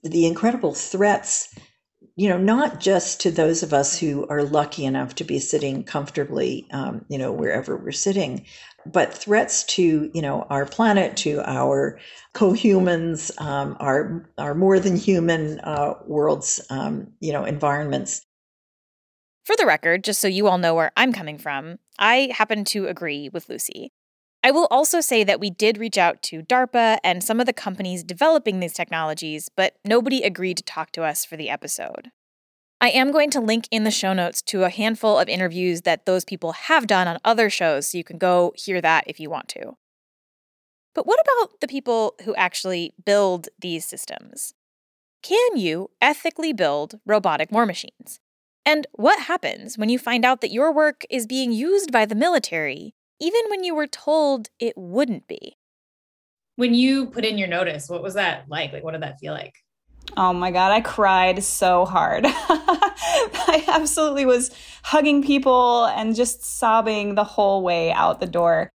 the 0.01 0.25
incredible 0.25 0.73
threats, 0.73 1.55
you 2.15 2.27
know, 2.27 2.39
not 2.39 2.79
just 2.79 3.21
to 3.21 3.29
those 3.29 3.61
of 3.61 3.73
us 3.73 3.99
who 3.99 4.25
are 4.29 4.41
lucky 4.41 4.83
enough 4.83 5.13
to 5.13 5.23
be 5.23 5.37
sitting 5.37 5.83
comfortably, 5.83 6.65
um, 6.71 7.05
you 7.07 7.19
know, 7.19 7.31
wherever 7.31 7.77
we're 7.77 7.91
sitting, 7.91 8.47
but 8.85 9.13
threats 9.13 9.63
to 9.63 10.09
you 10.13 10.21
know 10.21 10.43
our 10.49 10.65
planet, 10.65 11.17
to 11.17 11.41
our 11.49 11.99
co-humans, 12.33 13.31
um, 13.37 13.75
our 13.79 14.29
our 14.37 14.55
more 14.55 14.79
than 14.79 14.95
human 14.95 15.59
uh, 15.61 15.95
worlds, 16.05 16.61
um, 16.69 17.07
you 17.19 17.33
know, 17.33 17.45
environments. 17.45 18.25
For 19.43 19.55
the 19.57 19.65
record, 19.65 20.03
just 20.03 20.21
so 20.21 20.27
you 20.27 20.47
all 20.47 20.57
know 20.57 20.75
where 20.75 20.91
I'm 20.95 21.13
coming 21.13 21.37
from, 21.37 21.79
I 21.97 22.31
happen 22.33 22.63
to 22.65 22.87
agree 22.87 23.29
with 23.29 23.49
Lucy. 23.49 23.91
I 24.43 24.51
will 24.51 24.67
also 24.71 25.01
say 25.01 25.23
that 25.23 25.39
we 25.39 25.51
did 25.51 25.77
reach 25.77 25.97
out 25.97 26.23
to 26.23 26.41
DARPA 26.41 26.97
and 27.03 27.23
some 27.23 27.39
of 27.39 27.45
the 27.45 27.53
companies 27.53 28.03
developing 28.03 28.59
these 28.59 28.73
technologies, 28.73 29.49
but 29.55 29.75
nobody 29.85 30.23
agreed 30.23 30.57
to 30.57 30.63
talk 30.63 30.91
to 30.93 31.03
us 31.03 31.25
for 31.25 31.37
the 31.37 31.49
episode. 31.49 32.11
I 32.83 32.89
am 32.89 33.11
going 33.11 33.29
to 33.29 33.39
link 33.39 33.67
in 33.69 33.83
the 33.83 33.91
show 33.91 34.11
notes 34.11 34.41
to 34.41 34.63
a 34.63 34.71
handful 34.71 35.19
of 35.19 35.29
interviews 35.29 35.81
that 35.81 36.07
those 36.07 36.25
people 36.25 36.53
have 36.53 36.87
done 36.87 37.07
on 37.07 37.19
other 37.23 37.47
shows, 37.47 37.87
so 37.87 37.97
you 37.99 38.03
can 38.03 38.17
go 38.17 38.53
hear 38.55 38.81
that 38.81 39.03
if 39.05 39.19
you 39.19 39.29
want 39.29 39.47
to. 39.49 39.73
But 40.95 41.05
what 41.05 41.19
about 41.19 41.61
the 41.61 41.67
people 41.67 42.15
who 42.25 42.33
actually 42.33 42.95
build 43.05 43.49
these 43.59 43.85
systems? 43.85 44.55
Can 45.21 45.57
you 45.57 45.91
ethically 46.01 46.53
build 46.53 46.99
robotic 47.05 47.51
war 47.51 47.67
machines? 47.67 48.19
And 48.65 48.87
what 48.93 49.21
happens 49.21 49.77
when 49.77 49.89
you 49.89 49.99
find 49.99 50.25
out 50.25 50.41
that 50.41 50.51
your 50.51 50.73
work 50.73 51.05
is 51.07 51.27
being 51.27 51.51
used 51.51 51.91
by 51.91 52.07
the 52.07 52.15
military, 52.15 52.95
even 53.19 53.41
when 53.49 53.63
you 53.63 53.75
were 53.75 53.85
told 53.85 54.49
it 54.59 54.73
wouldn't 54.75 55.27
be? 55.27 55.57
When 56.55 56.73
you 56.73 57.05
put 57.05 57.25
in 57.25 57.37
your 57.37 57.47
notice, 57.47 57.89
what 57.89 58.01
was 58.01 58.15
that 58.15 58.45
like? 58.49 58.73
Like, 58.73 58.83
what 58.83 58.93
did 58.93 59.03
that 59.03 59.19
feel 59.19 59.33
like? 59.33 59.53
Oh 60.17 60.33
my 60.33 60.51
God, 60.51 60.71
I 60.71 60.81
cried 60.81 61.43
so 61.43 61.85
hard. 61.85 62.25
I 62.27 63.63
absolutely 63.67 64.25
was 64.25 64.51
hugging 64.83 65.23
people 65.23 65.85
and 65.85 66.15
just 66.15 66.43
sobbing 66.43 67.15
the 67.15 67.23
whole 67.23 67.63
way 67.63 67.91
out 67.91 68.19
the 68.19 68.27
door. 68.27 68.69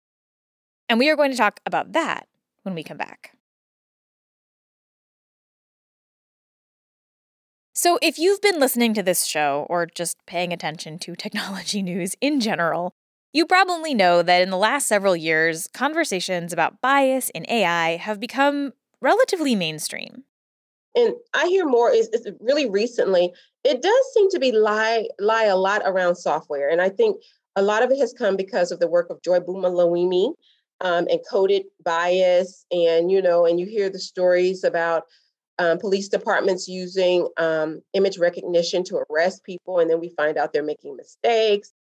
And 0.89 0.99
we 0.99 1.09
are 1.09 1.17
going 1.17 1.31
to 1.31 1.37
talk 1.37 1.61
about 1.65 1.93
that 1.93 2.27
when 2.65 2.75
we 2.75 2.83
come 2.83 2.99
back. 2.99 3.37
So, 7.75 7.99
if 8.03 8.19
you've 8.19 8.43
been 8.43 8.61
listening 8.61 8.93
to 8.95 9.03
this 9.03 9.25
show 9.25 9.67
or 9.71 9.87
just 9.87 10.19
paying 10.27 10.53
attention 10.53 10.99
to 11.01 11.17
technology 11.17 11.83
news 11.83 12.15
in 12.21 12.41
general, 12.41 12.93
you 13.33 13.47
probably 13.47 13.95
know 13.95 14.23
that 14.23 14.43
in 14.43 14.51
the 14.51 14.59
last 14.59 14.87
several 14.87 15.17
years, 15.17 15.67
conversations 15.73 16.53
about 16.53 16.83
bias 16.83 17.31
in 17.31 17.47
AI 17.49 17.97
have 17.97 18.21
become 18.21 18.75
relatively 19.01 19.55
mainstream. 19.55 20.25
And 20.95 21.15
I 21.35 21.47
hear 21.47 21.67
more 21.67 21.91
is, 21.91 22.09
is 22.09 22.29
really 22.41 22.69
recently, 22.69 23.33
it 23.65 23.83
does 23.83 24.13
seem 24.15 24.29
to 24.31 24.39
be 24.39 24.53
lie 24.53 25.09
lie 25.19 25.45
a 25.45 25.57
lot 25.57 25.83
around 25.85 26.17
software. 26.17 26.69
And 26.69 26.81
I 26.83 26.89
think 26.89 27.17
a 27.57 27.63
lot 27.63 27.83
of 27.83 27.91
it 27.91 27.99
has 27.99 28.13
come 28.13 28.37
because 28.37 28.73
of 28.73 28.81
the 28.81 28.89
work 28.89 29.09
of 29.11 29.23
Joy 29.23 29.41
Buolamwini 29.41 30.35
um, 30.81 31.07
and 31.09 31.21
coded 31.31 31.65
bias. 31.85 32.67
And, 32.71 33.11
you 33.11 33.23
know, 33.23 33.47
and 33.47 33.59
you 33.59 33.67
hear 33.67 33.89
the 33.89 33.99
stories 33.99 34.65
about 34.65 35.05
um, 35.59 35.79
police 35.79 36.09
departments 36.09 36.69
using 36.69 37.29
um, 37.37 37.81
image 37.95 38.19
recognition 38.19 38.85
to 38.85 39.03
arrest 39.11 39.45
people, 39.45 39.79
and 39.79 39.91
then 39.91 40.01
we 40.01 40.09
find 40.17 40.37
out 40.37 40.53
they're 40.53 40.63
making 40.63 40.97
mistakes. 40.97 41.73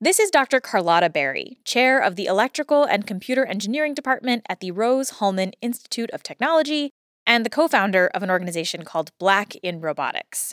This 0.00 0.18
is 0.18 0.30
Dr. 0.30 0.60
Carlotta 0.60 1.10
Berry, 1.10 1.58
chair 1.64 1.98
of 1.98 2.16
the 2.16 2.26
Electrical 2.26 2.84
and 2.84 3.06
Computer 3.06 3.44
Engineering 3.44 3.94
Department 3.94 4.46
at 4.48 4.60
the 4.60 4.70
Rose 4.70 5.10
Hulman 5.10 5.52
Institute 5.60 6.10
of 6.10 6.22
Technology 6.22 6.92
and 7.30 7.46
the 7.46 7.50
co 7.50 7.68
founder 7.68 8.08
of 8.08 8.24
an 8.24 8.30
organization 8.30 8.82
called 8.82 9.12
Black 9.20 9.54
in 9.62 9.80
Robotics. 9.80 10.52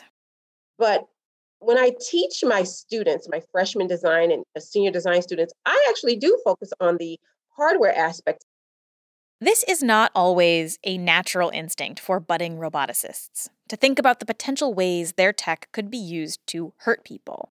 But 0.78 1.06
when 1.58 1.76
I 1.76 1.90
teach 2.08 2.44
my 2.44 2.62
students, 2.62 3.28
my 3.28 3.42
freshman 3.50 3.88
design 3.88 4.30
and 4.30 4.44
senior 4.60 4.92
design 4.92 5.20
students, 5.22 5.52
I 5.66 5.86
actually 5.90 6.14
do 6.14 6.40
focus 6.44 6.72
on 6.78 6.96
the 6.98 7.18
hardware 7.56 7.92
aspect. 7.92 8.44
This 9.40 9.64
is 9.64 9.82
not 9.82 10.12
always 10.14 10.78
a 10.84 10.98
natural 10.98 11.50
instinct 11.50 11.98
for 11.98 12.20
budding 12.20 12.58
roboticists 12.58 13.48
to 13.68 13.76
think 13.76 13.98
about 13.98 14.20
the 14.20 14.26
potential 14.26 14.72
ways 14.72 15.14
their 15.14 15.32
tech 15.32 15.68
could 15.72 15.90
be 15.90 15.98
used 15.98 16.38
to 16.48 16.74
hurt 16.78 17.04
people. 17.04 17.50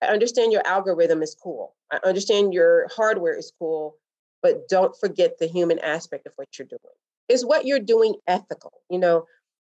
I 0.00 0.06
understand 0.06 0.50
your 0.50 0.66
algorithm 0.66 1.22
is 1.22 1.36
cool. 1.42 1.74
I 1.92 1.98
understand 2.02 2.54
your 2.54 2.88
hardware 2.96 3.36
is 3.36 3.52
cool, 3.58 3.98
but 4.42 4.66
don't 4.68 4.96
forget 4.98 5.38
the 5.38 5.46
human 5.46 5.78
aspect 5.78 6.26
of 6.26 6.32
what 6.36 6.48
you're 6.58 6.68
doing. 6.68 6.80
Is 7.28 7.44
what 7.44 7.66
you're 7.66 7.80
doing 7.80 8.14
ethical? 8.26 8.72
You 8.90 8.98
know, 8.98 9.24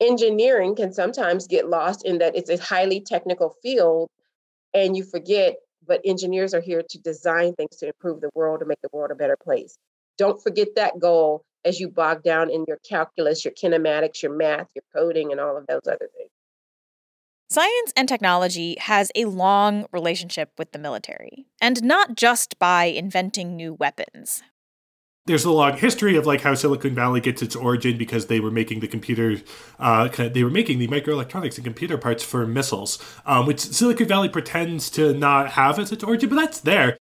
engineering 0.02 0.76
can 0.76 0.94
sometimes 0.94 1.48
get 1.48 1.70
lost 1.70 2.06
in 2.06 2.18
that 2.20 2.36
it's 2.36 2.50
a 2.50 2.58
highly 2.58 3.02
technical 3.02 3.56
field 3.62 4.10
and 4.74 4.98
you 4.98 5.04
forget, 5.04 5.56
but 5.88 6.02
engineers 6.04 6.54
are 6.54 6.62
here 6.62 6.84
to 6.90 7.00
design 7.00 7.54
things 7.54 7.78
to 7.78 7.88
improve 7.88 8.22
the 8.22 8.30
world, 8.36 8.60
to 8.60 8.66
make 8.66 8.82
the 8.82 8.90
world 8.92 9.12
a 9.12 9.16
better 9.16 9.38
place. 9.42 9.78
Don't 10.18 10.42
forget 10.42 10.70
that 10.76 11.00
goal 11.00 11.44
as 11.64 11.80
you 11.80 11.90
bog 11.90 12.24
down 12.24 12.50
in 12.50 12.66
your 12.68 12.80
calculus, 12.88 13.46
your 13.46 13.54
kinematics, 13.54 14.22
your 14.22 14.36
math, 14.36 14.68
your 14.76 14.84
coding, 14.94 15.32
and 15.32 15.40
all 15.40 15.58
of 15.58 15.66
those 15.68 15.82
other 15.88 16.10
things. 16.18 16.30
Science 17.50 17.94
and 17.96 18.10
technology 18.10 18.76
has 18.80 19.12
a 19.16 19.26
long 19.26 19.86
relationship 19.92 20.52
with 20.58 20.72
the 20.72 20.80
military, 20.80 21.46
and 21.62 21.84
not 21.84 22.16
just 22.16 22.58
by 22.60 22.86
inventing 22.86 23.56
new 23.56 23.74
weapons. 23.74 24.42
There's 25.28 25.44
a 25.44 25.52
long 25.52 25.78
history 25.78 26.16
of 26.18 26.28
like 26.28 26.42
how 26.42 26.54
Silicon 26.54 26.94
Valley 26.94 27.20
gets 27.20 27.42
its 27.42 27.56
origin 27.56 27.98
because 27.98 28.28
they 28.28 28.40
were 28.40 28.52
making 28.52 28.82
the 28.82 28.88
computers, 28.88 29.42
uh, 29.80 30.08
they 30.08 30.44
were 30.44 30.52
making 30.52 30.78
the 30.78 30.88
microelectronics 30.88 31.56
and 31.56 31.64
computer 31.64 31.98
parts 31.98 32.24
for 32.24 32.46
missiles, 32.46 33.00
um, 33.26 33.48
which 33.48 33.60
Silicon 33.60 34.08
Valley 34.08 34.30
pretends 34.30 34.90
to 34.92 35.16
not 35.16 35.52
have 35.52 35.80
as 35.80 35.92
its 35.92 36.04
origin, 36.04 36.30
but 36.30 36.36
that's 36.36 36.60
there. 36.60 36.98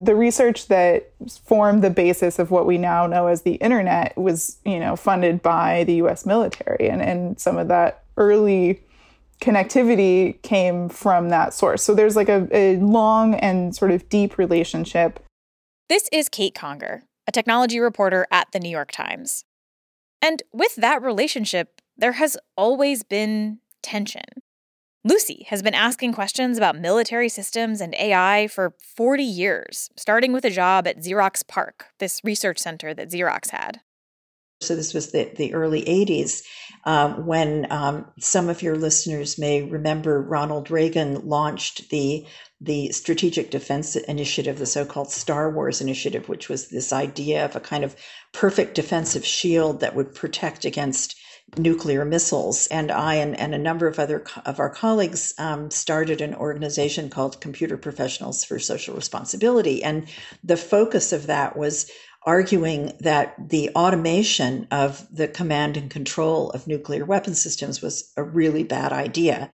The 0.00 0.16
research 0.16 0.66
that 0.66 1.12
formed 1.44 1.82
the 1.82 1.90
basis 1.90 2.40
of 2.40 2.50
what 2.50 2.66
we 2.66 2.76
now 2.76 3.06
know 3.06 3.28
as 3.28 3.42
the 3.42 3.54
internet 3.54 4.16
was, 4.16 4.58
you 4.64 4.80
know, 4.80 4.96
funded 4.96 5.40
by 5.40 5.84
the 5.84 5.94
U.S. 5.94 6.26
military, 6.26 6.88
and 6.88 7.02
and 7.02 7.38
some 7.38 7.56
of 7.56 7.68
that 7.68 8.04
early 8.16 8.82
connectivity 9.40 10.40
came 10.42 10.88
from 10.88 11.28
that 11.28 11.54
source. 11.54 11.82
So 11.82 11.94
there's 11.94 12.16
like 12.16 12.28
a, 12.28 12.48
a 12.52 12.76
long 12.78 13.34
and 13.36 13.74
sort 13.74 13.90
of 13.90 14.08
deep 14.08 14.38
relationship. 14.38 15.20
This 15.88 16.08
is 16.12 16.28
Kate 16.28 16.54
Conger, 16.54 17.02
a 17.28 17.30
technology 17.30 17.78
reporter 17.78 18.26
at 18.32 18.50
the 18.52 18.58
New 18.58 18.70
York 18.70 18.90
Times. 18.90 19.44
And 20.20 20.42
with 20.52 20.74
that 20.76 21.02
relationship, 21.02 21.80
there 21.96 22.12
has 22.12 22.38
always 22.56 23.04
been 23.04 23.58
tension. 23.82 24.24
Lucy 25.04 25.46
has 25.48 25.62
been 25.62 25.74
asking 25.74 26.14
questions 26.14 26.56
about 26.56 26.78
military 26.78 27.28
systems 27.28 27.80
and 27.80 27.94
AI 27.94 28.48
for 28.48 28.74
40 28.96 29.22
years, 29.22 29.90
starting 29.96 30.32
with 30.32 30.44
a 30.44 30.50
job 30.50 30.88
at 30.88 30.98
Xerox 30.98 31.46
PARC, 31.46 31.86
this 31.98 32.20
research 32.24 32.58
center 32.58 32.94
that 32.94 33.10
Xerox 33.10 33.50
had. 33.50 33.80
So 34.60 34.74
this 34.74 34.92
was 34.92 35.12
the, 35.12 35.30
the 35.36 35.54
early 35.54 35.82
80s 35.84 36.42
uh, 36.84 37.14
when 37.14 37.70
um, 37.70 38.06
some 38.18 38.48
of 38.48 38.62
your 38.62 38.76
listeners 38.76 39.38
may 39.38 39.62
remember 39.62 40.20
Ronald 40.20 40.70
Reagan 40.70 41.28
launched 41.28 41.90
the 41.90 42.26
the 42.60 42.90
Strategic 42.90 43.52
Defense 43.52 43.94
Initiative, 43.94 44.58
the 44.58 44.66
so-called 44.66 45.12
Star 45.12 45.48
Wars 45.48 45.80
Initiative, 45.80 46.28
which 46.28 46.48
was 46.48 46.70
this 46.70 46.92
idea 46.92 47.44
of 47.44 47.54
a 47.54 47.60
kind 47.60 47.84
of 47.84 47.94
perfect 48.32 48.74
defensive 48.74 49.24
shield 49.24 49.78
that 49.78 49.94
would 49.94 50.12
protect 50.12 50.64
against 50.64 51.14
nuclear 51.56 52.04
missiles. 52.04 52.66
And 52.66 52.90
I 52.90 53.14
and, 53.14 53.38
and 53.38 53.54
a 53.54 53.58
number 53.58 53.86
of 53.86 53.98
other 53.98 54.20
co- 54.20 54.42
of 54.44 54.58
our 54.58 54.70
colleagues 54.70 55.34
um, 55.38 55.70
started 55.70 56.20
an 56.20 56.34
organization 56.34 57.10
called 57.10 57.40
Computer 57.40 57.76
Professionals 57.76 58.44
for 58.44 58.58
Social 58.58 58.94
Responsibility. 58.94 59.82
And 59.82 60.08
the 60.42 60.56
focus 60.56 61.12
of 61.12 61.28
that 61.28 61.56
was 61.56 61.90
arguing 62.28 62.92
that 63.00 63.34
the 63.48 63.70
automation 63.70 64.68
of 64.70 65.08
the 65.10 65.26
command 65.26 65.78
and 65.78 65.90
control 65.90 66.50
of 66.50 66.66
nuclear 66.66 67.02
weapon 67.02 67.34
systems 67.34 67.80
was 67.80 68.12
a 68.18 68.22
really 68.22 68.62
bad 68.62 68.92
idea. 68.92 69.50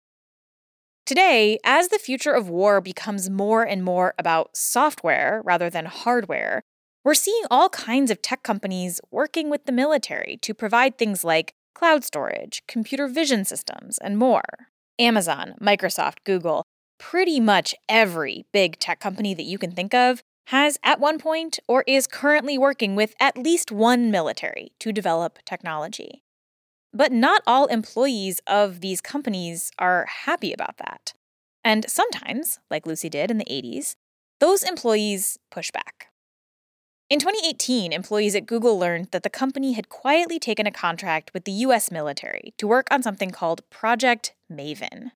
Today, 1.05 1.59
as 1.63 1.89
the 1.89 1.99
future 1.99 2.31
of 2.31 2.49
war 2.49 2.81
becomes 2.81 3.29
more 3.29 3.61
and 3.61 3.83
more 3.83 4.15
about 4.17 4.57
software 4.57 5.43
rather 5.45 5.69
than 5.69 5.85
hardware, 5.85 6.63
we're 7.05 7.13
seeing 7.13 7.43
all 7.51 7.69
kinds 7.69 8.09
of 8.09 8.23
tech 8.23 8.41
companies 8.41 8.99
working 9.11 9.51
with 9.51 9.65
the 9.65 9.71
military 9.71 10.39
to 10.41 10.55
provide 10.55 10.97
things 10.97 11.23
like 11.23 11.53
cloud 11.75 12.03
storage, 12.03 12.63
computer 12.67 13.07
vision 13.07 13.45
systems, 13.45 13.99
and 13.99 14.17
more. 14.17 14.41
Amazon, 14.97 15.53
Microsoft, 15.61 16.23
Google, 16.23 16.63
pretty 16.97 17.39
much 17.39 17.75
every 17.87 18.47
big 18.51 18.79
tech 18.79 18.99
company 18.99 19.35
that 19.35 19.43
you 19.43 19.59
can 19.59 19.73
think 19.73 19.93
of 19.93 20.23
has 20.47 20.77
at 20.83 20.99
one 20.99 21.17
point 21.17 21.59
or 21.67 21.83
is 21.87 22.07
currently 22.07 22.57
working 22.57 22.95
with 22.95 23.13
at 23.19 23.37
least 23.37 23.71
one 23.71 24.11
military 24.11 24.71
to 24.79 24.91
develop 24.91 25.39
technology. 25.45 26.23
But 26.93 27.11
not 27.11 27.41
all 27.47 27.65
employees 27.67 28.39
of 28.45 28.81
these 28.81 29.01
companies 29.01 29.71
are 29.79 30.05
happy 30.25 30.53
about 30.53 30.77
that. 30.77 31.13
And 31.63 31.89
sometimes, 31.89 32.59
like 32.69 32.85
Lucy 32.85 33.09
did 33.09 33.31
in 33.31 33.37
the 33.37 33.45
80s, 33.45 33.95
those 34.39 34.63
employees 34.63 35.39
push 35.49 35.71
back. 35.71 36.09
In 37.09 37.19
2018, 37.19 37.93
employees 37.93 38.35
at 38.35 38.45
Google 38.45 38.77
learned 38.77 39.09
that 39.11 39.23
the 39.23 39.29
company 39.29 39.73
had 39.73 39.89
quietly 39.89 40.39
taken 40.39 40.65
a 40.65 40.71
contract 40.71 41.33
with 41.33 41.45
the 41.45 41.51
US 41.51 41.91
military 41.91 42.53
to 42.57 42.67
work 42.67 42.87
on 42.91 43.03
something 43.03 43.29
called 43.29 43.67
Project 43.69 44.33
Maven. 44.51 45.11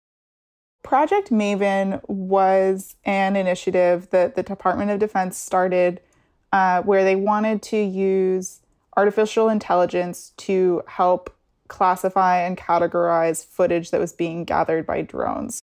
Project 0.84 1.32
Maven 1.32 2.02
was 2.08 2.96
an 3.04 3.36
initiative 3.36 4.10
that 4.12 4.36
the 4.36 4.44
Department 4.44 4.92
of 4.92 5.00
Defense 5.00 5.38
started 5.38 6.00
uh, 6.54 6.82
where 6.84 7.04
they 7.04 7.16
wanted 7.16 7.62
to 7.62 7.78
use 7.78 8.62
artificial 8.96 9.50
intelligence 9.50 10.34
to 10.38 10.82
help 10.88 11.36
classify 11.68 12.40
and 12.40 12.58
categorize 12.58 13.46
footage 13.46 13.92
that 13.92 14.00
was 14.00 14.14
being 14.14 14.46
gathered 14.46 14.86
by 14.86 15.02
drones. 15.02 15.60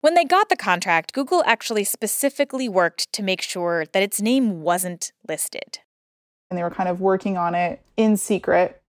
When 0.00 0.14
they 0.14 0.24
got 0.24 0.48
the 0.48 0.56
contract, 0.56 1.12
Google 1.12 1.44
actually 1.46 1.84
specifically 1.84 2.68
worked 2.68 3.12
to 3.12 3.22
make 3.22 3.40
sure 3.40 3.86
that 3.92 4.02
its 4.02 4.20
name 4.20 4.62
wasn't 4.62 5.12
listed. 5.28 5.78
And 6.50 6.58
they 6.58 6.64
were 6.64 6.70
kind 6.70 6.88
of 6.88 7.00
working 7.00 7.36
on 7.36 7.54
it 7.54 7.80
in 7.96 8.16
secret. 8.16 8.82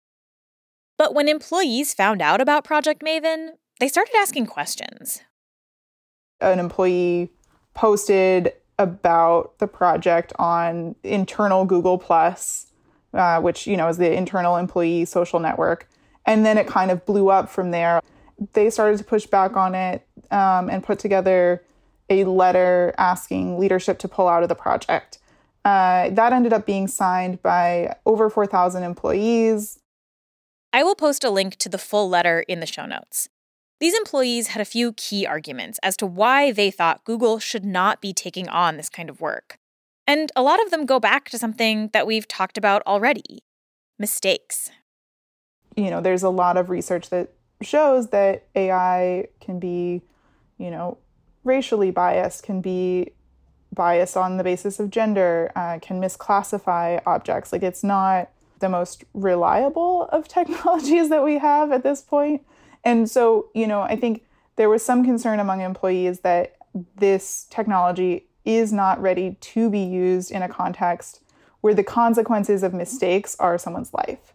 But 0.96 1.12
when 1.12 1.28
employees 1.28 1.92
found 1.92 2.22
out 2.22 2.40
about 2.40 2.62
Project 2.62 3.02
Maven, 3.02 3.54
they 3.80 3.88
started 3.88 4.14
asking 4.16 4.46
questions 4.46 5.22
an 6.40 6.58
employee 6.58 7.30
posted 7.74 8.52
about 8.78 9.58
the 9.58 9.66
project 9.66 10.32
on 10.38 10.94
internal 11.02 11.64
Google 11.64 11.98
Plus, 11.98 12.66
uh, 13.12 13.40
which 13.40 13.66
you 13.66 13.76
know 13.76 13.88
is 13.88 13.98
the 13.98 14.12
internal 14.12 14.56
employee 14.56 15.04
social 15.04 15.38
network, 15.38 15.88
and 16.26 16.44
then 16.44 16.58
it 16.58 16.66
kind 16.66 16.90
of 16.90 17.04
blew 17.04 17.30
up 17.30 17.48
from 17.48 17.70
there. 17.70 18.00
They 18.54 18.70
started 18.70 18.98
to 18.98 19.04
push 19.04 19.26
back 19.26 19.56
on 19.56 19.74
it 19.74 20.06
um, 20.30 20.70
and 20.70 20.82
put 20.82 20.98
together 20.98 21.62
a 22.08 22.24
letter 22.24 22.94
asking 22.98 23.58
leadership 23.58 23.98
to 24.00 24.08
pull 24.08 24.28
out 24.28 24.42
of 24.42 24.48
the 24.48 24.54
project. 24.54 25.18
Uh, 25.64 26.08
that 26.10 26.32
ended 26.32 26.52
up 26.52 26.64
being 26.64 26.88
signed 26.88 27.42
by 27.42 27.94
over 28.06 28.30
4,000 28.30 28.82
employees. 28.82 29.78
I 30.72 30.82
will 30.82 30.94
post 30.94 31.22
a 31.22 31.30
link 31.30 31.56
to 31.56 31.68
the 31.68 31.78
full 31.78 32.08
letter 32.08 32.40
in 32.40 32.60
the 32.60 32.66
show 32.66 32.86
notes. 32.86 33.28
These 33.80 33.94
employees 33.94 34.48
had 34.48 34.60
a 34.60 34.66
few 34.66 34.92
key 34.92 35.26
arguments 35.26 35.80
as 35.82 35.96
to 35.96 36.06
why 36.06 36.52
they 36.52 36.70
thought 36.70 37.04
Google 37.04 37.38
should 37.38 37.64
not 37.64 38.02
be 38.02 38.12
taking 38.12 38.46
on 38.48 38.76
this 38.76 38.90
kind 38.90 39.08
of 39.08 39.22
work. 39.22 39.58
And 40.06 40.30
a 40.36 40.42
lot 40.42 40.62
of 40.62 40.70
them 40.70 40.84
go 40.84 41.00
back 41.00 41.30
to 41.30 41.38
something 41.38 41.88
that 41.94 42.06
we've 42.06 42.28
talked 42.28 42.58
about 42.58 42.82
already 42.86 43.42
mistakes. 43.98 44.70
You 45.76 45.90
know, 45.90 46.02
there's 46.02 46.22
a 46.22 46.28
lot 46.28 46.58
of 46.58 46.68
research 46.68 47.08
that 47.08 47.32
shows 47.62 48.08
that 48.08 48.44
AI 48.54 49.28
can 49.40 49.58
be, 49.58 50.02
you 50.58 50.70
know, 50.70 50.98
racially 51.44 51.90
biased, 51.90 52.42
can 52.42 52.60
be 52.60 53.12
biased 53.72 54.16
on 54.16 54.36
the 54.36 54.44
basis 54.44 54.78
of 54.78 54.90
gender, 54.90 55.50
uh, 55.56 55.78
can 55.80 56.00
misclassify 56.00 57.00
objects. 57.06 57.52
Like 57.52 57.62
it's 57.62 57.84
not 57.84 58.30
the 58.58 58.68
most 58.68 59.04
reliable 59.14 60.08
of 60.12 60.28
technologies 60.28 61.08
that 61.08 61.24
we 61.24 61.38
have 61.38 61.72
at 61.72 61.82
this 61.82 62.02
point. 62.02 62.42
And 62.84 63.10
so, 63.10 63.48
you 63.54 63.66
know, 63.66 63.82
I 63.82 63.96
think 63.96 64.24
there 64.56 64.68
was 64.68 64.84
some 64.84 65.04
concern 65.04 65.40
among 65.40 65.60
employees 65.60 66.20
that 66.20 66.56
this 66.96 67.46
technology 67.50 68.26
is 68.44 68.72
not 68.72 69.00
ready 69.00 69.36
to 69.40 69.70
be 69.70 69.80
used 69.80 70.30
in 70.30 70.42
a 70.42 70.48
context 70.48 71.22
where 71.60 71.74
the 71.74 71.84
consequences 71.84 72.62
of 72.62 72.72
mistakes 72.72 73.36
are 73.38 73.58
someone's 73.58 73.92
life. 73.92 74.34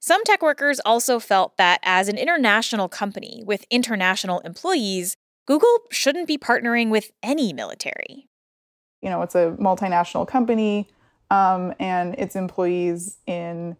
Some 0.00 0.24
tech 0.24 0.42
workers 0.42 0.80
also 0.84 1.18
felt 1.18 1.56
that 1.58 1.80
as 1.82 2.08
an 2.08 2.18
international 2.18 2.88
company 2.88 3.42
with 3.44 3.64
international 3.70 4.40
employees, 4.40 5.16
Google 5.46 5.82
shouldn't 5.90 6.28
be 6.28 6.38
partnering 6.38 6.90
with 6.90 7.12
any 7.22 7.52
military. 7.52 8.28
You 9.00 9.10
know, 9.10 9.22
it's 9.22 9.34
a 9.34 9.56
multinational 9.60 10.26
company, 10.26 10.88
um, 11.30 11.72
and 11.80 12.14
its 12.16 12.36
employees 12.36 13.18
in 13.26 13.76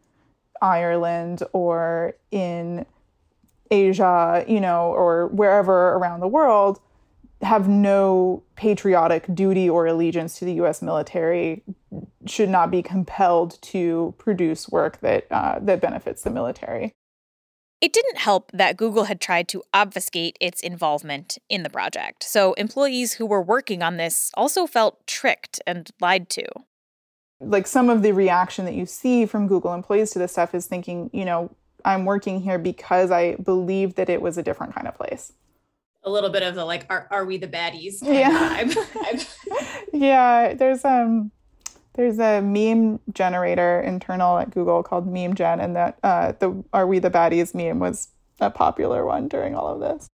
Ireland 0.60 1.42
or 1.52 2.14
in 2.30 2.86
Asia, 3.72 4.44
you 4.46 4.60
know, 4.60 4.92
or 4.92 5.28
wherever 5.28 5.92
around 5.92 6.20
the 6.20 6.28
world 6.28 6.80
have 7.40 7.68
no 7.68 8.42
patriotic 8.54 9.26
duty 9.34 9.68
or 9.68 9.86
allegiance 9.86 10.38
to 10.38 10.44
the 10.44 10.54
U.S. 10.54 10.80
military 10.80 11.62
should 12.26 12.48
not 12.48 12.70
be 12.70 12.82
compelled 12.82 13.60
to 13.62 14.14
produce 14.18 14.68
work 14.68 15.00
that 15.00 15.26
uh, 15.30 15.58
that 15.60 15.80
benefits 15.80 16.22
the 16.22 16.30
military. 16.30 16.92
It 17.80 17.92
didn't 17.92 18.18
help 18.18 18.52
that 18.52 18.76
Google 18.76 19.04
had 19.04 19.20
tried 19.20 19.48
to 19.48 19.64
obfuscate 19.74 20.36
its 20.40 20.60
involvement 20.60 21.38
in 21.48 21.64
the 21.64 21.70
project, 21.70 22.22
so 22.22 22.52
employees 22.52 23.14
who 23.14 23.26
were 23.26 23.42
working 23.42 23.82
on 23.82 23.96
this 23.96 24.30
also 24.34 24.66
felt 24.66 25.04
tricked 25.06 25.60
and 25.66 25.90
lied 26.00 26.28
to. 26.30 26.46
Like 27.40 27.66
some 27.66 27.90
of 27.90 28.02
the 28.02 28.12
reaction 28.12 28.66
that 28.66 28.74
you 28.74 28.86
see 28.86 29.26
from 29.26 29.48
Google 29.48 29.74
employees 29.74 30.12
to 30.12 30.20
this 30.20 30.30
stuff 30.30 30.54
is 30.54 30.66
thinking, 30.66 31.10
you 31.12 31.24
know, 31.24 31.50
I'm 31.84 32.04
working 32.04 32.40
here 32.40 32.58
because 32.58 33.10
I 33.10 33.36
believe 33.36 33.94
that 33.96 34.08
it 34.08 34.22
was 34.22 34.38
a 34.38 34.42
different 34.42 34.74
kind 34.74 34.86
of 34.86 34.94
place. 34.94 35.32
A 36.04 36.10
little 36.10 36.30
bit 36.30 36.42
of 36.42 36.54
the 36.54 36.64
like 36.64 36.86
are, 36.90 37.06
are 37.10 37.24
we 37.24 37.36
the 37.38 37.46
baddies 37.46 37.98
yeah. 38.02 38.68
yeah 39.92 40.52
there's 40.52 40.84
um 40.84 41.30
there's 41.94 42.18
a 42.18 42.40
meme 42.42 42.98
generator 43.12 43.80
internal 43.80 44.38
at 44.38 44.50
google 44.50 44.82
called 44.82 45.06
meme 45.06 45.34
gen 45.34 45.60
and 45.60 45.76
that 45.76 46.00
uh 46.02 46.32
the 46.40 46.64
are 46.72 46.88
we 46.88 46.98
the 46.98 47.10
baddies 47.10 47.54
meme 47.54 47.78
was 47.78 48.08
a 48.40 48.50
popular 48.50 49.06
one 49.06 49.28
during 49.28 49.54
all 49.54 49.68
of 49.68 49.80
this. 49.80 50.08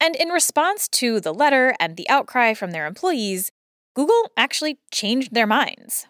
And 0.00 0.16
in 0.16 0.30
response 0.30 0.88
to 0.88 1.20
the 1.20 1.32
letter 1.32 1.76
and 1.78 1.96
the 1.96 2.08
outcry 2.08 2.54
from 2.54 2.72
their 2.72 2.86
employees 2.86 3.52
google 3.94 4.32
actually 4.36 4.80
changed 4.90 5.34
their 5.34 5.46
minds 5.46 6.06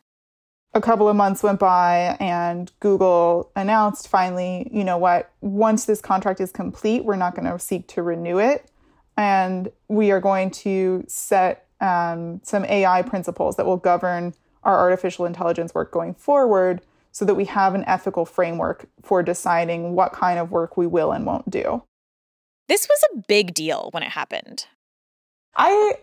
a 0.72 0.80
couple 0.80 1.08
of 1.08 1.16
months 1.16 1.42
went 1.42 1.58
by 1.58 2.16
and 2.20 2.70
Google 2.80 3.50
announced 3.56 4.08
finally, 4.08 4.68
you 4.72 4.84
know 4.84 4.98
what, 4.98 5.32
once 5.40 5.84
this 5.84 6.00
contract 6.00 6.40
is 6.40 6.52
complete, 6.52 7.04
we're 7.04 7.16
not 7.16 7.34
going 7.34 7.50
to 7.50 7.58
seek 7.58 7.88
to 7.88 8.02
renew 8.02 8.38
it 8.38 8.70
and 9.16 9.70
we 9.88 10.10
are 10.10 10.20
going 10.20 10.50
to 10.50 11.04
set 11.08 11.66
um, 11.80 12.40
some 12.42 12.64
AI 12.66 13.02
principles 13.02 13.56
that 13.56 13.66
will 13.66 13.76
govern 13.76 14.34
our 14.62 14.78
artificial 14.78 15.26
intelligence 15.26 15.74
work 15.74 15.90
going 15.90 16.14
forward 16.14 16.82
so 17.12 17.24
that 17.24 17.34
we 17.34 17.44
have 17.46 17.74
an 17.74 17.84
ethical 17.86 18.24
framework 18.24 18.86
for 19.02 19.22
deciding 19.22 19.94
what 19.94 20.12
kind 20.12 20.38
of 20.38 20.50
work 20.50 20.76
we 20.76 20.86
will 20.86 21.10
and 21.12 21.26
won't 21.26 21.50
do. 21.50 21.82
This 22.68 22.86
was 22.88 23.04
a 23.12 23.24
big 23.26 23.52
deal 23.52 23.88
when 23.90 24.02
it 24.02 24.10
happened. 24.10 24.66
I 25.56 25.94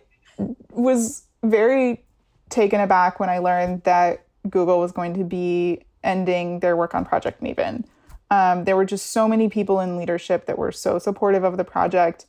was 0.72 1.24
very 1.44 2.04
taken 2.50 2.82
aback 2.82 3.20
when 3.20 3.30
I 3.30 3.38
learned 3.38 3.84
that 3.84 4.27
Google 4.50 4.80
was 4.80 4.92
going 4.92 5.14
to 5.16 5.24
be 5.24 5.84
ending 6.04 6.60
their 6.60 6.76
work 6.76 6.96
on 6.96 7.06
Project 7.06 7.42
Maven. 7.42 7.86
Um, 8.30 8.66
there 8.66 8.76
were 8.76 8.86
just 8.86 9.12
so 9.12 9.28
many 9.28 9.50
people 9.50 9.80
in 9.80 9.98
leadership 9.98 10.46
that 10.48 10.58
were 10.58 10.72
so 10.72 11.00
supportive 11.00 11.44
of 11.44 11.58
the 11.58 11.64
project 11.64 12.26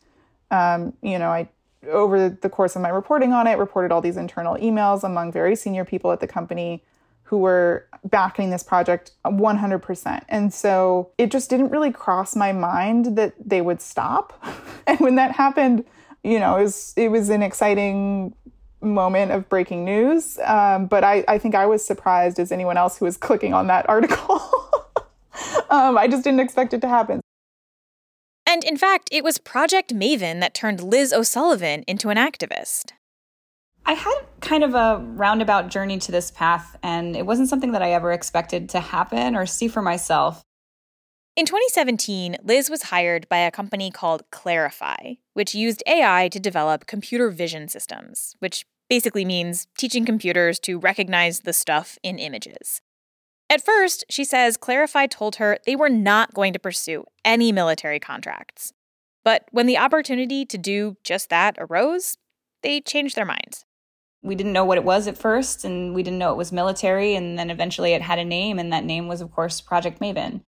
um, 0.51 0.95
you 1.03 1.19
know, 1.19 1.31
I 1.31 1.49
over 1.89 2.29
the 2.29 2.49
course 2.49 2.75
of 2.75 2.83
my 2.83 2.89
reporting 2.89 3.33
on 3.33 3.47
it, 3.47 3.57
reported 3.57 3.93
all 3.93 4.01
these 4.01 4.17
internal 4.17 4.57
emails 4.57 5.05
among 5.05 5.31
very 5.31 5.55
senior 5.55 5.85
people 5.85 6.11
at 6.11 6.19
the 6.19 6.27
company 6.27 6.83
who 7.23 7.39
were 7.39 7.87
backing 8.05 8.51
this 8.51 8.65
project 8.65 9.13
100%. 9.25 10.25
And 10.29 10.53
so 10.53 11.11
it 11.19 11.31
just 11.31 11.51
didn't 11.51 11.69
really 11.69 11.93
cross 11.93 12.35
my 12.35 12.53
mind 12.53 13.17
that 13.17 13.35
they 13.39 13.61
would 13.61 13.81
stop. 13.81 14.43
and 14.87 14.99
when 14.99 15.15
that 15.17 15.33
happened, 15.33 15.85
you 16.25 16.41
know, 16.41 16.57
it 16.57 16.63
was, 16.63 16.95
it 16.97 17.11
was 17.11 17.29
an 17.29 17.43
exciting 17.43 18.35
moment 18.81 19.33
of 19.33 19.49
breaking 19.49 19.85
news. 19.85 20.39
Um, 20.45 20.87
but 20.87 21.05
I, 21.05 21.25
I 21.29 21.39
think 21.39 21.55
I 21.55 21.67
was 21.67 21.85
surprised 21.85 22.39
as 22.39 22.53
anyone 22.53 22.77
else 22.77 22.99
who 22.99 23.05
was 23.05 23.17
clicking 23.17 23.55
on 23.55 23.67
that 23.69 23.89
article. 23.89 24.41
um, 25.71 25.99
I 25.99 26.09
just 26.09 26.25
didn't 26.25 26.41
expect 26.41 26.75
it 26.75 26.81
to 26.83 26.89
happen. 26.89 27.21
And 28.47 28.65
in 28.65 28.79
fact, 28.79 29.11
it 29.13 29.23
was 29.23 29.37
Project 29.37 29.95
Maven 29.95 30.41
that 30.41 30.55
turned 30.55 30.83
Liz 30.83 31.13
O'Sullivan 31.13 31.85
into 31.87 32.09
an 32.09 32.17
activist. 32.17 32.93
I 33.85 33.93
had 33.93 34.21
kind 34.41 34.65
of 34.65 34.75
a 34.75 35.05
roundabout 35.05 35.69
journey 35.69 35.99
to 35.99 36.13
this 36.13 36.31
path, 36.31 36.77
and 36.83 37.17
it 37.17 37.27
wasn't 37.27 37.49
something 37.49 37.73
that 37.73 37.83
I 37.83 37.93
ever 37.93 38.13
expected 38.13 38.69
to 38.71 38.81
happen 38.81 39.37
or 39.37 39.47
see 39.47 39.69
for 39.69 39.83
myself. 39.83 40.43
In 41.39 41.47
2017, 41.47 42.39
Liz 42.43 42.69
was 42.69 42.91
hired 42.91 43.29
by 43.29 43.37
a 43.37 43.53
company 43.53 43.93
called 43.93 44.29
Clarifai, 44.33 45.19
which 45.35 45.55
used 45.55 45.85
AI 45.87 46.29
to 46.33 46.41
develop 46.41 46.89
computer 46.89 47.31
vision 47.31 47.69
systems, 47.69 48.35
which 48.41 48.67
basically 48.91 49.25
means 49.25 49.69
teaching 49.79 50.05
computers 50.05 50.59
to 50.59 50.81
recognize 50.81 51.43
the 51.43 51.53
stuff 51.53 51.97
in 52.03 52.19
images. 52.19 52.81
At 53.49 53.65
first, 53.65 54.05
she 54.11 54.25
says 54.25 54.59
Clarifai 54.59 55.09
told 55.09 55.37
her 55.37 55.59
they 55.65 55.77
were 55.77 55.89
not 55.89 56.35
going 56.35 56.53
to 56.55 56.59
pursue 56.59 57.05
any 57.25 57.53
military 57.53 58.01
contracts. 58.01 58.73
But 59.25 59.45
when 59.53 59.67
the 59.67 59.79
opportunity 59.79 60.45
to 60.45 60.59
do 60.59 60.97
just 61.05 61.31
that 61.31 61.55
arose, 61.61 62.19
they 62.65 62.81
changed 62.81 63.15
their 63.15 63.25
minds. 63.25 63.65
We 64.25 64.35
didn't 64.35 64.55
know 64.55 64.65
what 64.65 64.79
it 64.79 64.83
was 64.83 65.07
at 65.07 65.17
first, 65.17 65.65
and 65.65 65.95
we 65.95 66.03
didn't 66.03 66.19
know 66.19 66.33
it 66.33 66.37
was 66.37 66.51
military, 66.51 67.15
and 67.15 67.39
then 67.39 67.49
eventually 67.49 67.93
it 67.93 68.03
had 68.03 68.19
a 68.19 68.25
name, 68.25 68.59
and 68.59 68.73
that 68.73 68.85
name 68.85 69.07
was, 69.07 69.21
of 69.21 69.31
course, 69.31 69.61
Project 69.61 70.01
Maven. 70.01 70.41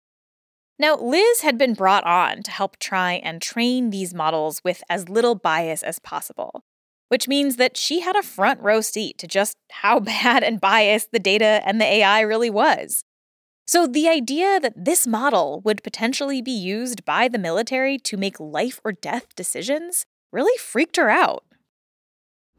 Now, 0.80 0.96
Liz 0.96 1.42
had 1.42 1.58
been 1.58 1.74
brought 1.74 2.06
on 2.06 2.42
to 2.44 2.52
help 2.52 2.78
try 2.78 3.14
and 3.14 3.42
train 3.42 3.90
these 3.90 4.14
models 4.14 4.62
with 4.64 4.82
as 4.90 5.10
little 5.10 5.36
bias 5.36 5.84
as 5.84 6.00
possible 6.00 6.64
which 7.10 7.28
means 7.28 7.58
that 7.58 7.76
she 7.76 8.00
had 8.00 8.16
a 8.16 8.24
front 8.24 8.62
row 8.62 8.80
seat 8.80 9.18
to 9.18 9.28
just 9.28 9.58
how 9.72 10.00
bad 10.00 10.44
and 10.44 10.62
biased 10.62 11.12
the 11.12 11.20
data 11.20 11.62
and 11.66 11.82
the 11.82 11.86
AI 11.86 12.22
really 12.22 12.50
was. 12.50 13.04
So, 13.68 13.86
the 13.86 14.08
idea 14.08 14.60
that 14.60 14.86
this 14.86 15.06
model 15.06 15.62
would 15.64 15.84
potentially 15.84 16.42
be 16.42 16.52
used 16.52 17.06
by 17.06 17.28
the 17.28 17.38
military 17.38 18.00
to 18.00 18.18
make 18.18 18.40
life 18.40 18.80
or 18.84 18.94
death 18.94 19.36
decisions 19.36 20.06
really 20.32 20.58
freaked 20.58 20.98
her 20.98 21.10
out. 21.10 21.44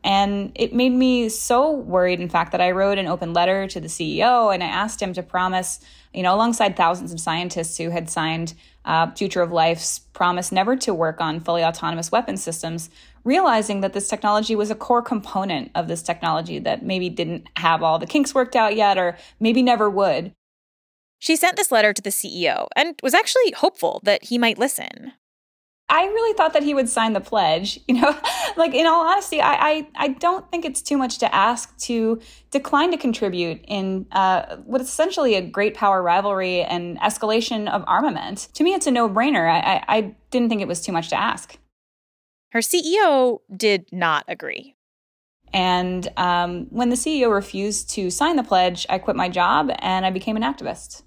And 0.02 0.52
it 0.54 0.72
made 0.72 0.92
me 0.92 1.28
so 1.28 1.70
worried, 1.70 2.20
in 2.20 2.28
fact, 2.28 2.52
that 2.52 2.60
I 2.60 2.70
wrote 2.70 2.98
an 2.98 3.06
open 3.06 3.32
letter 3.32 3.66
to 3.68 3.80
the 3.80 3.88
CEO 3.88 4.52
and 4.52 4.62
I 4.62 4.66
asked 4.66 5.00
him 5.00 5.12
to 5.12 5.22
promise, 5.22 5.80
you 6.14 6.22
know, 6.22 6.34
alongside 6.34 6.76
thousands 6.76 7.12
of 7.12 7.20
scientists 7.20 7.76
who 7.76 7.90
had 7.90 8.08
signed 8.08 8.54
uh, 8.86 9.10
Future 9.12 9.42
of 9.42 9.52
Life's 9.52 9.98
promise 9.98 10.50
never 10.50 10.74
to 10.76 10.94
work 10.94 11.20
on 11.20 11.40
fully 11.40 11.62
autonomous 11.62 12.10
weapon 12.10 12.38
systems, 12.38 12.88
realizing 13.24 13.82
that 13.82 13.92
this 13.92 14.08
technology 14.08 14.56
was 14.56 14.70
a 14.70 14.74
core 14.74 15.02
component 15.02 15.70
of 15.74 15.86
this 15.86 16.02
technology 16.02 16.58
that 16.58 16.82
maybe 16.82 17.10
didn't 17.10 17.46
have 17.56 17.82
all 17.82 17.98
the 17.98 18.06
kinks 18.06 18.34
worked 18.34 18.56
out 18.56 18.74
yet 18.74 18.96
or 18.96 19.18
maybe 19.38 19.62
never 19.62 19.90
would. 19.90 20.32
She 21.18 21.36
sent 21.36 21.56
this 21.56 21.70
letter 21.70 21.92
to 21.92 22.00
the 22.00 22.08
CEO 22.08 22.68
and 22.74 22.98
was 23.02 23.12
actually 23.12 23.50
hopeful 23.50 24.00
that 24.04 24.24
he 24.24 24.38
might 24.38 24.58
listen. 24.58 25.09
I 25.90 26.04
really 26.04 26.34
thought 26.34 26.52
that 26.52 26.62
he 26.62 26.72
would 26.72 26.88
sign 26.88 27.12
the 27.12 27.20
pledge. 27.20 27.78
You 27.90 28.00
know, 28.00 28.16
like 28.56 28.72
in 28.72 28.86
all 28.86 29.04
honesty, 29.04 29.40
I, 29.40 29.54
I, 29.54 29.88
I 29.96 30.08
don't 30.08 30.48
think 30.48 30.64
it's 30.64 30.80
too 30.80 30.96
much 30.96 31.18
to 31.18 31.34
ask 31.34 31.76
to 31.78 32.20
decline 32.52 32.92
to 32.92 32.96
contribute 32.96 33.64
in 33.66 34.06
uh, 34.12 34.58
what 34.58 34.80
is 34.80 34.88
essentially 34.88 35.34
a 35.34 35.42
great 35.42 35.74
power 35.74 36.00
rivalry 36.00 36.62
and 36.62 37.00
escalation 37.00 37.68
of 37.68 37.82
armament. 37.88 38.48
To 38.54 38.62
me, 38.62 38.74
it's 38.74 38.86
a 38.86 38.92
no 38.92 39.08
brainer. 39.08 39.50
I, 39.50 39.58
I, 39.58 39.84
I 39.88 40.16
didn't 40.30 40.50
think 40.50 40.62
it 40.62 40.68
was 40.68 40.80
too 40.80 40.92
much 40.92 41.08
to 41.08 41.20
ask. 41.20 41.58
Her 42.52 42.60
CEO 42.60 43.40
did 43.56 43.86
not 43.90 44.24
agree. 44.28 44.76
And 45.52 46.08
um, 46.16 46.66
when 46.70 46.90
the 46.90 46.96
CEO 46.96 47.32
refused 47.32 47.90
to 47.90 48.10
sign 48.10 48.36
the 48.36 48.44
pledge, 48.44 48.86
I 48.88 48.98
quit 48.98 49.16
my 49.16 49.28
job 49.28 49.70
and 49.80 50.06
I 50.06 50.10
became 50.10 50.36
an 50.36 50.42
activist. 50.42 51.02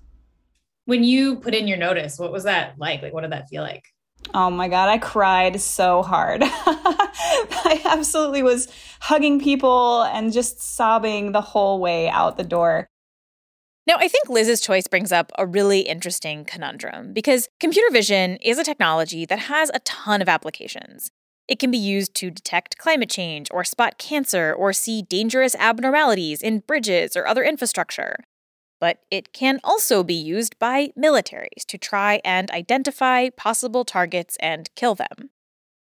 When 0.86 1.04
you 1.06 1.38
put 1.38 1.56
in 1.56 1.68
your 1.68 1.78
notice, 1.78 2.20
what 2.20 2.34
was 2.34 2.44
that 2.44 2.78
like? 2.78 3.02
Like, 3.02 3.14
what 3.14 3.22
did 3.22 3.32
that 3.32 3.48
feel 3.48 3.64
like? 3.64 3.93
Oh 4.34 4.50
my 4.50 4.68
God, 4.68 4.90
I 4.90 4.98
cried 4.98 5.62
so 5.62 6.02
hard. 6.02 6.42
I 6.46 7.82
absolutely 7.86 8.44
was 8.44 8.68
hugging 9.00 9.40
people 9.40 10.04
and 10.04 10.34
just 10.34 10.62
sobbing 10.62 11.32
the 11.32 11.42
whole 11.42 11.80
way 11.80 12.10
out 12.10 12.38
the 12.38 12.44
door. 12.44 12.88
Now, 13.86 13.96
I 13.98 14.08
think 14.08 14.30
Liz's 14.30 14.62
choice 14.62 14.88
brings 14.88 15.12
up 15.12 15.32
a 15.38 15.46
really 15.46 15.82
interesting 15.82 16.46
conundrum 16.46 17.12
because 17.12 17.50
computer 17.60 17.92
vision 17.92 18.38
is 18.38 18.58
a 18.58 18.64
technology 18.64 19.26
that 19.26 19.40
has 19.40 19.70
a 19.74 19.80
ton 19.80 20.22
of 20.22 20.30
applications. 20.30 21.12
It 21.50 21.60
can 21.60 21.70
be 21.70 21.78
used 21.78 22.16
to 22.16 22.32
detect 22.32 22.78
climate 22.78 23.10
change 23.10 23.50
or 23.52 23.66
spot 23.66 23.98
cancer 23.98 24.54
or 24.54 24.72
see 24.72 25.02
dangerous 25.02 25.56
abnormalities 25.56 26.42
in 26.42 26.60
bridges 26.60 27.18
or 27.18 27.28
other 27.28 27.44
infrastructure. 27.44 28.24
But 28.84 29.00
it 29.10 29.32
can 29.32 29.62
also 29.64 30.04
be 30.04 30.14
used 30.14 30.60
by 30.60 30.92
militaries 31.00 31.64
to 31.68 31.78
try 31.78 32.20
and 32.26 32.52
identify 32.52 33.30
possible 33.30 33.86
targets 33.86 34.36
and 34.42 34.70
kill 34.76 34.94
them. 34.94 35.30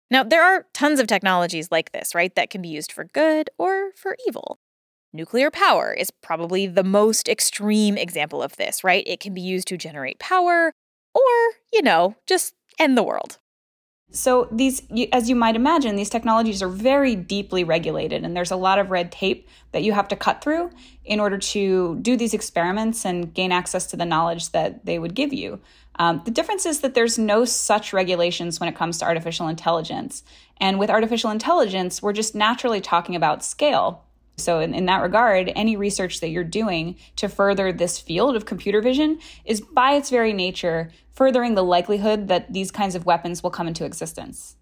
Now, 0.10 0.24
there 0.24 0.42
are 0.42 0.68
tons 0.74 1.02
of 1.02 1.08
technologies 1.08 1.68
like 1.70 1.92
this, 1.92 2.16
right, 2.16 2.34
that 2.36 2.50
can 2.50 2.62
be 2.62 2.70
used 2.70 2.94
for 2.94 3.04
good 3.04 3.50
or 3.58 3.92
for 3.98 4.16
evil. 4.26 4.60
Nuclear 5.12 5.52
power 5.52 5.92
is 5.92 6.12
probably 6.12 6.66
the 6.66 6.82
most 6.82 7.28
extreme 7.28 7.98
example 7.98 8.42
of 8.42 8.56
this, 8.56 8.86
right? 8.86 9.04
It 9.06 9.20
can 9.20 9.34
be 9.34 9.42
used 9.42 9.68
to 9.68 9.78
generate 9.78 10.18
power 10.20 10.72
or, 11.14 11.24
you 11.74 11.82
know, 11.82 12.16
just 12.26 12.54
end 12.80 12.98
the 12.98 13.04
world. 13.04 13.38
So, 14.12 14.48
these, 14.52 14.82
as 15.12 15.30
you 15.30 15.36
might 15.36 15.58
imagine, 15.58 15.98
these 15.98 16.10
technologies 16.10 16.64
are 16.64 16.70
very 16.70 17.14
deeply 17.16 17.66
regulated, 17.66 18.24
and 18.24 18.36
there's 18.36 18.52
a 18.52 18.56
lot 18.56 18.80
of 18.80 18.90
red 18.90 19.12
tape 19.12 19.50
that 19.74 19.84
you 19.84 19.92
have 19.92 20.08
to 20.08 20.16
cut 20.16 20.42
through 20.42 20.72
in 21.04 21.20
order 21.20 21.38
to 21.38 21.98
do 22.02 22.16
these 22.16 22.34
experiments 22.34 23.06
and 23.06 23.34
gain 23.34 23.52
access 23.52 23.86
to 23.88 23.98
the 23.98 24.06
knowledge 24.06 24.52
that 24.52 24.86
they 24.86 24.98
would 24.98 25.14
give 25.14 25.34
you. 25.34 25.60
Um, 26.00 26.22
the 26.24 26.32
difference 26.32 26.66
is 26.66 26.80
that 26.82 26.94
there's 26.94 27.18
no 27.18 27.44
such 27.44 27.92
regulations 27.92 28.60
when 28.60 28.70
it 28.70 28.76
comes 28.76 28.98
to 29.00 29.06
artificial 29.06 29.48
intelligence. 29.50 30.24
And 30.58 30.80
with 30.80 30.90
artificial 30.90 31.32
intelligence, 31.32 32.02
we're 32.02 32.14
just 32.14 32.34
naturally 32.34 32.82
talking 32.82 33.16
about 33.16 33.44
scale. 33.44 34.06
So, 34.38 34.60
in, 34.60 34.74
in 34.74 34.86
that 34.86 35.02
regard, 35.02 35.52
any 35.56 35.76
research 35.76 36.20
that 36.20 36.30
you're 36.30 36.44
doing 36.44 36.96
to 37.16 37.28
further 37.28 37.74
this 37.74 38.00
field 38.00 38.36
of 38.36 38.46
computer 38.46 38.82
vision 38.82 39.20
is 39.46 39.62
by 39.62 39.94
its 39.94 40.10
very 40.10 40.32
nature 40.32 40.92
furthering 41.12 41.56
the 41.56 41.64
likelihood 41.64 42.28
that 42.28 42.54
these 42.54 42.70
kinds 42.70 42.94
of 42.94 43.06
weapons 43.06 43.42
will 43.42 43.50
come 43.50 43.68
into 43.68 43.84
existence. 43.84 44.56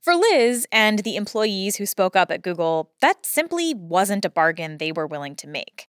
For 0.00 0.14
Liz 0.14 0.66
and 0.72 1.00
the 1.00 1.16
employees 1.16 1.76
who 1.76 1.84
spoke 1.84 2.16
up 2.16 2.30
at 2.30 2.40
Google, 2.40 2.92
that 3.02 3.26
simply 3.26 3.74
wasn't 3.74 4.24
a 4.24 4.30
bargain 4.30 4.78
they 4.78 4.92
were 4.92 5.06
willing 5.06 5.36
to 5.36 5.46
make. 5.46 5.88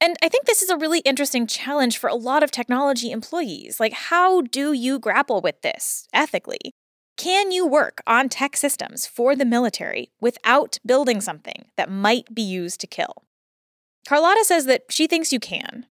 And 0.00 0.16
I 0.22 0.28
think 0.28 0.46
this 0.46 0.62
is 0.62 0.70
a 0.70 0.76
really 0.76 1.00
interesting 1.00 1.48
challenge 1.48 1.98
for 1.98 2.08
a 2.08 2.14
lot 2.14 2.44
of 2.44 2.52
technology 2.52 3.10
employees. 3.10 3.80
Like, 3.80 3.92
how 3.92 4.42
do 4.42 4.72
you 4.72 5.00
grapple 5.00 5.40
with 5.40 5.60
this 5.62 6.06
ethically? 6.12 6.72
Can 7.20 7.52
you 7.52 7.66
work 7.66 8.00
on 8.06 8.30
tech 8.30 8.56
systems 8.56 9.04
for 9.04 9.36
the 9.36 9.44
military 9.44 10.10
without 10.22 10.78
building 10.86 11.20
something 11.20 11.66
that 11.76 11.90
might 11.90 12.34
be 12.34 12.40
used 12.40 12.80
to 12.80 12.86
kill? 12.86 13.24
Carlotta 14.08 14.42
says 14.42 14.64
that 14.64 14.84
she 14.88 15.06
thinks 15.06 15.30
you 15.30 15.38
can. 15.38 15.84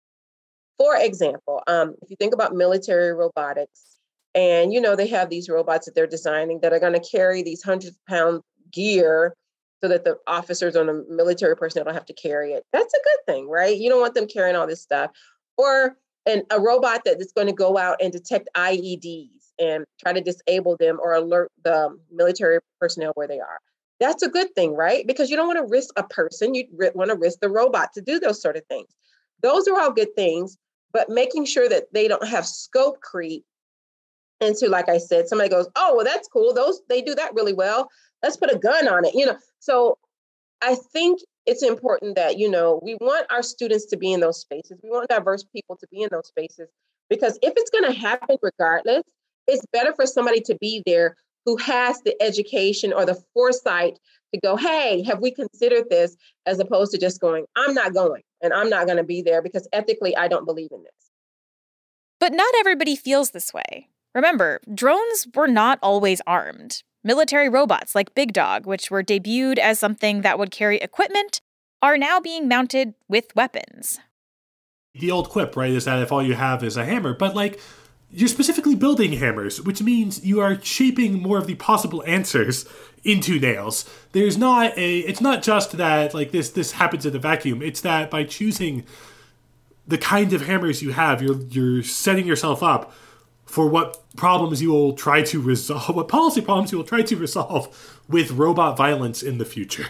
For 0.78 0.96
example, 0.96 1.62
um, 1.66 1.96
if 2.00 2.08
you 2.08 2.16
think 2.16 2.32
about 2.32 2.54
military 2.54 3.12
robotics, 3.12 3.98
and 4.34 4.72
you 4.72 4.80
know 4.80 4.96
they 4.96 5.06
have 5.08 5.28
these 5.28 5.50
robots 5.50 5.84
that 5.84 5.94
they're 5.94 6.06
designing 6.06 6.60
that 6.60 6.72
are 6.72 6.80
going 6.80 6.98
to 6.98 7.10
carry 7.10 7.42
these 7.42 7.62
hundred 7.62 7.94
pound 8.08 8.40
gear 8.72 9.34
so 9.82 9.88
that 9.88 10.04
the 10.04 10.16
officers 10.26 10.74
or 10.74 10.84
the 10.84 11.04
military 11.10 11.56
personnel 11.56 11.84
don't 11.84 11.92
have 11.92 12.06
to 12.06 12.14
carry 12.14 12.54
it. 12.54 12.64
That's 12.72 12.94
a 12.94 13.04
good 13.04 13.34
thing, 13.34 13.50
right? 13.50 13.76
You 13.76 13.90
don't 13.90 14.00
want 14.00 14.14
them 14.14 14.28
carrying 14.28 14.56
all 14.56 14.66
this 14.66 14.80
stuff. 14.80 15.10
Or 15.58 15.94
a 16.26 16.58
robot 16.58 17.02
that 17.04 17.20
is 17.20 17.32
going 17.32 17.48
to 17.48 17.52
go 17.52 17.76
out 17.76 17.98
and 18.00 18.12
detect 18.12 18.48
IEDs 18.56 19.37
and 19.58 19.84
try 20.00 20.12
to 20.12 20.20
disable 20.20 20.76
them 20.76 20.98
or 21.02 21.14
alert 21.14 21.50
the 21.64 21.86
um, 21.86 22.00
military 22.12 22.58
personnel 22.80 23.12
where 23.14 23.28
they 23.28 23.40
are. 23.40 23.58
That's 24.00 24.22
a 24.22 24.28
good 24.28 24.54
thing, 24.54 24.74
right? 24.74 25.06
Because 25.06 25.28
you 25.30 25.36
don't 25.36 25.48
want 25.48 25.58
to 25.58 25.70
risk 25.70 25.90
a 25.96 26.04
person, 26.04 26.54
you 26.54 26.66
want 26.94 27.10
to 27.10 27.16
risk 27.16 27.40
the 27.40 27.50
robot 27.50 27.92
to 27.94 28.00
do 28.00 28.20
those 28.20 28.40
sort 28.40 28.56
of 28.56 28.64
things. 28.66 28.88
Those 29.42 29.66
are 29.66 29.80
all 29.80 29.92
good 29.92 30.14
things, 30.14 30.56
but 30.92 31.08
making 31.08 31.46
sure 31.46 31.68
that 31.68 31.92
they 31.92 32.08
don't 32.08 32.26
have 32.26 32.46
scope 32.46 33.00
creep 33.00 33.44
into, 34.40 34.68
like 34.68 34.88
I 34.88 34.98
said, 34.98 35.28
somebody 35.28 35.50
goes, 35.50 35.68
oh, 35.74 35.96
well, 35.96 36.04
that's 36.04 36.28
cool. 36.28 36.54
Those, 36.54 36.80
they 36.88 37.02
do 37.02 37.14
that 37.16 37.34
really 37.34 37.52
well. 37.52 37.88
Let's 38.22 38.36
put 38.36 38.52
a 38.52 38.58
gun 38.58 38.88
on 38.88 39.04
it, 39.04 39.14
you 39.14 39.26
know. 39.26 39.36
So 39.58 39.98
I 40.62 40.76
think 40.92 41.20
it's 41.46 41.62
important 41.62 42.16
that, 42.16 42.38
you 42.38 42.50
know, 42.50 42.80
we 42.82 42.96
want 43.00 43.26
our 43.30 43.42
students 43.42 43.86
to 43.86 43.96
be 43.96 44.12
in 44.12 44.20
those 44.20 44.40
spaces. 44.40 44.78
We 44.82 44.90
want 44.90 45.08
diverse 45.08 45.44
people 45.44 45.76
to 45.76 45.86
be 45.90 46.02
in 46.02 46.08
those 46.12 46.28
spaces 46.28 46.68
because 47.08 47.38
if 47.42 47.54
it's 47.56 47.70
going 47.70 47.90
to 47.90 47.98
happen 47.98 48.36
regardless, 48.42 49.02
it's 49.48 49.64
better 49.72 49.92
for 49.94 50.06
somebody 50.06 50.40
to 50.42 50.56
be 50.60 50.82
there 50.86 51.16
who 51.44 51.56
has 51.56 52.00
the 52.02 52.14
education 52.22 52.92
or 52.92 53.04
the 53.04 53.20
foresight 53.32 53.98
to 54.34 54.40
go, 54.40 54.56
hey, 54.56 55.02
have 55.04 55.20
we 55.20 55.32
considered 55.32 55.88
this? 55.88 56.16
As 56.46 56.60
opposed 56.60 56.92
to 56.92 56.98
just 56.98 57.20
going, 57.20 57.46
I'm 57.56 57.74
not 57.74 57.94
going 57.94 58.22
and 58.42 58.52
I'm 58.52 58.68
not 58.68 58.86
going 58.86 58.98
to 58.98 59.04
be 59.04 59.22
there 59.22 59.42
because 59.42 59.66
ethically, 59.72 60.14
I 60.16 60.28
don't 60.28 60.44
believe 60.44 60.68
in 60.70 60.82
this. 60.82 60.92
But 62.20 62.32
not 62.32 62.52
everybody 62.58 62.94
feels 62.94 63.30
this 63.30 63.54
way. 63.54 63.88
Remember, 64.14 64.60
drones 64.74 65.26
were 65.34 65.48
not 65.48 65.78
always 65.82 66.20
armed. 66.26 66.82
Military 67.04 67.48
robots 67.48 67.94
like 67.94 68.14
Big 68.14 68.32
Dog, 68.32 68.66
which 68.66 68.90
were 68.90 69.02
debuted 69.02 69.58
as 69.58 69.78
something 69.78 70.22
that 70.22 70.38
would 70.38 70.50
carry 70.50 70.76
equipment, 70.78 71.40
are 71.80 71.96
now 71.96 72.20
being 72.20 72.48
mounted 72.48 72.94
with 73.08 73.34
weapons. 73.36 74.00
The 74.94 75.10
old 75.10 75.30
quip, 75.30 75.56
right, 75.56 75.70
is 75.70 75.84
that 75.84 76.02
if 76.02 76.10
all 76.10 76.22
you 76.22 76.34
have 76.34 76.64
is 76.64 76.76
a 76.76 76.84
hammer, 76.84 77.14
but 77.14 77.36
like 77.36 77.60
you're 78.10 78.28
specifically 78.28 78.74
building 78.74 79.14
hammers, 79.14 79.60
which 79.60 79.82
means 79.82 80.24
you 80.24 80.40
are 80.40 80.60
shaping 80.62 81.22
more 81.22 81.38
of 81.38 81.46
the 81.46 81.54
possible 81.56 82.02
answers 82.06 82.66
into 83.04 83.38
nails. 83.38 83.88
There's 84.12 84.38
not 84.38 84.76
a 84.78 85.00
it's 85.00 85.20
not 85.20 85.42
just 85.42 85.72
that 85.72 86.14
like 86.14 86.30
this 86.30 86.50
this 86.50 86.72
happens 86.72 87.04
in 87.04 87.14
a 87.14 87.18
vacuum. 87.18 87.62
It's 87.62 87.80
that 87.82 88.10
by 88.10 88.24
choosing 88.24 88.84
the 89.86 89.98
kind 89.98 90.32
of 90.32 90.46
hammers 90.46 90.82
you 90.82 90.92
have, 90.92 91.22
you're 91.22 91.40
you're 91.42 91.82
setting 91.82 92.26
yourself 92.26 92.62
up 92.62 92.92
for 93.44 93.68
what 93.68 94.02
problems 94.16 94.60
you 94.60 94.70
will 94.70 94.92
try 94.92 95.22
to 95.22 95.40
resolve, 95.40 95.94
what 95.94 96.08
policy 96.08 96.40
problems 96.40 96.72
you 96.72 96.78
will 96.78 96.84
try 96.84 97.02
to 97.02 97.16
resolve 97.16 98.00
with 98.08 98.30
robot 98.32 98.76
violence 98.76 99.22
in 99.22 99.38
the 99.38 99.44
future. 99.44 99.86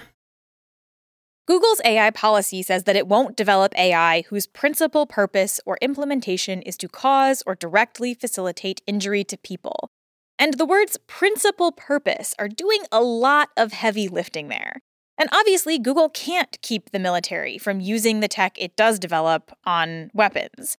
Google's 1.48 1.80
AI 1.82 2.10
policy 2.10 2.62
says 2.62 2.84
that 2.84 2.94
it 2.94 3.08
won't 3.08 3.34
develop 3.34 3.72
AI 3.78 4.22
whose 4.28 4.46
principal 4.46 5.06
purpose 5.06 5.62
or 5.64 5.78
implementation 5.80 6.60
is 6.60 6.76
to 6.76 6.88
cause 6.88 7.42
or 7.46 7.54
directly 7.54 8.12
facilitate 8.12 8.82
injury 8.86 9.24
to 9.24 9.38
people. 9.38 9.90
And 10.38 10.58
the 10.58 10.66
words 10.66 10.98
principal 11.06 11.72
purpose 11.72 12.34
are 12.38 12.48
doing 12.48 12.82
a 12.92 13.00
lot 13.00 13.48
of 13.56 13.72
heavy 13.72 14.08
lifting 14.08 14.48
there. 14.48 14.82
And 15.16 15.30
obviously, 15.32 15.78
Google 15.78 16.10
can't 16.10 16.60
keep 16.60 16.90
the 16.90 16.98
military 16.98 17.56
from 17.56 17.80
using 17.80 18.20
the 18.20 18.28
tech 18.28 18.54
it 18.58 18.76
does 18.76 18.98
develop 18.98 19.50
on 19.64 20.10
weapons. 20.12 20.76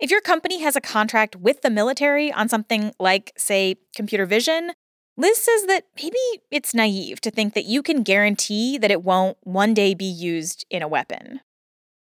If 0.00 0.10
your 0.10 0.22
company 0.22 0.62
has 0.62 0.74
a 0.74 0.80
contract 0.80 1.36
with 1.36 1.60
the 1.60 1.70
military 1.70 2.32
on 2.32 2.48
something 2.48 2.92
like, 2.98 3.34
say, 3.36 3.76
computer 3.94 4.24
vision, 4.24 4.72
Liz 5.18 5.36
says 5.36 5.66
that 5.66 5.84
maybe 5.96 6.16
it's 6.52 6.72
naive 6.72 7.20
to 7.22 7.30
think 7.32 7.54
that 7.54 7.64
you 7.64 7.82
can 7.82 8.04
guarantee 8.04 8.78
that 8.78 8.92
it 8.92 9.02
won't 9.02 9.36
one 9.42 9.74
day 9.74 9.92
be 9.92 10.04
used 10.04 10.64
in 10.70 10.80
a 10.80 10.86
weapon. 10.86 11.40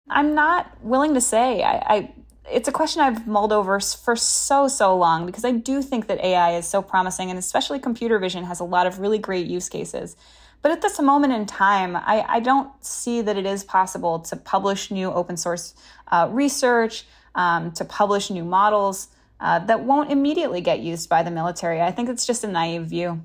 I'm 0.09 0.35
not 0.35 0.83
willing 0.83 1.13
to 1.13 1.21
say. 1.21 1.63
I, 1.63 1.77
I, 1.77 2.13
it's 2.51 2.67
a 2.67 2.73
question 2.73 3.01
I've 3.01 3.25
mulled 3.25 3.53
over 3.53 3.79
for 3.79 4.17
so 4.17 4.67
so 4.67 4.97
long 4.97 5.25
because 5.25 5.45
I 5.45 5.51
do 5.51 5.81
think 5.81 6.07
that 6.07 6.19
AI 6.19 6.57
is 6.57 6.67
so 6.67 6.81
promising, 6.81 7.29
and 7.29 7.39
especially 7.39 7.79
computer 7.79 8.19
vision 8.19 8.43
has 8.43 8.59
a 8.59 8.65
lot 8.65 8.85
of 8.85 8.99
really 8.99 9.17
great 9.17 9.47
use 9.47 9.69
cases. 9.69 10.17
But 10.61 10.73
at 10.73 10.81
this 10.81 10.99
moment 10.99 11.31
in 11.31 11.45
time, 11.45 11.95
I, 11.95 12.25
I 12.27 12.39
don't 12.41 12.69
see 12.83 13.21
that 13.21 13.37
it 13.37 13.45
is 13.45 13.63
possible 13.63 14.19
to 14.19 14.35
publish 14.35 14.91
new 14.91 15.09
open 15.09 15.37
source 15.37 15.73
uh, 16.09 16.27
research, 16.29 17.05
um, 17.33 17.71
to 17.73 17.85
publish 17.85 18.29
new 18.29 18.43
models 18.43 19.07
uh, 19.39 19.59
that 19.59 19.83
won't 19.83 20.11
immediately 20.11 20.61
get 20.61 20.79
used 20.79 21.09
by 21.09 21.23
the 21.23 21.31
military. 21.31 21.81
I 21.81 21.91
think 21.91 22.09
it's 22.09 22.25
just 22.25 22.43
a 22.43 22.47
naive 22.47 22.85
view. 22.85 23.21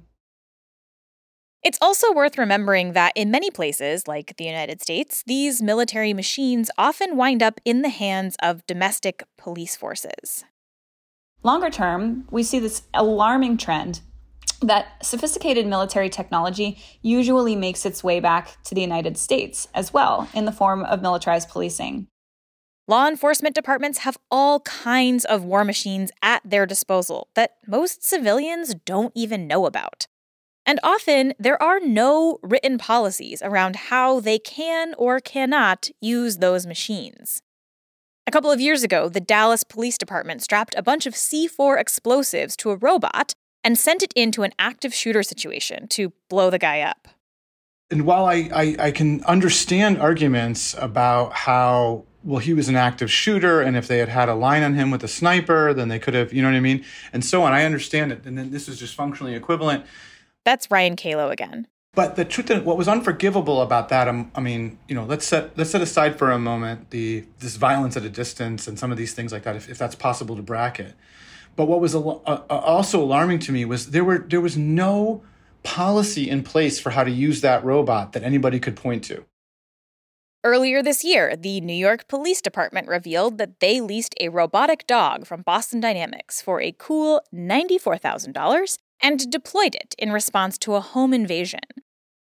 It's 1.63 1.79
also 1.81 2.13
worth 2.13 2.37
remembering 2.37 2.93
that 2.93 3.13
in 3.17 3.31
many 3.31 3.51
places, 3.51 4.07
like 4.07 4.37
the 4.37 4.45
United 4.45 4.83
States, 4.83 5.23
these 5.27 5.63
military 5.63 6.13
machines 6.13 6.71
often 6.77 7.17
wind 7.17 7.43
up 7.43 7.59
in 7.65 7.81
the 7.81 7.89
hands 7.89 8.37
of 8.43 8.67
domestic 8.67 9.25
police 9.39 9.75
forces. 9.75 10.45
Longer 11.43 11.71
term, 11.71 12.29
we 12.31 12.43
see 12.43 12.59
this 12.59 12.83
alarming 12.93 13.57
trend 13.57 14.01
that 14.61 15.05
sophisticated 15.05 15.67
military 15.67 16.11
technology 16.11 16.79
usually 17.03 17.57
makes 17.57 17.87
its 17.87 18.05
way 18.05 18.21
back 18.21 18.63
to 18.65 18.75
the 18.75 18.81
United 18.81 19.17
States 19.17 19.69
as 19.75 19.93
well 19.93 20.29
in 20.35 20.45
the 20.45 20.53
form 20.53 20.85
of 20.85 21.03
militarized 21.03 21.49
policing. 21.49 22.09
Law 22.87 23.09
enforcement 23.09 23.55
departments 23.55 24.01
have 24.01 24.19
all 24.31 24.61
kinds 24.61 25.25
of 25.25 25.43
war 25.43 25.65
machines 25.65 26.11
at 26.23 26.43
their 26.45 26.67
disposal 26.67 27.29
that 27.35 27.53
most 27.67 28.05
civilians 28.05 28.75
don't 28.85 29.13
even 29.15 29.47
know 29.47 29.65
about. 29.65 30.07
And 30.67 30.81
often, 30.83 31.33
there 31.39 31.63
are 31.63 31.81
no 31.81 32.39
written 32.43 32.77
policies 32.77 33.41
around 33.43 33.77
how 33.77 34.21
they 34.21 34.39
can 34.39 34.95
or 34.99 35.19
cannot 35.19 35.91
use 36.03 36.39
those 36.39 36.67
machines. 36.67 37.41
A 38.27 38.31
couple 38.31 38.51
of 38.51 38.61
years 38.61 38.83
ago, 38.83 39.09
the 39.09 39.21
Dallas 39.21 39.65
Police 39.65 39.97
Department 39.97 40.43
strapped 40.43 40.75
a 40.77 40.83
bunch 40.83 41.07
of 41.07 41.15
C4 41.15 41.81
explosives 41.81 42.55
to 42.57 42.71
a 42.71 42.77
robot 42.77 43.35
and 43.63 43.79
sent 43.79 44.03
it 44.03 44.13
into 44.15 44.43
an 44.43 44.53
active 44.59 44.95
shooter 44.95 45.23
situation 45.23 45.89
to 45.89 46.13
blow 46.29 46.51
the 46.51 46.59
guy 46.59 46.81
up. 46.81 47.09
And 47.91 48.05
while 48.05 48.27
I, 48.27 48.51
I, 48.55 48.77
I 48.79 48.91
can 48.91 49.23
understand 49.25 49.99
arguments 49.99 50.75
about 50.79 51.33
how 51.33 52.05
well, 52.25 52.41
he 52.41 52.55
was 52.55 52.69
an 52.69 52.77
active 52.77 53.11
shooter, 53.11 53.61
and 53.61 53.77
if 53.77 53.87
they 53.87 53.99
had 53.99 54.09
had 54.09 54.29
a 54.29 54.35
line 54.35 54.63
on 54.63 54.75
him 54.75 54.91
with 54.91 55.05
a 55.05 55.09
sniper, 55.09 55.75
then 55.75 55.89
they 55.89 55.99
could 55.99 56.15
have, 56.15 56.33
you 56.33 56.43
know 56.43 56.49
what 56.49 56.57
I 56.57 56.61
mean, 56.61 56.85
and 57.13 57.25
so 57.25 57.43
on. 57.43 57.53
I 57.53 57.65
understand 57.65 58.13
it, 58.13 58.25
and 58.25 58.37
then 58.39 58.51
this 58.51 58.69
is 58.69 58.79
just 58.79 58.95
functionally 58.95 59.35
equivalent. 59.35 59.85
That's 60.45 60.71
Ryan 60.71 60.97
Calo 60.97 61.31
again. 61.31 61.67
But 61.95 62.17
the 62.17 62.25
truth, 62.25 62.51
what 62.65 62.77
was 62.77 62.89
unforgivable 62.89 63.63
about 63.63 63.89
that, 63.91 64.09
um, 64.09 64.33
I 64.35 64.41
mean, 64.41 64.79
you 64.89 64.95
know, 64.95 65.05
let's 65.05 65.25
set 65.25 65.57
let's 65.57 65.71
set 65.71 65.81
aside 65.81 66.19
for 66.19 66.33
a 66.33 66.39
moment 66.39 66.91
the 66.91 67.25
this 67.39 67.57
violence 67.57 67.97
at 67.97 68.05
a 68.05 68.09
distance 68.09 68.67
and 68.67 68.79
some 68.79 68.91
of 68.91 68.99
these 68.99 69.15
things 69.15 69.31
like 69.31 69.45
that, 69.45 69.55
if, 69.55 69.69
if 69.69 69.79
that's 69.79 69.95
possible 69.95 70.35
to 70.35 70.43
bracket. 70.43 70.95
But 71.55 71.67
what 71.67 71.81
was 71.81 71.95
al- 71.95 72.23
uh, 72.27 72.41
also 72.49 73.01
alarming 73.01 73.39
to 73.41 73.53
me 73.53 73.65
was 73.65 73.91
there 73.91 74.03
were 74.03 74.19
there 74.19 74.41
was 74.41 74.57
no 74.57 75.23
policy 75.63 76.29
in 76.29 76.43
place 76.43 76.81
for 76.81 76.91
how 76.91 77.05
to 77.05 77.11
use 77.11 77.43
that 77.43 77.65
robot 77.65 78.13
that 78.13 78.25
anybody 78.25 78.59
could 78.59 78.75
point 78.75 79.05
to. 79.05 79.25
Earlier 80.45 80.83
this 80.83 81.03
year, 81.03 81.37
the 81.37 81.63
New 81.63 81.73
York 81.73 82.07
Police 82.07 82.43
Department 82.43 82.87
revealed 82.87 83.39
that 83.39 83.61
they 83.61 83.81
leased 83.81 84.15
a 84.21 84.29
robotic 84.29 84.87
dog 84.87 85.27
from 85.27 85.41
Boston 85.41 85.81
Dynamics 85.81 86.43
for 86.43 86.61
a 86.61 86.77
cool 86.79 87.23
$94,000 87.35 88.77
and 89.01 89.31
deployed 89.31 89.75
it 89.75 89.95
in 89.97 90.13
response 90.13 90.59
to 90.59 90.75
a 90.75 90.81
home 90.81 91.15
invasion. 91.15 91.61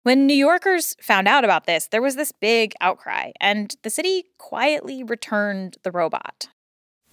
When 0.04 0.28
New 0.28 0.36
Yorkers 0.36 0.96
found 1.02 1.28
out 1.28 1.44
about 1.44 1.66
this, 1.66 1.88
there 1.88 2.04
was 2.04 2.16
this 2.16 2.32
big 2.32 2.74
outcry, 2.82 3.32
and 3.42 3.76
the 3.82 3.90
city 3.90 4.26
quietly 4.38 5.02
returned 5.02 5.78
the 5.82 5.92
robot. 5.92 6.50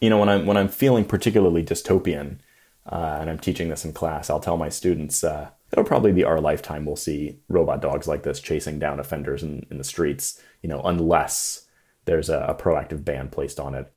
You 0.02 0.10
know, 0.10 0.18
when 0.18 0.28
I'm 0.28 0.44
when 0.44 0.58
I'm 0.58 0.68
feeling 0.68 1.06
particularly 1.06 1.64
dystopian, 1.64 2.40
uh, 2.84 3.18
and 3.20 3.30
I'm 3.30 3.38
teaching 3.38 3.70
this 3.70 3.86
in 3.86 3.94
class, 3.94 4.28
I'll 4.28 4.40
tell 4.40 4.58
my 4.58 4.68
students 4.68 5.24
uh, 5.24 5.50
it'll 5.72 5.84
probably 5.84 6.12
be 6.12 6.24
our 6.24 6.40
lifetime 6.40 6.84
we'll 6.84 6.96
see 6.96 7.38
robot 7.48 7.80
dogs 7.80 8.06
like 8.06 8.22
this 8.22 8.40
chasing 8.40 8.78
down 8.78 9.00
offenders 9.00 9.42
in, 9.42 9.66
in 9.70 9.78
the 9.78 9.84
streets, 9.84 10.42
you 10.62 10.68
know, 10.68 10.82
unless 10.82 11.66
there's 12.04 12.28
a, 12.28 12.40
a 12.40 12.54
proactive 12.54 13.04
ban 13.04 13.28
placed 13.28 13.60
on 13.60 13.74
it. 13.74 13.92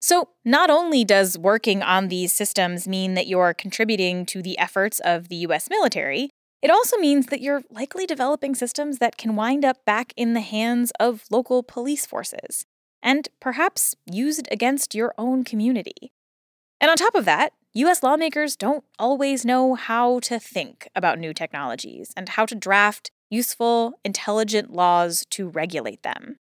So, 0.00 0.28
not 0.44 0.70
only 0.70 1.04
does 1.04 1.38
working 1.38 1.82
on 1.82 2.08
these 2.08 2.32
systems 2.32 2.86
mean 2.86 3.14
that 3.14 3.26
you're 3.26 3.54
contributing 3.54 4.26
to 4.26 4.42
the 4.42 4.58
efforts 4.58 5.00
of 5.00 5.28
the 5.28 5.36
US 5.36 5.68
military, 5.70 6.30
it 6.62 6.70
also 6.70 6.96
means 6.96 7.26
that 7.26 7.40
you're 7.40 7.62
likely 7.70 8.06
developing 8.06 8.54
systems 8.54 8.98
that 8.98 9.16
can 9.16 9.36
wind 9.36 9.64
up 9.64 9.84
back 9.84 10.12
in 10.16 10.34
the 10.34 10.40
hands 10.40 10.92
of 10.98 11.24
local 11.30 11.62
police 11.62 12.06
forces 12.06 12.66
and 13.02 13.28
perhaps 13.40 13.94
used 14.10 14.48
against 14.50 14.94
your 14.94 15.14
own 15.18 15.44
community. 15.44 16.12
And 16.80 16.90
on 16.90 16.96
top 16.96 17.14
of 17.14 17.24
that, 17.24 17.52
US 17.74 18.02
lawmakers 18.02 18.56
don't 18.56 18.84
always 18.98 19.44
know 19.44 19.74
how 19.74 20.20
to 20.20 20.38
think 20.38 20.88
about 20.94 21.18
new 21.18 21.34
technologies 21.34 22.12
and 22.16 22.30
how 22.30 22.46
to 22.46 22.54
draft 22.54 23.10
useful, 23.30 23.98
intelligent 24.04 24.72
laws 24.72 25.24
to 25.30 25.48
regulate 25.48 26.02
them. 26.02 26.36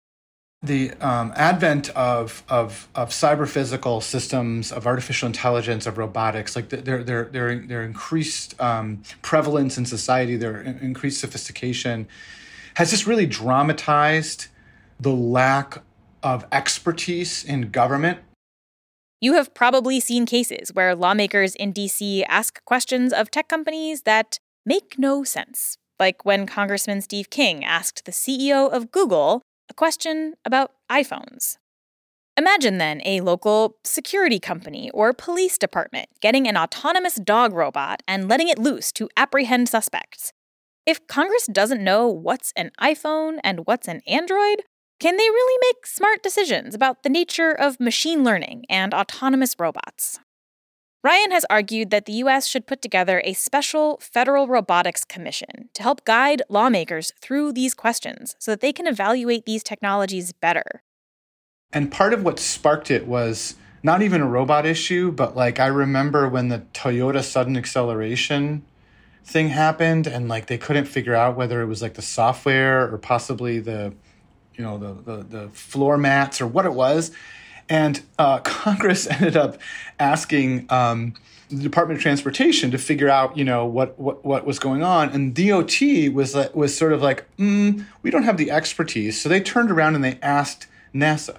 The 0.61 0.91
um, 1.01 1.33
advent 1.35 1.89
of, 1.89 2.43
of, 2.47 2.87
of 2.95 3.09
cyber 3.09 3.47
physical 3.47 3.99
systems, 3.99 4.71
of 4.71 4.87
artificial 4.87 5.27
intelligence, 5.27 5.85
of 5.85 5.97
robotics, 5.97 6.55
like 6.55 6.69
their, 6.69 7.03
their, 7.03 7.25
their, 7.25 7.55
their 7.59 7.83
increased 7.83 8.59
um, 8.61 9.03
prevalence 9.21 9.77
in 9.77 9.85
society, 9.85 10.37
their 10.37 10.61
increased 10.61 11.19
sophistication, 11.19 12.07
has 12.75 12.91
just 12.91 13.05
really 13.05 13.25
dramatized 13.25 14.47
the 14.99 15.11
lack 15.11 15.83
of 16.23 16.45
expertise 16.53 17.43
in 17.43 17.69
government 17.69 18.19
you 19.23 19.35
have 19.35 19.53
probably 19.53 20.01
seen 20.01 20.25
cases 20.25 20.73
where 20.73 20.93
lawmakers 20.93 21.55
in 21.55 21.71
DC 21.71 22.25
ask 22.27 22.61
questions 22.65 23.13
of 23.13 23.31
tech 23.31 23.47
companies 23.47 24.01
that 24.01 24.37
make 24.65 24.95
no 24.97 25.23
sense, 25.23 25.77
like 25.99 26.25
when 26.25 26.45
Congressman 26.47 27.01
Steve 27.01 27.29
King 27.29 27.63
asked 27.63 28.05
the 28.05 28.11
CEO 28.11 28.71
of 28.71 28.91
Google 28.91 29.41
a 29.69 29.73
question 29.73 30.33
about 30.45 30.71
iPhones. 30.91 31.57
Imagine 32.35 32.79
then 32.79 33.01
a 33.05 33.21
local 33.21 33.77
security 33.83 34.39
company 34.39 34.89
or 34.91 35.13
police 35.13 35.57
department 35.57 36.09
getting 36.19 36.47
an 36.47 36.57
autonomous 36.57 37.15
dog 37.15 37.53
robot 37.53 38.01
and 38.07 38.27
letting 38.27 38.47
it 38.47 38.57
loose 38.57 38.91
to 38.93 39.09
apprehend 39.15 39.69
suspects. 39.69 40.33
If 40.85 41.05
Congress 41.07 41.45
doesn't 41.45 41.83
know 41.83 42.07
what's 42.07 42.51
an 42.55 42.71
iPhone 42.81 43.37
and 43.43 43.67
what's 43.67 43.87
an 43.87 44.01
Android, 44.07 44.63
can 44.99 45.17
they 45.17 45.29
really 45.29 45.67
make 45.67 45.85
smart 45.85 46.23
decisions 46.23 46.73
about 46.73 47.03
the 47.03 47.09
nature 47.09 47.51
of 47.51 47.79
machine 47.79 48.23
learning 48.23 48.65
and 48.67 48.93
autonomous 48.93 49.55
robots? 49.59 50.19
Ryan 51.03 51.31
has 51.31 51.45
argued 51.49 51.89
that 51.89 52.05
the 52.05 52.13
U.S. 52.13 52.47
should 52.47 52.65
put 52.65 52.81
together 52.81 53.21
a 53.25 53.33
special 53.33 53.97
federal 54.01 54.47
robotics 54.47 55.03
commission 55.03 55.67
to 55.73 55.83
help 55.83 56.05
guide 56.05 56.41
lawmakers 56.47 57.11
through 57.19 57.51
these 57.51 57.73
questions 57.73 58.37
so 58.39 58.51
that 58.51 58.61
they 58.61 58.71
can 58.71 58.87
evaluate 58.87 59.45
these 59.45 59.63
technologies 59.63 60.31
better. 60.31 60.81
And 61.73 61.91
part 61.91 62.13
of 62.13 62.23
what 62.23 62.39
sparked 62.39 62.89
it 62.89 63.05
was 63.05 63.55
not 63.83 64.01
even 64.01 64.21
a 64.21 64.27
robot 64.27 64.65
issue, 64.65 65.11
but 65.11 65.35
like 65.35 65.59
I 65.59 65.67
remember 65.67 66.29
when 66.29 66.47
the 66.47 66.59
Toyota 66.73 67.21
sudden 67.21 67.57
acceleration 67.57 68.63
thing 69.25 69.49
happened 69.49 70.07
and 70.07 70.29
like 70.29 70.45
they 70.45 70.57
couldn't 70.57 70.85
figure 70.85 71.15
out 71.15 71.35
whether 71.35 71.61
it 71.61 71.65
was 71.65 71.81
like 71.81 71.95
the 71.95 72.01
software 72.01 72.89
or 72.93 72.97
possibly 72.97 73.59
the 73.59 73.93
you 74.55 74.63
know 74.63 74.77
the, 74.77 74.93
the, 74.93 75.23
the 75.23 75.49
floor 75.49 75.97
mats 75.97 76.39
or 76.39 76.47
what 76.47 76.65
it 76.65 76.73
was 76.73 77.11
and 77.73 78.01
uh, 78.19 78.37
congress 78.43 79.07
ended 79.07 79.35
up 79.35 79.57
asking 79.99 80.65
um, 80.69 81.13
the 81.49 81.63
department 81.63 81.97
of 81.97 82.01
transportation 82.01 82.71
to 82.71 82.77
figure 82.77 83.09
out 83.09 83.35
you 83.37 83.43
know 83.43 83.65
what 83.65 83.99
what, 83.99 84.23
what 84.23 84.45
was 84.45 84.59
going 84.59 84.83
on. 84.83 85.09
And 85.09 85.33
dot 85.35 85.81
was 86.13 86.35
was 86.53 86.77
sort 86.77 86.93
of 86.93 87.01
like 87.01 87.25
mm, 87.37 87.85
we 88.01 88.11
don't 88.11 88.23
have 88.23 88.37
the 88.37 88.51
expertise. 88.51 89.19
So 89.19 89.29
they 89.29 89.41
turned 89.41 89.71
around 89.71 89.95
and 89.95 90.03
they 90.03 90.19
asked 90.21 90.67
nasa 90.93 91.37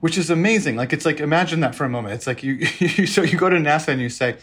which 0.00 0.18
is 0.18 0.28
amazing. 0.28 0.76
Like 0.76 0.92
it's 0.92 1.06
like 1.06 1.20
imagine 1.20 1.60
that 1.60 1.74
for 1.74 1.84
a 1.84 1.88
moment. 1.88 2.14
It's 2.14 2.26
like 2.26 2.42
you, 2.42 2.54
you 2.78 3.06
so 3.06 3.22
you 3.22 3.38
go 3.38 3.48
to 3.48 3.56
nasa 3.56 3.88
and 3.88 4.00
you 4.00 4.08
say 4.08 4.36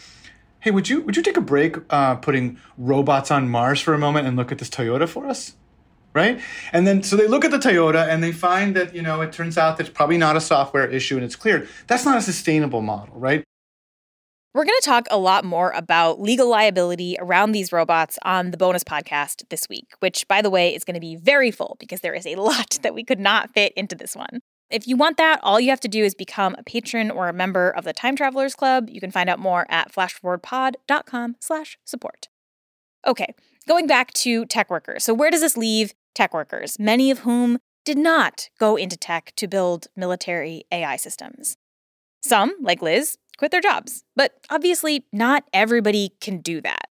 hey 0.60 0.70
would 0.70 0.88
you 0.88 1.02
would 1.02 1.16
you 1.16 1.22
take 1.22 1.36
a 1.36 1.42
break 1.42 1.76
uh, 1.90 2.16
putting 2.16 2.58
robots 2.78 3.30
on 3.30 3.48
mars 3.48 3.80
for 3.80 3.94
a 3.94 3.98
moment 3.98 4.26
and 4.26 4.36
look 4.36 4.50
at 4.50 4.58
this 4.58 4.70
toyota 4.70 5.06
for 5.06 5.26
us 5.26 5.54
right? 6.14 6.40
And 6.72 6.86
then 6.86 7.02
so 7.02 7.16
they 7.16 7.26
look 7.26 7.44
at 7.44 7.50
the 7.50 7.58
Toyota 7.58 8.08
and 8.08 8.22
they 8.22 8.32
find 8.32 8.74
that, 8.76 8.94
you 8.94 9.02
know, 9.02 9.20
it 9.20 9.32
turns 9.32 9.58
out 9.58 9.76
that 9.76 9.86
it's 9.86 9.94
probably 9.94 10.16
not 10.16 10.36
a 10.36 10.40
software 10.40 10.86
issue 10.86 11.16
and 11.16 11.24
it's 11.24 11.36
cleared. 11.36 11.68
That's 11.86 12.04
not 12.04 12.16
a 12.16 12.22
sustainable 12.22 12.80
model, 12.80 13.18
right? 13.18 13.44
We're 14.54 14.64
going 14.64 14.78
to 14.80 14.86
talk 14.86 15.08
a 15.10 15.18
lot 15.18 15.44
more 15.44 15.72
about 15.72 16.20
legal 16.20 16.48
liability 16.48 17.16
around 17.18 17.50
these 17.50 17.72
robots 17.72 18.20
on 18.22 18.52
the 18.52 18.56
bonus 18.56 18.84
podcast 18.84 19.42
this 19.50 19.68
week, 19.68 19.88
which, 19.98 20.28
by 20.28 20.42
the 20.42 20.50
way, 20.50 20.72
is 20.72 20.84
going 20.84 20.94
to 20.94 21.00
be 21.00 21.16
very 21.16 21.50
full 21.50 21.76
because 21.80 22.02
there 22.02 22.14
is 22.14 22.24
a 22.24 22.36
lot 22.36 22.78
that 22.82 22.94
we 22.94 23.02
could 23.02 23.18
not 23.18 23.52
fit 23.52 23.72
into 23.76 23.96
this 23.96 24.14
one. 24.14 24.38
If 24.70 24.86
you 24.86 24.96
want 24.96 25.16
that, 25.16 25.40
all 25.42 25.58
you 25.58 25.70
have 25.70 25.80
to 25.80 25.88
do 25.88 26.04
is 26.04 26.14
become 26.14 26.54
a 26.56 26.62
patron 26.62 27.10
or 27.10 27.28
a 27.28 27.32
member 27.32 27.68
of 27.70 27.82
the 27.84 27.92
Time 27.92 28.14
Travelers 28.14 28.54
Club. 28.54 28.88
You 28.88 29.00
can 29.00 29.10
find 29.10 29.28
out 29.28 29.40
more 29.40 29.66
at 29.68 29.92
flashforwardpod.com 29.92 31.36
slash 31.40 31.76
support. 31.84 32.28
Okay, 33.06 33.34
going 33.68 33.88
back 33.88 34.12
to 34.14 34.46
tech 34.46 34.70
workers. 34.70 35.02
So 35.02 35.12
where 35.12 35.30
does 35.30 35.40
this 35.40 35.56
leave 35.56 35.94
tech 36.14 36.32
workers, 36.32 36.78
many 36.78 37.10
of 37.10 37.20
whom 37.20 37.58
did 37.84 37.98
not 37.98 38.48
go 38.58 38.76
into 38.76 38.96
tech 38.96 39.32
to 39.36 39.46
build 39.46 39.88
military 39.96 40.64
AI 40.72 40.96
systems. 40.96 41.56
Some, 42.22 42.54
like 42.60 42.80
Liz, 42.80 43.18
quit 43.36 43.50
their 43.50 43.60
jobs, 43.60 44.04
but 44.16 44.32
obviously 44.50 45.04
not 45.12 45.44
everybody 45.52 46.12
can 46.20 46.40
do 46.40 46.60
that. 46.62 46.88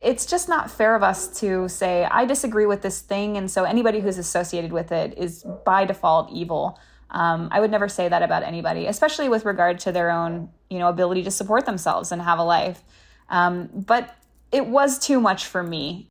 It's 0.00 0.26
just 0.26 0.50
not 0.50 0.70
fair 0.70 0.94
of 0.94 1.02
us 1.02 1.40
to 1.40 1.66
say, 1.68 2.04
I 2.10 2.26
disagree 2.26 2.66
with 2.66 2.82
this 2.82 3.00
thing, 3.00 3.38
and 3.38 3.50
so 3.50 3.64
anybody 3.64 4.00
who's 4.00 4.18
associated 4.18 4.70
with 4.70 4.92
it 4.92 5.16
is 5.16 5.46
by 5.64 5.86
default 5.86 6.30
evil. 6.30 6.78
Um, 7.08 7.48
I 7.50 7.60
would 7.60 7.70
never 7.70 7.88
say 7.88 8.08
that 8.08 8.22
about 8.22 8.42
anybody, 8.42 8.86
especially 8.86 9.30
with 9.30 9.46
regard 9.46 9.78
to 9.80 9.92
their 9.92 10.10
own, 10.10 10.50
you 10.68 10.78
know, 10.78 10.88
ability 10.88 11.22
to 11.22 11.30
support 11.30 11.64
themselves 11.64 12.12
and 12.12 12.20
have 12.20 12.38
a 12.38 12.42
life. 12.44 12.82
Um, 13.30 13.70
but 13.72 14.14
it 14.52 14.66
was 14.66 14.98
too 14.98 15.20
much 15.20 15.46
for 15.46 15.62
me. 15.62 16.08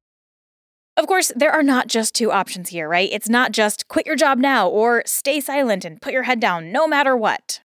Of 0.95 1.07
course, 1.07 1.31
there 1.35 1.51
are 1.51 1.63
not 1.63 1.87
just 1.87 2.13
two 2.13 2.31
options 2.31 2.69
here, 2.69 2.87
right? 2.87 3.09
It's 3.11 3.29
not 3.29 3.51
just 3.51 3.87
quit 3.87 4.05
your 4.05 4.15
job 4.15 4.37
now 4.37 4.69
or 4.69 5.01
stay 5.05 5.39
silent 5.39 5.85
and 5.85 6.01
put 6.01 6.13
your 6.13 6.23
head 6.23 6.39
down 6.39 6.71
no 6.71 6.87
matter 6.87 7.17
what. 7.17 7.61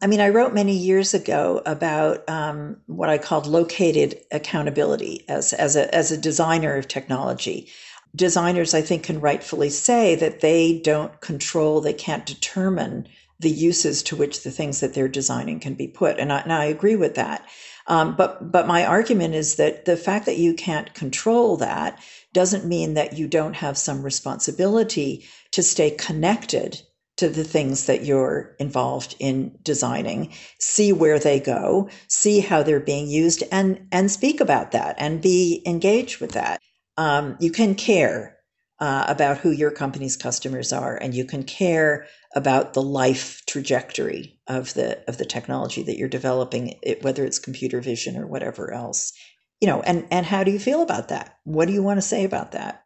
I 0.00 0.06
mean, 0.06 0.20
I 0.20 0.28
wrote 0.28 0.54
many 0.54 0.76
years 0.76 1.14
ago 1.14 1.62
about 1.66 2.28
um, 2.28 2.76
what 2.86 3.08
I 3.08 3.18
called 3.18 3.46
located 3.46 4.20
accountability 4.30 5.24
as, 5.28 5.52
as, 5.52 5.76
a, 5.76 5.92
as 5.94 6.12
a 6.12 6.18
designer 6.18 6.76
of 6.76 6.86
technology. 6.86 7.68
Designers, 8.14 8.74
I 8.74 8.82
think, 8.82 9.02
can 9.02 9.20
rightfully 9.20 9.70
say 9.70 10.14
that 10.16 10.40
they 10.40 10.78
don't 10.80 11.20
control, 11.20 11.80
they 11.80 11.92
can't 11.92 12.26
determine 12.26 13.08
the 13.40 13.50
uses 13.50 14.02
to 14.04 14.16
which 14.16 14.44
the 14.44 14.50
things 14.50 14.80
that 14.80 14.94
they're 14.94 15.08
designing 15.08 15.58
can 15.58 15.74
be 15.74 15.88
put. 15.88 16.18
And 16.20 16.32
I, 16.32 16.40
and 16.40 16.52
I 16.52 16.66
agree 16.66 16.96
with 16.96 17.16
that. 17.16 17.44
Um, 17.86 18.14
but 18.16 18.50
but 18.50 18.66
my 18.66 18.84
argument 18.84 19.34
is 19.34 19.56
that 19.56 19.84
the 19.84 19.96
fact 19.96 20.26
that 20.26 20.38
you 20.38 20.54
can't 20.54 20.94
control 20.94 21.56
that 21.58 22.00
doesn't 22.34 22.66
mean 22.66 22.94
that 22.94 23.14
you 23.14 23.26
don't 23.26 23.54
have 23.54 23.78
some 23.78 24.02
responsibility 24.02 25.24
to 25.52 25.62
stay 25.62 25.90
connected 25.90 26.82
to 27.16 27.28
the 27.28 27.44
things 27.44 27.86
that 27.86 28.04
you're 28.04 28.56
involved 28.58 29.14
in 29.20 29.56
designing. 29.62 30.32
See 30.58 30.92
where 30.92 31.18
they 31.18 31.40
go 31.40 31.88
see 32.08 32.40
how 32.40 32.62
they're 32.62 32.80
being 32.80 33.08
used 33.08 33.42
and 33.52 33.86
and 33.92 34.10
speak 34.10 34.40
about 34.40 34.72
that 34.72 34.96
and 34.98 35.22
be 35.22 35.62
engaged 35.66 36.20
with 36.20 36.32
that. 36.32 36.60
Um, 36.96 37.36
you 37.40 37.50
can 37.50 37.74
care 37.74 38.38
uh, 38.80 39.04
about 39.08 39.38
who 39.38 39.50
your 39.50 39.70
company's 39.70 40.16
customers 40.16 40.72
are 40.72 40.96
and 40.96 41.14
you 41.14 41.24
can 41.24 41.44
care 41.44 42.06
about 42.34 42.74
the 42.74 42.82
life 42.82 43.42
trajectory 43.46 44.38
of 44.48 44.74
the 44.74 45.02
of 45.08 45.18
the 45.18 45.24
technology 45.24 45.82
that 45.82 45.96
you're 45.96 46.08
developing 46.08 46.78
it, 46.82 47.02
whether 47.02 47.24
it's 47.24 47.38
computer 47.38 47.80
vision 47.80 48.16
or 48.16 48.26
whatever 48.26 48.72
else 48.72 49.12
you 49.60 49.68
know 49.68 49.80
and 49.82 50.06
and 50.10 50.26
how 50.26 50.44
do 50.44 50.50
you 50.50 50.58
feel 50.58 50.82
about 50.82 51.08
that 51.08 51.38
what 51.44 51.66
do 51.66 51.72
you 51.72 51.82
want 51.82 51.98
to 51.98 52.02
say 52.02 52.24
about 52.24 52.52
that 52.52 52.84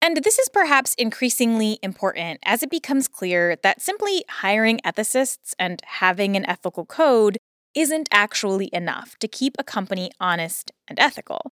and 0.00 0.18
this 0.18 0.38
is 0.38 0.48
perhaps 0.48 0.94
increasingly 0.94 1.78
important 1.82 2.38
as 2.44 2.62
it 2.62 2.70
becomes 2.70 3.08
clear 3.08 3.56
that 3.62 3.80
simply 3.80 4.24
hiring 4.28 4.78
ethicists 4.84 5.54
and 5.58 5.82
having 5.84 6.36
an 6.36 6.48
ethical 6.48 6.86
code 6.86 7.36
isn't 7.74 8.08
actually 8.12 8.70
enough 8.72 9.16
to 9.18 9.28
keep 9.28 9.56
a 9.58 9.64
company 9.64 10.10
honest 10.20 10.72
and 10.86 10.98
ethical. 10.98 11.52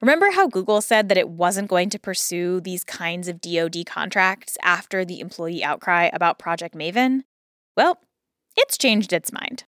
Remember 0.00 0.30
how 0.32 0.48
Google 0.48 0.80
said 0.80 1.08
that 1.08 1.18
it 1.18 1.28
wasn't 1.28 1.68
going 1.68 1.90
to 1.90 1.98
pursue 1.98 2.60
these 2.60 2.84
kinds 2.84 3.28
of 3.28 3.40
DoD 3.40 3.86
contracts 3.86 4.56
after 4.62 5.04
the 5.04 5.20
employee 5.20 5.64
outcry 5.64 6.10
about 6.12 6.38
Project 6.38 6.74
Maven? 6.74 7.22
Well, 7.76 8.00
it's 8.56 8.78
changed 8.78 9.12
its 9.12 9.32
mind. 9.32 9.64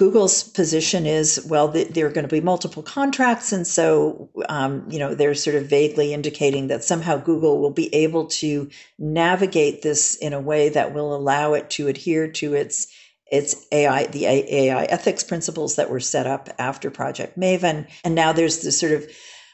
Google's 0.00 0.44
position 0.44 1.04
is 1.04 1.44
well, 1.46 1.68
there 1.68 2.06
are 2.06 2.10
going 2.10 2.26
to 2.26 2.34
be 2.34 2.40
multiple 2.40 2.82
contracts, 2.82 3.52
and 3.52 3.66
so 3.66 4.30
um, 4.48 4.86
you 4.88 4.98
know 4.98 5.14
they're 5.14 5.34
sort 5.34 5.56
of 5.56 5.66
vaguely 5.66 6.14
indicating 6.14 6.68
that 6.68 6.82
somehow 6.82 7.18
Google 7.18 7.60
will 7.60 7.70
be 7.70 7.94
able 7.94 8.24
to 8.28 8.70
navigate 8.98 9.82
this 9.82 10.14
in 10.14 10.32
a 10.32 10.40
way 10.40 10.70
that 10.70 10.94
will 10.94 11.14
allow 11.14 11.52
it 11.52 11.68
to 11.72 11.88
adhere 11.88 12.32
to 12.32 12.54
its 12.54 12.86
its 13.30 13.66
AI 13.72 14.06
the 14.06 14.24
AI 14.24 14.84
ethics 14.84 15.22
principles 15.22 15.76
that 15.76 15.90
were 15.90 16.00
set 16.00 16.26
up 16.26 16.48
after 16.58 16.90
Project 16.90 17.38
Maven, 17.38 17.86
and 18.02 18.14
now 18.14 18.32
there's 18.32 18.62
this 18.62 18.80
sort 18.80 18.92
of 18.92 19.06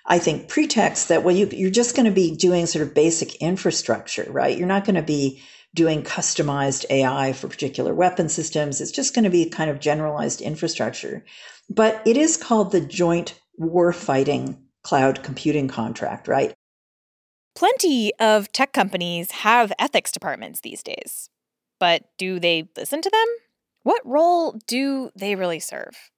I 0.06 0.20
think 0.20 0.46
pretext 0.46 1.08
that 1.08 1.24
well 1.24 1.34
you, 1.34 1.48
you're 1.50 1.70
just 1.70 1.96
going 1.96 2.06
to 2.06 2.12
be 2.12 2.36
doing 2.36 2.66
sort 2.66 2.86
of 2.86 2.94
basic 2.94 3.34
infrastructure, 3.42 4.30
right? 4.30 4.56
You're 4.56 4.68
not 4.68 4.84
going 4.84 4.94
to 4.94 5.02
be 5.02 5.42
doing 5.76 6.02
customized 6.02 6.86
AI 6.90 7.32
for 7.32 7.46
particular 7.46 7.94
weapon 7.94 8.28
systems. 8.28 8.80
It's 8.80 8.90
just 8.90 9.14
going 9.14 9.24
to 9.24 9.30
be 9.30 9.48
kind 9.48 9.70
of 9.70 9.78
generalized 9.78 10.40
infrastructure. 10.40 11.24
But 11.70 12.02
it 12.04 12.16
is 12.16 12.36
called 12.36 12.72
the 12.72 12.80
Joint 12.80 13.38
Warfighting 13.60 14.58
Cloud 14.82 15.22
Computing 15.22 15.68
Contract, 15.68 16.26
right? 16.26 16.54
Plenty 17.54 18.12
of 18.18 18.50
tech 18.52 18.72
companies 18.72 19.30
have 19.30 19.72
ethics 19.78 20.10
departments 20.10 20.60
these 20.60 20.82
days. 20.82 21.28
But 21.78 22.04
do 22.18 22.40
they 22.40 22.68
listen 22.76 23.02
to 23.02 23.10
them? 23.10 23.26
What 23.82 24.02
role 24.04 24.58
do 24.66 25.10
they 25.14 25.34
really 25.34 25.60
serve? 25.60 26.10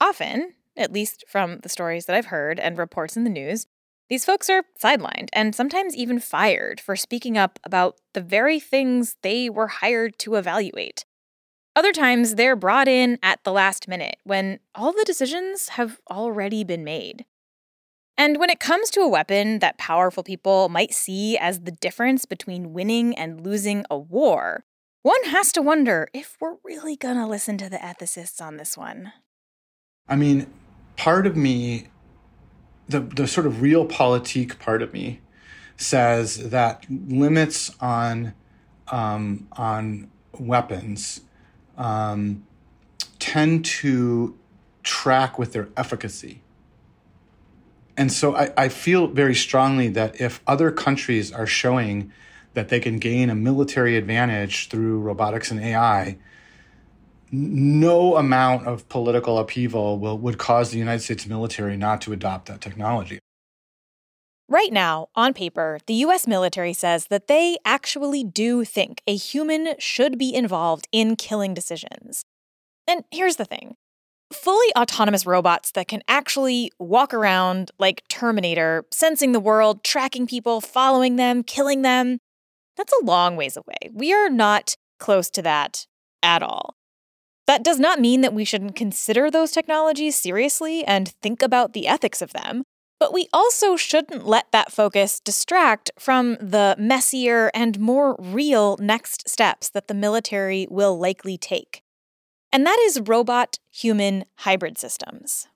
Often, 0.00 0.52
at 0.76 0.92
least 0.92 1.24
from 1.28 1.60
the 1.62 1.68
stories 1.68 2.06
that 2.06 2.16
I've 2.16 2.26
heard 2.26 2.60
and 2.60 2.76
reports 2.76 3.16
in 3.16 3.24
the 3.24 3.30
news, 3.30 3.66
these 4.08 4.24
folks 4.24 4.48
are 4.48 4.64
sidelined 4.80 5.28
and 5.32 5.54
sometimes 5.54 5.96
even 5.96 6.20
fired 6.20 6.80
for 6.80 6.96
speaking 6.96 7.36
up 7.36 7.58
about 7.64 7.96
the 8.14 8.20
very 8.20 8.60
things 8.60 9.16
they 9.22 9.50
were 9.50 9.66
hired 9.66 10.18
to 10.20 10.36
evaluate. 10.36 11.04
Other 11.74 11.92
times, 11.92 12.36
they're 12.36 12.56
brought 12.56 12.88
in 12.88 13.18
at 13.22 13.44
the 13.44 13.52
last 13.52 13.86
minute 13.86 14.16
when 14.24 14.60
all 14.74 14.92
the 14.92 15.04
decisions 15.04 15.70
have 15.70 16.00
already 16.10 16.64
been 16.64 16.84
made. 16.84 17.26
And 18.16 18.38
when 18.38 18.48
it 18.48 18.60
comes 18.60 18.88
to 18.90 19.00
a 19.00 19.08
weapon 19.08 19.58
that 19.58 19.76
powerful 19.76 20.22
people 20.22 20.70
might 20.70 20.94
see 20.94 21.36
as 21.36 21.60
the 21.60 21.70
difference 21.70 22.24
between 22.24 22.72
winning 22.72 23.14
and 23.14 23.44
losing 23.44 23.84
a 23.90 23.98
war, 23.98 24.64
one 25.02 25.22
has 25.24 25.52
to 25.52 25.60
wonder 25.60 26.08
if 26.14 26.38
we're 26.40 26.56
really 26.64 26.96
gonna 26.96 27.28
listen 27.28 27.58
to 27.58 27.68
the 27.68 27.76
ethicists 27.76 28.40
on 28.40 28.56
this 28.56 28.76
one. 28.76 29.12
I 30.08 30.16
mean, 30.16 30.46
part 30.96 31.26
of 31.26 31.36
me 31.36 31.88
the 32.88 33.00
the 33.00 33.26
sort 33.26 33.46
of 33.46 33.54
realpolitik 33.54 34.58
part 34.58 34.82
of 34.82 34.92
me 34.92 35.20
says 35.76 36.50
that 36.50 36.86
limits 36.88 37.74
on 37.80 38.34
um, 38.88 39.48
on 39.52 40.10
weapons 40.38 41.22
um, 41.76 42.44
tend 43.18 43.64
to 43.64 44.38
track 44.82 45.38
with 45.38 45.52
their 45.52 45.68
efficacy. 45.76 46.42
And 47.96 48.12
so 48.12 48.36
I, 48.36 48.52
I 48.56 48.68
feel 48.68 49.06
very 49.08 49.34
strongly 49.34 49.88
that 49.88 50.20
if 50.20 50.40
other 50.46 50.70
countries 50.70 51.32
are 51.32 51.46
showing 51.46 52.12
that 52.54 52.68
they 52.68 52.78
can 52.78 52.98
gain 52.98 53.30
a 53.30 53.34
military 53.34 53.96
advantage 53.96 54.68
through 54.68 55.00
robotics 55.00 55.50
and 55.50 55.60
AI, 55.60 56.18
no 57.32 58.16
amount 58.16 58.66
of 58.66 58.88
political 58.88 59.38
upheaval 59.38 59.98
will, 59.98 60.18
would 60.18 60.38
cause 60.38 60.70
the 60.70 60.78
United 60.78 61.02
States 61.02 61.26
military 61.26 61.76
not 61.76 62.00
to 62.02 62.12
adopt 62.12 62.46
that 62.46 62.60
technology. 62.60 63.18
Right 64.48 64.72
now, 64.72 65.08
on 65.16 65.34
paper, 65.34 65.80
the 65.86 65.94
US 65.94 66.26
military 66.26 66.72
says 66.72 67.08
that 67.08 67.26
they 67.26 67.58
actually 67.64 68.22
do 68.22 68.64
think 68.64 69.02
a 69.06 69.16
human 69.16 69.74
should 69.78 70.18
be 70.18 70.32
involved 70.34 70.86
in 70.92 71.16
killing 71.16 71.52
decisions. 71.52 72.24
And 72.86 73.04
here's 73.10 73.36
the 73.36 73.44
thing 73.44 73.76
fully 74.32 74.68
autonomous 74.76 75.26
robots 75.26 75.72
that 75.72 75.88
can 75.88 76.02
actually 76.06 76.70
walk 76.78 77.12
around 77.12 77.70
like 77.78 78.02
Terminator, 78.08 78.84
sensing 78.92 79.32
the 79.32 79.40
world, 79.40 79.82
tracking 79.82 80.26
people, 80.26 80.60
following 80.60 81.16
them, 81.16 81.42
killing 81.42 81.82
them, 81.82 82.18
that's 82.76 82.92
a 83.00 83.04
long 83.04 83.36
ways 83.36 83.56
away. 83.56 83.90
We 83.92 84.12
are 84.12 84.28
not 84.28 84.76
close 84.98 85.30
to 85.30 85.42
that 85.42 85.86
at 86.22 86.42
all. 86.42 86.75
That 87.46 87.62
does 87.62 87.78
not 87.78 88.00
mean 88.00 88.22
that 88.22 88.34
we 88.34 88.44
shouldn't 88.44 88.74
consider 88.74 89.30
those 89.30 89.52
technologies 89.52 90.16
seriously 90.16 90.84
and 90.84 91.08
think 91.22 91.42
about 91.42 91.72
the 91.72 91.86
ethics 91.86 92.20
of 92.20 92.32
them, 92.32 92.64
but 92.98 93.12
we 93.12 93.28
also 93.32 93.76
shouldn't 93.76 94.26
let 94.26 94.50
that 94.52 94.72
focus 94.72 95.20
distract 95.20 95.90
from 95.98 96.36
the 96.40 96.74
messier 96.78 97.50
and 97.54 97.78
more 97.78 98.16
real 98.18 98.76
next 98.80 99.28
steps 99.28 99.68
that 99.70 99.86
the 99.86 99.94
military 99.94 100.66
will 100.70 100.98
likely 100.98 101.38
take. 101.38 101.82
And 102.52 102.66
that 102.66 102.78
is 102.80 103.00
robot 103.00 103.58
human 103.70 104.24
hybrid 104.38 104.78
systems. 104.78 105.46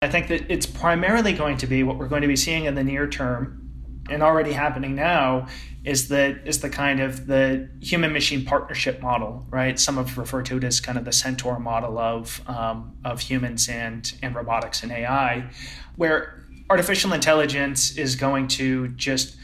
I 0.00 0.08
think 0.08 0.28
that 0.28 0.50
it's 0.50 0.66
primarily 0.66 1.32
going 1.32 1.56
to 1.58 1.66
be 1.66 1.82
what 1.82 1.98
we're 1.98 2.08
going 2.08 2.22
to 2.22 2.28
be 2.28 2.36
seeing 2.36 2.64
in 2.64 2.74
the 2.74 2.84
near 2.84 3.08
term 3.08 3.63
and 4.10 4.22
already 4.22 4.52
happening 4.52 4.94
now 4.94 5.46
is 5.84 6.08
the 6.08 6.40
is 6.46 6.60
the 6.60 6.70
kind 6.70 7.00
of 7.00 7.26
the 7.26 7.68
human 7.80 8.12
machine 8.12 8.44
partnership 8.44 9.02
model, 9.02 9.44
right? 9.50 9.78
Some 9.78 9.96
have 9.96 10.16
referred 10.16 10.46
to 10.46 10.56
it 10.56 10.64
as 10.64 10.80
kind 10.80 10.96
of 10.96 11.04
the 11.04 11.12
centaur 11.12 11.58
model 11.58 11.98
of 11.98 12.40
um, 12.48 12.96
of 13.04 13.20
humans 13.20 13.68
and 13.68 14.12
and 14.22 14.34
robotics 14.34 14.82
and 14.82 14.90
AI, 14.90 15.50
where 15.96 16.44
artificial 16.70 17.12
intelligence 17.12 17.96
is 17.96 18.16
going 18.16 18.48
to 18.48 18.88
just 18.88 19.36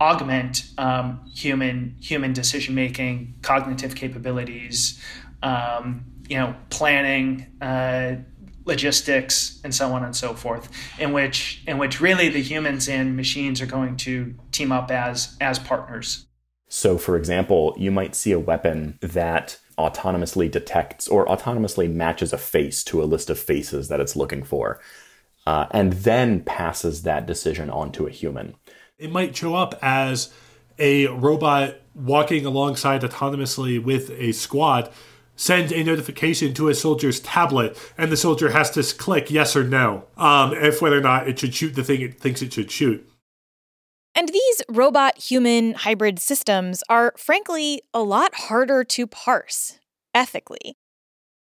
augment 0.00 0.70
um, 0.78 1.20
human 1.34 1.96
human 2.00 2.32
decision 2.32 2.74
making, 2.74 3.34
cognitive 3.42 3.96
capabilities, 3.96 5.02
um, 5.42 6.04
you 6.28 6.36
know, 6.36 6.54
planning. 6.70 7.46
Uh, 7.60 8.16
logistics 8.68 9.60
and 9.64 9.74
so 9.74 9.92
on 9.92 10.04
and 10.04 10.14
so 10.14 10.34
forth 10.34 10.70
in 11.00 11.12
which 11.12 11.62
in 11.66 11.78
which 11.78 12.00
really 12.00 12.28
the 12.28 12.42
humans 12.42 12.88
and 12.88 13.16
machines 13.16 13.60
are 13.60 13.66
going 13.66 13.96
to 13.96 14.34
team 14.52 14.70
up 14.70 14.90
as 14.90 15.36
as 15.40 15.58
partners. 15.58 16.26
So 16.68 16.98
for 16.98 17.16
example 17.16 17.74
you 17.78 17.90
might 17.90 18.14
see 18.14 18.30
a 18.30 18.38
weapon 18.38 18.98
that 19.00 19.58
autonomously 19.78 20.50
detects 20.50 21.08
or 21.08 21.26
autonomously 21.26 21.92
matches 21.92 22.32
a 22.32 22.38
face 22.38 22.84
to 22.84 23.02
a 23.02 23.06
list 23.06 23.30
of 23.30 23.38
faces 23.38 23.88
that 23.88 24.00
it's 24.00 24.16
looking 24.16 24.42
for 24.42 24.80
uh, 25.46 25.66
and 25.70 25.94
then 25.94 26.42
passes 26.42 27.02
that 27.02 27.26
decision 27.26 27.70
on 27.70 27.90
to 27.92 28.06
a 28.06 28.10
human. 28.10 28.54
It 28.98 29.10
might 29.10 29.34
show 29.34 29.54
up 29.54 29.78
as 29.80 30.32
a 30.78 31.06
robot 31.06 31.76
walking 31.94 32.44
alongside 32.44 33.00
autonomously 33.02 33.82
with 33.82 34.10
a 34.10 34.32
squad 34.32 34.92
send 35.38 35.72
a 35.72 35.82
notification 35.82 36.52
to 36.52 36.68
a 36.68 36.74
soldier's 36.74 37.20
tablet, 37.20 37.78
and 37.96 38.12
the 38.12 38.16
soldier 38.16 38.50
has 38.50 38.70
to 38.72 38.82
click 38.96 39.30
yes 39.30 39.56
or 39.56 39.64
no 39.64 40.04
um, 40.18 40.52
if 40.52 40.82
whether 40.82 40.98
or 40.98 41.00
not 41.00 41.28
it 41.28 41.38
should 41.38 41.54
shoot 41.54 41.74
the 41.74 41.84
thing 41.84 42.02
it 42.02 42.20
thinks 42.20 42.42
it 42.42 42.52
should 42.52 42.70
shoot. 42.70 43.08
And 44.14 44.30
these 44.30 44.62
robot 44.68 45.16
human 45.16 45.74
hybrid 45.74 46.18
systems 46.18 46.82
are, 46.88 47.14
frankly, 47.16 47.82
a 47.94 48.02
lot 48.02 48.34
harder 48.34 48.82
to 48.82 49.06
parse 49.06 49.78
ethically. 50.12 50.76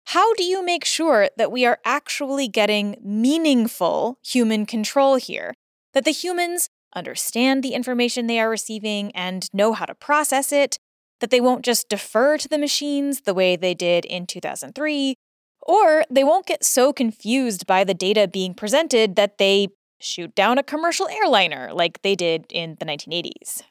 How 0.09 0.33
do 0.33 0.43
you 0.43 0.63
make 0.63 0.83
sure 0.83 1.29
that 1.37 1.51
we 1.51 1.65
are 1.65 1.79
actually 1.85 2.49
getting 2.49 2.97
meaningful 3.01 4.19
human 4.23 4.65
control 4.65 5.15
here? 5.15 5.53
That 5.93 6.03
the 6.03 6.11
humans 6.11 6.69
understand 6.93 7.63
the 7.63 7.73
information 7.73 8.27
they 8.27 8.39
are 8.39 8.49
receiving 8.49 9.11
and 9.13 9.49
know 9.53 9.73
how 9.73 9.85
to 9.85 9.95
process 9.95 10.51
it, 10.51 10.77
that 11.25 11.31
they 11.31 11.41
won't 11.41 11.65
just 11.65 11.89
defer 11.89 12.37
to 12.37 12.47
the 12.47 12.59
machines 12.59 13.21
the 13.21 13.33
way 13.33 13.55
they 13.55 13.73
did 13.73 14.05
in 14.05 14.27
2003, 14.27 15.15
or 15.59 16.05
they 16.07 16.23
won't 16.23 16.45
get 16.45 16.63
so 16.63 16.93
confused 16.93 17.65
by 17.65 17.83
the 17.83 17.95
data 17.95 18.27
being 18.27 18.53
presented 18.53 19.15
that 19.15 19.39
they 19.39 19.69
shoot 19.99 20.35
down 20.35 20.59
a 20.59 20.63
commercial 20.63 21.07
airliner 21.07 21.71
like 21.73 21.99
they 22.03 22.13
did 22.13 22.45
in 22.51 22.77
the 22.79 22.85
1980s. 22.85 23.63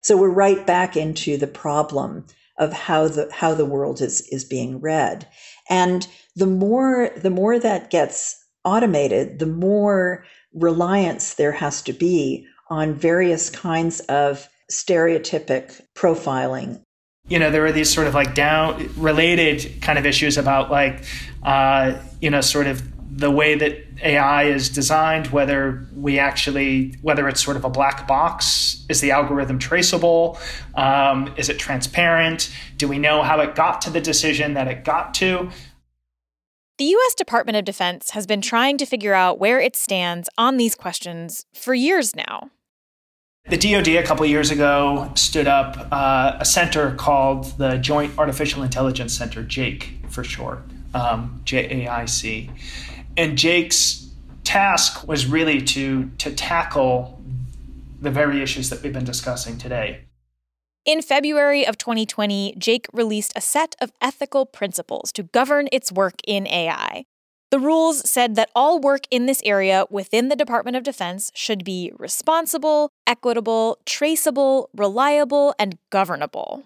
So 0.00 0.16
we're 0.16 0.30
right 0.30 0.66
back 0.66 0.96
into 0.96 1.36
the 1.36 1.46
problem 1.46 2.24
of 2.58 2.72
how 2.72 3.06
the 3.08 3.28
how 3.34 3.52
the 3.52 3.66
world 3.66 4.00
is 4.00 4.22
is 4.32 4.46
being 4.46 4.80
read. 4.80 5.28
And 5.68 6.08
the 6.36 6.46
more 6.46 7.10
the 7.18 7.28
more 7.28 7.58
that 7.58 7.90
gets 7.90 8.42
automated, 8.64 9.40
the 9.40 9.46
more 9.46 10.24
reliance 10.54 11.34
there 11.34 11.52
has 11.52 11.82
to 11.82 11.92
be 11.92 12.46
on 12.70 12.94
various 12.94 13.50
kinds 13.50 14.00
of 14.08 14.48
stereotypic 14.70 15.80
profiling. 15.96 16.82
You 17.28 17.38
know, 17.38 17.50
there 17.50 17.64
are 17.66 17.72
these 17.72 17.92
sort 17.92 18.06
of 18.06 18.14
like 18.14 18.34
down 18.34 18.90
related 18.96 19.82
kind 19.82 19.98
of 19.98 20.06
issues 20.06 20.38
about 20.38 20.70
like, 20.70 21.04
uh, 21.42 22.00
you 22.20 22.30
know, 22.30 22.40
sort 22.40 22.66
of 22.66 22.82
the 23.18 23.30
way 23.30 23.54
that 23.54 23.84
AI 24.02 24.44
is 24.44 24.68
designed, 24.68 25.28
whether 25.28 25.86
we 25.94 26.18
actually, 26.18 26.94
whether 27.02 27.28
it's 27.28 27.42
sort 27.42 27.56
of 27.56 27.64
a 27.64 27.70
black 27.70 28.06
box, 28.06 28.84
is 28.88 29.00
the 29.00 29.10
algorithm 29.10 29.58
traceable? 29.58 30.38
Um, 30.74 31.34
is 31.36 31.48
it 31.48 31.58
transparent? 31.58 32.54
Do 32.76 32.86
we 32.86 32.98
know 32.98 33.22
how 33.22 33.40
it 33.40 33.54
got 33.54 33.80
to 33.82 33.90
the 33.90 34.00
decision 34.00 34.54
that 34.54 34.68
it 34.68 34.84
got 34.84 35.14
to? 35.14 35.50
The 36.78 36.84
U.S. 36.84 37.14
Department 37.14 37.56
of 37.56 37.64
Defense 37.64 38.10
has 38.10 38.24
been 38.24 38.40
trying 38.40 38.78
to 38.78 38.86
figure 38.86 39.14
out 39.14 39.40
where 39.40 39.58
it 39.58 39.74
stands 39.74 40.28
on 40.38 40.58
these 40.58 40.76
questions 40.76 41.44
for 41.52 41.74
years 41.74 42.14
now. 42.14 42.50
The 43.48 43.56
DoD 43.56 43.88
a 43.88 44.02
couple 44.02 44.26
years 44.26 44.50
ago 44.50 45.10
stood 45.14 45.46
up 45.46 45.88
uh, 45.90 46.36
a 46.38 46.44
center 46.44 46.94
called 46.96 47.56
the 47.56 47.78
Joint 47.78 48.18
Artificial 48.18 48.62
Intelligence 48.62 49.16
Center, 49.16 49.42
JAIC 49.42 50.10
for 50.10 50.22
short, 50.22 50.60
um, 50.92 51.40
J 51.46 51.86
A 51.86 51.88
I 51.88 52.04
C. 52.04 52.50
And 53.16 53.38
JAIC's 53.38 54.12
task 54.44 55.08
was 55.08 55.24
really 55.24 55.62
to, 55.62 56.10
to 56.18 56.34
tackle 56.34 57.22
the 58.02 58.10
very 58.10 58.42
issues 58.42 58.68
that 58.68 58.82
we've 58.82 58.92
been 58.92 59.06
discussing 59.06 59.56
today. 59.56 60.04
In 60.84 61.00
February 61.00 61.66
of 61.66 61.78
2020, 61.78 62.54
JAIC 62.58 62.84
released 62.92 63.32
a 63.34 63.40
set 63.40 63.76
of 63.80 63.92
ethical 64.02 64.44
principles 64.44 65.10
to 65.12 65.22
govern 65.22 65.68
its 65.72 65.90
work 65.90 66.16
in 66.26 66.46
AI. 66.46 67.06
The 67.50 67.58
rules 67.58 68.08
said 68.08 68.34
that 68.34 68.50
all 68.54 68.78
work 68.78 69.06
in 69.10 69.24
this 69.24 69.40
area 69.42 69.86
within 69.88 70.28
the 70.28 70.36
Department 70.36 70.76
of 70.76 70.82
Defense 70.82 71.32
should 71.34 71.64
be 71.64 71.90
responsible, 71.98 72.90
equitable, 73.06 73.78
traceable, 73.86 74.68
reliable, 74.76 75.54
and 75.58 75.78
governable. 75.88 76.64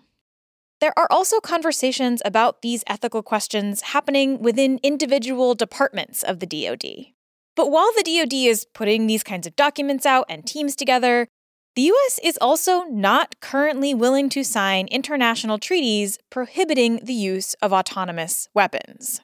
There 0.81 0.93
are 0.99 1.07
also 1.09 1.39
conversations 1.39 2.21
about 2.25 2.63
these 2.63 2.83
ethical 2.89 3.23
questions 3.23 3.83
happening 3.83 4.41
within 4.41 4.81
individual 4.83 5.55
departments 5.55 6.25
of 6.25 6.41
the 6.41 6.47
DoD. 6.47 7.13
But 7.55 7.71
while 7.71 7.93
the 7.93 8.03
DoD 8.03 8.33
is 8.33 8.67
putting 8.75 9.07
these 9.07 9.23
kinds 9.23 9.47
of 9.47 9.55
documents 9.55 10.05
out 10.05 10.27
and 10.29 10.45
teams 10.45 10.75
together, 10.75 11.29
the 11.77 11.83
US 11.83 12.19
is 12.25 12.37
also 12.41 12.83
not 12.85 13.39
currently 13.41 13.95
willing 13.95 14.29
to 14.31 14.43
sign 14.43 14.89
international 14.89 15.59
treaties 15.59 16.19
prohibiting 16.29 16.99
the 17.05 17.15
use 17.15 17.55
of 17.63 17.73
autonomous 17.73 18.49
weapons. 18.53 19.21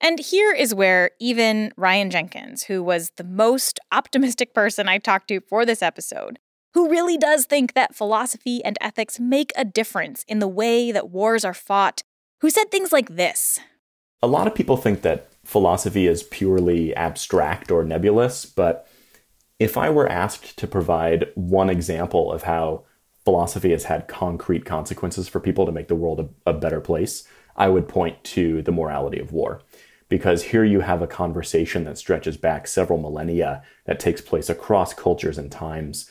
And 0.00 0.20
here 0.20 0.52
is 0.52 0.74
where 0.74 1.10
even 1.18 1.72
Ryan 1.76 2.10
Jenkins, 2.10 2.64
who 2.64 2.82
was 2.82 3.10
the 3.16 3.24
most 3.24 3.80
optimistic 3.90 4.54
person 4.54 4.88
I 4.88 4.98
talked 4.98 5.28
to 5.28 5.40
for 5.40 5.66
this 5.66 5.82
episode, 5.82 6.38
who 6.74 6.88
really 6.88 7.18
does 7.18 7.46
think 7.46 7.74
that 7.74 7.96
philosophy 7.96 8.64
and 8.64 8.78
ethics 8.80 9.18
make 9.18 9.52
a 9.56 9.64
difference 9.64 10.24
in 10.28 10.38
the 10.38 10.48
way 10.48 10.92
that 10.92 11.10
wars 11.10 11.44
are 11.44 11.54
fought, 11.54 12.02
who 12.40 12.50
said 12.50 12.70
things 12.70 12.92
like 12.92 13.16
this. 13.16 13.58
A 14.22 14.28
lot 14.28 14.46
of 14.46 14.54
people 14.54 14.76
think 14.76 15.02
that 15.02 15.32
philosophy 15.44 16.06
is 16.06 16.22
purely 16.22 16.94
abstract 16.94 17.70
or 17.70 17.82
nebulous, 17.82 18.46
but 18.46 18.86
if 19.58 19.76
I 19.76 19.90
were 19.90 20.08
asked 20.08 20.56
to 20.58 20.68
provide 20.68 21.26
one 21.34 21.70
example 21.70 22.30
of 22.30 22.44
how 22.44 22.84
philosophy 23.24 23.72
has 23.72 23.84
had 23.84 24.06
concrete 24.06 24.64
consequences 24.64 25.28
for 25.28 25.40
people 25.40 25.66
to 25.66 25.72
make 25.72 25.88
the 25.88 25.96
world 25.96 26.32
a, 26.46 26.50
a 26.50 26.54
better 26.54 26.80
place, 26.80 27.24
I 27.56 27.68
would 27.68 27.88
point 27.88 28.22
to 28.24 28.62
the 28.62 28.72
morality 28.72 29.18
of 29.18 29.32
war 29.32 29.62
because 30.08 30.44
here 30.44 30.64
you 30.64 30.80
have 30.80 31.02
a 31.02 31.06
conversation 31.06 31.84
that 31.84 31.98
stretches 31.98 32.36
back 32.36 32.66
several 32.66 32.98
millennia 32.98 33.62
that 33.84 34.00
takes 34.00 34.20
place 34.20 34.48
across 34.48 34.94
cultures 34.94 35.38
and 35.38 35.52
times. 35.52 36.10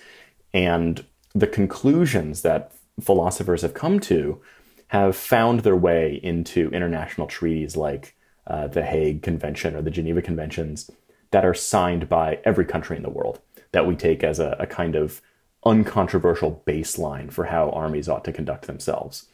And 0.54 1.04
the 1.34 1.48
conclusions 1.48 2.41
that 2.43 2.72
philosophers 3.00 3.62
have 3.62 3.74
come 3.74 4.00
to 4.02 4.41
have 4.88 5.16
found 5.16 5.62
their 5.62 5.76
way 5.76 6.20
into 6.24 6.70
international 6.70 7.28
treaties 7.28 7.76
like 7.76 8.16
uh, 8.45 8.68
the 8.68 8.84
Hague 8.84 9.22
Convention 9.22 9.76
or 9.76 9.82
the 9.82 9.91
Geneva 9.91 10.22
Conventions 10.22 10.89
that 11.32 11.45
are 11.45 11.54
signed 11.54 12.08
by 12.08 12.39
every 12.45 12.66
country 12.66 12.95
in 12.95 13.04
the 13.04 13.10
world 13.10 13.41
that 13.74 13.86
we 13.86 13.95
take 13.95 14.24
as 14.24 14.39
a, 14.39 14.56
a 14.60 14.66
kind 14.66 14.95
of 14.95 15.22
uncontroversial 15.66 16.64
baseline 16.66 17.32
for 17.32 17.45
how 17.45 17.70
armies 17.72 18.08
ought 18.08 18.24
to 18.24 18.32
conduct 18.32 18.68
themselves. 18.68 19.28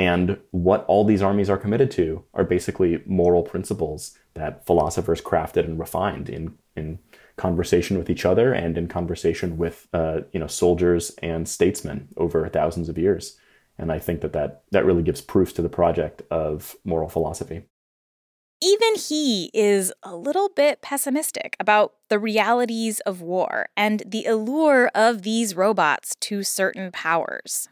And 0.00 0.38
what 0.50 0.86
all 0.86 1.04
these 1.04 1.20
armies 1.20 1.50
are 1.50 1.58
committed 1.58 1.90
to 1.90 2.24
are 2.32 2.42
basically 2.42 3.02
moral 3.04 3.42
principles 3.42 4.16
that 4.32 4.64
philosophers 4.64 5.20
crafted 5.20 5.66
and 5.66 5.78
refined 5.78 6.30
in, 6.30 6.54
in 6.74 7.00
conversation 7.36 7.98
with 7.98 8.08
each 8.08 8.24
other 8.24 8.54
and 8.54 8.78
in 8.78 8.88
conversation 8.88 9.58
with 9.58 9.88
uh, 9.92 10.20
you 10.32 10.40
know 10.40 10.46
soldiers 10.46 11.10
and 11.22 11.46
statesmen 11.46 12.08
over 12.16 12.48
thousands 12.48 12.88
of 12.88 12.96
years. 12.96 13.36
And 13.76 13.92
I 13.92 13.98
think 13.98 14.22
that, 14.22 14.32
that 14.32 14.62
that 14.70 14.86
really 14.86 15.02
gives 15.02 15.20
proof 15.20 15.52
to 15.52 15.60
the 15.60 15.68
project 15.68 16.22
of 16.30 16.76
moral 16.82 17.10
philosophy. 17.10 17.66
Even 18.62 18.94
he 18.94 19.50
is 19.52 19.92
a 20.02 20.16
little 20.16 20.48
bit 20.48 20.80
pessimistic 20.80 21.56
about 21.60 21.92
the 22.08 22.18
realities 22.18 23.00
of 23.00 23.20
war 23.20 23.68
and 23.76 24.02
the 24.06 24.24
allure 24.24 24.90
of 24.94 25.22
these 25.24 25.54
robots 25.54 26.14
to 26.20 26.42
certain 26.42 26.90
powers. 26.90 27.68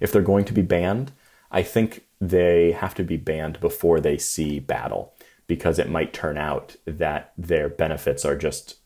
If 0.00 0.10
they're 0.10 0.20
going 0.20 0.46
to 0.46 0.52
be 0.52 0.62
banned, 0.62 1.12
I 1.54 1.62
think 1.62 2.04
they 2.20 2.72
have 2.72 2.96
to 2.96 3.04
be 3.04 3.16
banned 3.16 3.60
before 3.60 4.00
they 4.00 4.18
see 4.18 4.58
battle 4.58 5.14
because 5.46 5.78
it 5.78 5.88
might 5.88 6.12
turn 6.12 6.36
out 6.36 6.74
that 6.84 7.32
their 7.38 7.68
benefits 7.68 8.24
are 8.24 8.36
just 8.36 8.78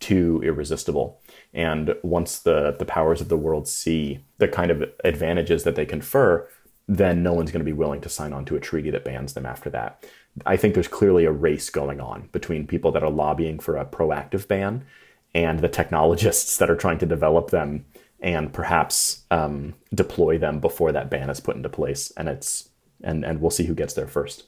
too 0.00 0.42
irresistible. 0.44 1.20
And 1.54 1.94
once 2.02 2.40
the, 2.40 2.74
the 2.76 2.84
powers 2.84 3.20
of 3.20 3.28
the 3.28 3.36
world 3.36 3.68
see 3.68 4.24
the 4.38 4.48
kind 4.48 4.72
of 4.72 4.82
advantages 5.04 5.62
that 5.62 5.76
they 5.76 5.86
confer, 5.86 6.48
then 6.88 7.22
no 7.22 7.32
one's 7.32 7.52
going 7.52 7.64
to 7.64 7.64
be 7.64 7.72
willing 7.72 8.00
to 8.00 8.08
sign 8.08 8.32
on 8.32 8.44
to 8.46 8.56
a 8.56 8.60
treaty 8.60 8.90
that 8.90 9.04
bans 9.04 9.34
them 9.34 9.46
after 9.46 9.70
that. 9.70 10.04
I 10.44 10.56
think 10.56 10.74
there's 10.74 10.88
clearly 10.88 11.26
a 11.26 11.32
race 11.32 11.70
going 11.70 12.00
on 12.00 12.28
between 12.32 12.66
people 12.66 12.90
that 12.92 13.04
are 13.04 13.10
lobbying 13.10 13.60
for 13.60 13.76
a 13.76 13.86
proactive 13.86 14.48
ban 14.48 14.84
and 15.32 15.60
the 15.60 15.68
technologists 15.68 16.56
that 16.58 16.70
are 16.70 16.76
trying 16.76 16.98
to 16.98 17.06
develop 17.06 17.50
them 17.50 17.84
and 18.20 18.52
perhaps 18.52 19.24
um, 19.30 19.74
deploy 19.94 20.38
them 20.38 20.60
before 20.60 20.92
that 20.92 21.10
ban 21.10 21.30
is 21.30 21.40
put 21.40 21.56
into 21.56 21.68
place. 21.68 22.12
And 22.16 22.28
it's 22.28 22.70
and 23.02 23.24
and 23.24 23.40
we'll 23.40 23.50
see 23.50 23.64
who 23.64 23.74
gets 23.74 23.94
there 23.94 24.08
first. 24.08 24.44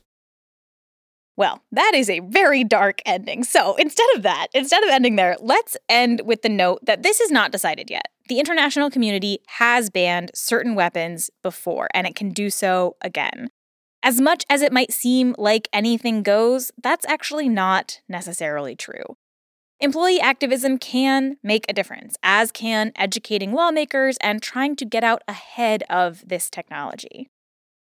Well, 1.36 1.62
that 1.70 1.92
is 1.94 2.10
a 2.10 2.18
very 2.18 2.64
dark 2.64 3.00
ending. 3.06 3.44
So 3.44 3.76
instead 3.76 4.08
of 4.16 4.22
that, 4.24 4.48
instead 4.54 4.82
of 4.82 4.90
ending 4.90 5.14
there, 5.14 5.36
let's 5.38 5.76
end 5.88 6.22
with 6.24 6.42
the 6.42 6.48
note 6.48 6.80
that 6.84 7.04
this 7.04 7.20
is 7.20 7.30
not 7.30 7.52
decided 7.52 7.90
yet. 7.90 8.06
The 8.28 8.40
international 8.40 8.90
community 8.90 9.38
has 9.46 9.88
banned 9.88 10.32
certain 10.34 10.74
weapons 10.74 11.30
before, 11.44 11.86
and 11.94 12.08
it 12.08 12.16
can 12.16 12.30
do 12.30 12.50
so 12.50 12.96
again. 13.00 13.50
As 14.02 14.20
much 14.20 14.44
as 14.50 14.62
it 14.62 14.72
might 14.72 14.92
seem 14.92 15.36
like 15.38 15.68
anything 15.72 16.24
goes, 16.24 16.72
that's 16.82 17.06
actually 17.06 17.48
not 17.48 18.00
necessarily 18.08 18.74
true. 18.74 19.16
Employee 19.80 20.20
activism 20.20 20.76
can 20.76 21.36
make 21.40 21.64
a 21.68 21.72
difference, 21.72 22.16
as 22.22 22.50
can 22.50 22.90
educating 22.96 23.52
lawmakers 23.52 24.16
and 24.20 24.42
trying 24.42 24.74
to 24.74 24.84
get 24.84 25.04
out 25.04 25.22
ahead 25.28 25.84
of 25.88 26.28
this 26.28 26.50
technology. 26.50 27.28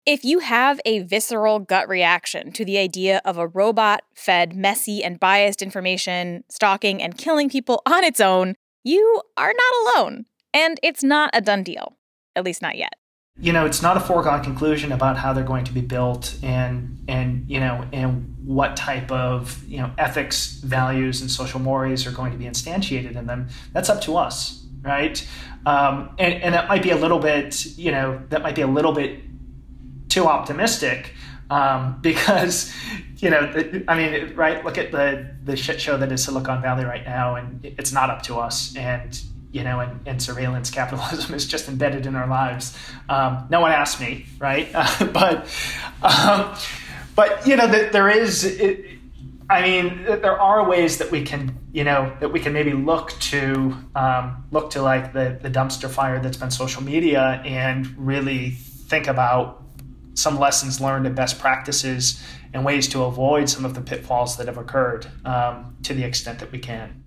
If 0.04 0.26
you 0.26 0.40
have 0.40 0.80
a 0.84 1.00
visceral 1.00 1.60
gut 1.60 1.88
reaction 1.88 2.52
to 2.54 2.66
the 2.66 2.80
idea 2.80 3.22
of 3.24 3.38
a 3.38 3.48
robot 3.48 4.04
fed 4.16 4.56
messy 4.56 5.04
and 5.04 5.20
biased 5.20 5.62
information, 5.62 6.44
stalking 6.50 7.04
and 7.04 7.18
killing 7.18 7.50
people 7.50 7.84
on 7.86 8.04
its 8.04 8.20
own, 8.20 8.56
you 8.84 9.22
are 9.38 9.54
not 9.54 9.96
alone. 9.96 10.26
And 10.54 10.80
it's 10.82 11.04
not 11.04 11.30
a 11.34 11.42
done 11.42 11.62
deal, 11.62 11.98
at 12.36 12.44
least 12.44 12.64
not 12.64 12.78
yet 12.78 12.96
you 13.38 13.52
know 13.52 13.66
it's 13.66 13.82
not 13.82 13.98
a 13.98 14.00
foregone 14.00 14.44
conclusion 14.44 14.92
about 14.92 15.18
how 15.18 15.34
they're 15.34 15.44
going 15.44 15.66
to 15.66 15.74
be 15.74 15.82
built 15.82 16.38
and 16.42 17.04
and 17.08 17.50
you 17.50 17.60
know 17.60 17.86
and 17.92 18.36
what 18.46 18.78
type 18.78 19.12
of 19.12 19.64
you 19.68 19.78
know 19.78 19.92
ethics 19.98 20.60
values 20.62 21.22
and 21.22 21.30
social 21.30 21.60
mores 21.60 22.08
are 22.08 22.12
going 22.12 22.32
to 22.32 22.38
be 22.38 22.46
instantiated 22.46 23.16
in 23.16 23.26
them. 23.28 23.48
That's 23.74 23.90
up 23.90 24.02
to 24.02 24.18
us 24.18 24.66
right? 24.86 25.28
Um, 25.66 26.12
and 26.20 26.36
and 26.44 26.54
that 26.54 26.70
might 26.70 26.84
be 26.84 26.92
a 26.92 26.96
little 26.96 27.20
bit 27.20 27.66
you 27.78 27.92
know 27.92 28.22
that 28.30 28.42
might 28.44 28.56
be 28.56 28.62
a 28.62 28.68
little 28.68 28.94
bit 28.94 29.20
too 30.10 30.26
optimistic 30.26 31.14
um, 31.50 31.98
because 32.02 32.74
you 33.18 33.30
know 33.30 33.52
I 33.88 33.98
mean 33.98 34.36
right 34.36 34.64
look 34.64 34.78
at 34.78 34.92
the 34.92 35.36
the 35.44 35.58
shit 35.58 35.82
show 35.82 35.98
that 35.98 36.12
is 36.12 36.24
Silicon 36.24 36.62
Valley 36.62 36.86
right 36.86 37.04
now 37.04 37.36
and 37.36 37.66
it's 37.66 37.92
not 37.92 38.10
up 38.10 38.22
to 38.24 38.38
us. 38.40 38.76
And 38.76 39.20
you 39.56 39.64
know, 39.64 39.80
and, 39.80 40.06
and, 40.06 40.22
surveillance 40.22 40.70
capitalism 40.70 41.34
is 41.34 41.48
just 41.48 41.70
embedded 41.70 42.06
in 42.06 42.14
our 42.14 42.28
lives. 42.28 42.78
Um, 43.08 43.48
no 43.50 43.62
one 43.62 43.72
asked 43.72 44.02
me, 44.02 44.26
right? 44.38 44.68
Uh, 44.74 45.06
but, 45.14 45.48
um, 46.04 46.54
but 47.16 47.48
you 47.48 47.56
know, 47.56 47.66
that 47.66 47.94
there 47.94 48.10
is. 48.10 48.44
It, 48.44 48.86
I 49.50 49.62
mean, 49.62 50.04
there 50.04 50.42
are 50.42 50.68
ways 50.68 50.98
that 50.98 51.10
we 51.10 51.22
can, 51.22 51.58
you 51.72 51.84
know, 51.86 52.14
that 52.20 52.34
we 52.34 52.40
can 52.42 52.52
maybe 52.52 52.74
look 52.74 53.12
to 53.32 53.78
um, 53.96 54.44
look 54.52 54.72
to 54.72 54.82
like 54.82 55.14
the 55.14 55.40
the 55.42 55.50
dumpster 55.50 55.90
fire 55.90 56.20
that's 56.20 56.36
been 56.36 56.52
social 56.52 56.84
media 56.84 57.42
and 57.46 57.88
really 57.98 58.50
think 58.50 59.08
about 59.08 59.64
some 60.16 60.38
lessons 60.38 60.82
learned 60.82 61.06
and 61.08 61.16
best 61.16 61.40
practices 61.40 62.22
and 62.54 62.66
ways 62.66 62.90
to 62.90 63.04
avoid 63.04 63.50
some 63.50 63.64
of 63.64 63.74
the 63.74 63.82
pitfalls 63.82 64.36
that 64.36 64.48
have 64.48 64.58
occurred 64.58 65.08
um, 65.24 65.78
to 65.84 65.94
the 65.94 66.04
extent 66.04 66.40
that 66.40 66.52
we 66.52 66.60
can. 66.60 67.05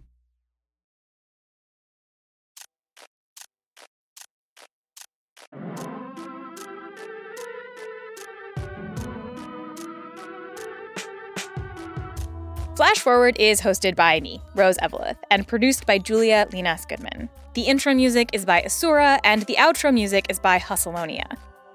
Flash 12.79 13.01
Forward 13.01 13.37
is 13.41 13.61
hosted 13.61 13.97
by 13.97 14.21
me, 14.21 14.41
Rose 14.55 14.79
Eveleth, 14.79 15.17
and 15.33 15.49
produced 15.49 15.85
by 15.85 15.99
Julia 15.99 16.47
Llinas 16.53 16.89
Goodman. 16.89 17.29
The 17.55 17.63
intro 17.63 17.93
music 17.93 18.31
is 18.33 18.45
by 18.45 18.63
Asura, 18.63 19.19
and 19.25 19.43
the 19.43 19.57
outro 19.57 19.93
music 19.93 20.27
is 20.29 20.39
by 20.39 20.61
Hussalonia. 20.61 21.27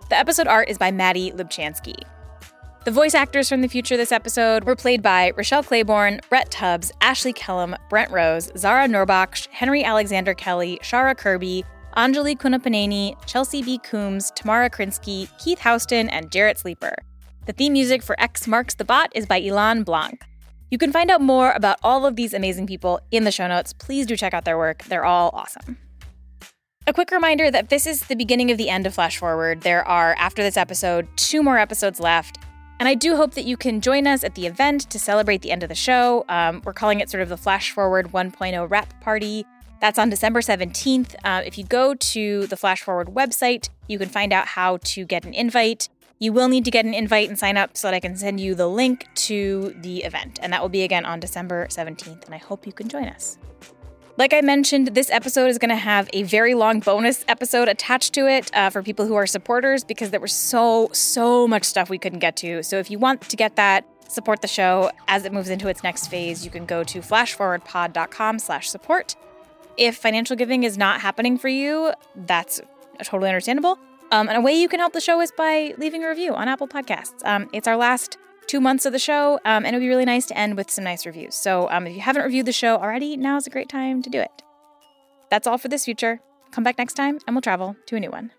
The 0.09 0.17
episode 0.17 0.47
art 0.47 0.69
is 0.69 0.77
by 0.77 0.91
Maddie 0.91 1.31
Lubchansky. 1.31 1.97
The 2.85 2.91
voice 2.91 3.13
actors 3.15 3.49
from 3.49 3.59
the 3.59 3.67
future 3.67 3.97
this 3.97 4.13
episode 4.13 4.63
were 4.63 4.77
played 4.77 5.01
by 5.01 5.33
Rochelle 5.35 5.61
Claiborne, 5.61 6.21
Brett 6.29 6.49
Tubbs, 6.51 6.93
Ashley 7.01 7.33
Kellum, 7.33 7.75
Brent 7.89 8.09
Rose, 8.09 8.49
Zara 8.57 8.87
Norbach, 8.87 9.49
Henry 9.49 9.83
Alexander 9.83 10.33
Kelly, 10.33 10.79
Shara 10.83 11.17
Kirby, 11.17 11.65
Anjali 11.97 12.37
Kunapaneni, 12.37 13.17
Chelsea 13.25 13.61
B. 13.61 13.77
Coombs, 13.79 14.31
Tamara 14.37 14.69
Krinsky, 14.69 15.27
Keith 15.37 15.59
Houston, 15.63 16.07
and 16.07 16.31
Jarrett 16.31 16.59
Sleeper. 16.59 16.95
The 17.45 17.51
theme 17.51 17.73
music 17.73 18.01
for 18.01 18.17
X 18.21 18.47
Marks 18.47 18.75
the 18.75 18.85
Bot 18.85 19.11
is 19.13 19.25
by 19.25 19.41
Ilan 19.41 19.83
Blanc. 19.83 20.23
You 20.73 20.79
can 20.79 20.91
find 20.91 21.11
out 21.11 21.21
more 21.21 21.51
about 21.51 21.77
all 21.83 22.03
of 22.07 22.15
these 22.15 22.33
amazing 22.33 22.65
people 22.65 22.99
in 23.11 23.25
the 23.25 23.31
show 23.31 23.45
notes. 23.45 23.73
Please 23.73 24.07
do 24.07 24.17
check 24.17 24.33
out 24.33 24.43
their 24.43 24.57
work, 24.57 24.83
they're 24.85 25.05
all 25.05 25.29
awesome. 25.31 25.77
A 26.87 26.93
quick 26.93 27.11
reminder 27.11 27.51
that 27.51 27.69
this 27.69 27.85
is 27.85 28.07
the 28.07 28.15
beginning 28.15 28.49
of 28.49 28.57
the 28.57 28.69
end 28.69 28.87
of 28.87 28.95
Flash 28.95 29.19
Forward. 29.19 29.61
There 29.61 29.87
are, 29.87 30.15
after 30.17 30.41
this 30.41 30.57
episode, 30.57 31.07
two 31.15 31.43
more 31.43 31.59
episodes 31.59 31.99
left. 31.99 32.39
And 32.79 32.89
I 32.89 32.95
do 32.95 33.15
hope 33.15 33.35
that 33.35 33.45
you 33.45 33.55
can 33.55 33.81
join 33.81 34.07
us 34.07 34.23
at 34.23 34.33
the 34.33 34.47
event 34.47 34.89
to 34.89 34.97
celebrate 34.97 35.43
the 35.43 35.51
end 35.51 35.61
of 35.61 35.69
the 35.69 35.75
show. 35.75 36.25
Um, 36.27 36.63
we're 36.65 36.73
calling 36.73 37.01
it 37.01 37.09
sort 37.11 37.21
of 37.21 37.29
the 37.29 37.37
Flash 37.37 37.69
Forward 37.69 38.07
1.0 38.07 38.67
wrap 38.67 38.99
party. 38.99 39.45
That's 39.79 39.99
on 39.99 40.09
December 40.09 40.41
17th. 40.41 41.13
Uh, 41.23 41.43
if 41.45 41.55
you 41.55 41.65
go 41.65 41.93
to 41.93 42.47
the 42.47 42.57
Flash 42.57 42.81
Forward 42.81 43.09
website, 43.09 43.69
you 43.87 43.99
can 43.99 44.09
find 44.09 44.33
out 44.33 44.47
how 44.47 44.77
to 44.77 45.05
get 45.05 45.23
an 45.23 45.35
invite. 45.35 45.87
You 46.23 46.31
will 46.31 46.47
need 46.47 46.63
to 46.63 46.71
get 46.71 46.85
an 46.85 46.93
invite 46.93 47.27
and 47.27 47.37
sign 47.37 47.57
up 47.57 47.75
so 47.75 47.87
that 47.87 47.93
I 47.93 47.99
can 47.99 48.15
send 48.15 48.39
you 48.39 48.55
the 48.55 48.65
link 48.65 49.09
to 49.27 49.75
the 49.81 50.05
event. 50.05 50.39
And 50.41 50.53
that 50.53 50.61
will 50.61 50.69
be 50.69 50.83
again 50.83 51.03
on 51.03 51.19
December 51.19 51.67
17th. 51.67 52.23
And 52.23 52.33
I 52.33 52.37
hope 52.37 52.65
you 52.65 52.71
can 52.71 52.87
join 52.87 53.09
us. 53.09 53.37
Like 54.15 54.31
I 54.31 54.39
mentioned, 54.39 54.87
this 54.95 55.11
episode 55.11 55.47
is 55.47 55.57
going 55.57 55.67
to 55.71 55.75
have 55.75 56.09
a 56.13 56.23
very 56.23 56.53
long 56.53 56.79
bonus 56.79 57.25
episode 57.27 57.67
attached 57.67 58.13
to 58.13 58.25
it 58.25 58.49
uh, 58.55 58.69
for 58.69 58.81
people 58.81 59.05
who 59.05 59.15
are 59.15 59.27
supporters 59.27 59.83
because 59.83 60.11
there 60.11 60.21
was 60.21 60.31
so, 60.31 60.89
so 60.93 61.45
much 61.45 61.65
stuff 61.65 61.89
we 61.89 61.97
couldn't 61.97 62.19
get 62.19 62.37
to. 62.37 62.63
So 62.63 62.79
if 62.79 62.89
you 62.89 62.97
want 62.97 63.19
to 63.23 63.35
get 63.35 63.57
that, 63.57 63.85
support 64.07 64.41
the 64.41 64.47
show 64.47 64.91
as 65.09 65.25
it 65.25 65.33
moves 65.33 65.49
into 65.49 65.67
its 65.67 65.83
next 65.83 66.07
phase, 66.07 66.45
you 66.45 66.51
can 66.51 66.65
go 66.65 66.85
to 66.85 67.01
flashforwardpod.com 67.01 68.39
slash 68.39 68.69
support. 68.69 69.17
If 69.75 69.97
financial 69.97 70.37
giving 70.37 70.63
is 70.63 70.77
not 70.77 71.01
happening 71.01 71.37
for 71.37 71.49
you, 71.49 71.91
that's 72.15 72.61
totally 73.03 73.27
understandable. 73.27 73.77
Um, 74.13 74.29
and 74.29 74.37
a 74.37 74.41
way 74.41 74.53
you 74.53 74.69
can 74.69 74.79
help 74.79 74.93
the 74.93 75.01
show 75.01 75.19
is 75.21 75.31
by 75.31 75.73
leaving 75.79 76.03
a 76.03 76.07
review 76.07 76.35
on 76.35 76.47
Apple 76.47 76.67
Podcasts. 76.67 77.25
Um, 77.25 77.49
it's 77.51 77.67
our 77.67 77.75
last 77.75 78.19
two 78.45 78.61
months 78.61 78.85
of 78.85 78.93
the 78.93 78.99
show, 78.99 79.39
um, 79.43 79.65
and 79.65 79.69
it 79.69 79.73
would 79.73 79.79
be 79.79 79.89
really 79.89 80.05
nice 80.05 80.27
to 80.27 80.37
end 80.37 80.55
with 80.55 80.69
some 80.69 80.83
nice 80.83 81.07
reviews. 81.07 81.33
So 81.33 81.67
um, 81.71 81.87
if 81.87 81.95
you 81.95 82.01
haven't 82.01 82.21
reviewed 82.21 82.45
the 82.45 82.53
show 82.53 82.75
already, 82.75 83.17
now 83.17 83.37
is 83.37 83.47
a 83.47 83.49
great 83.49 83.69
time 83.69 84.03
to 84.03 84.11
do 84.11 84.19
it. 84.19 84.43
That's 85.31 85.47
all 85.47 85.57
for 85.57 85.67
this 85.67 85.85
future. 85.85 86.19
Come 86.51 86.63
back 86.63 86.77
next 86.77 86.93
time, 86.93 87.17
and 87.25 87.35
we'll 87.35 87.41
travel 87.41 87.75
to 87.87 87.95
a 87.95 87.99
new 87.99 88.11
one. 88.11 88.29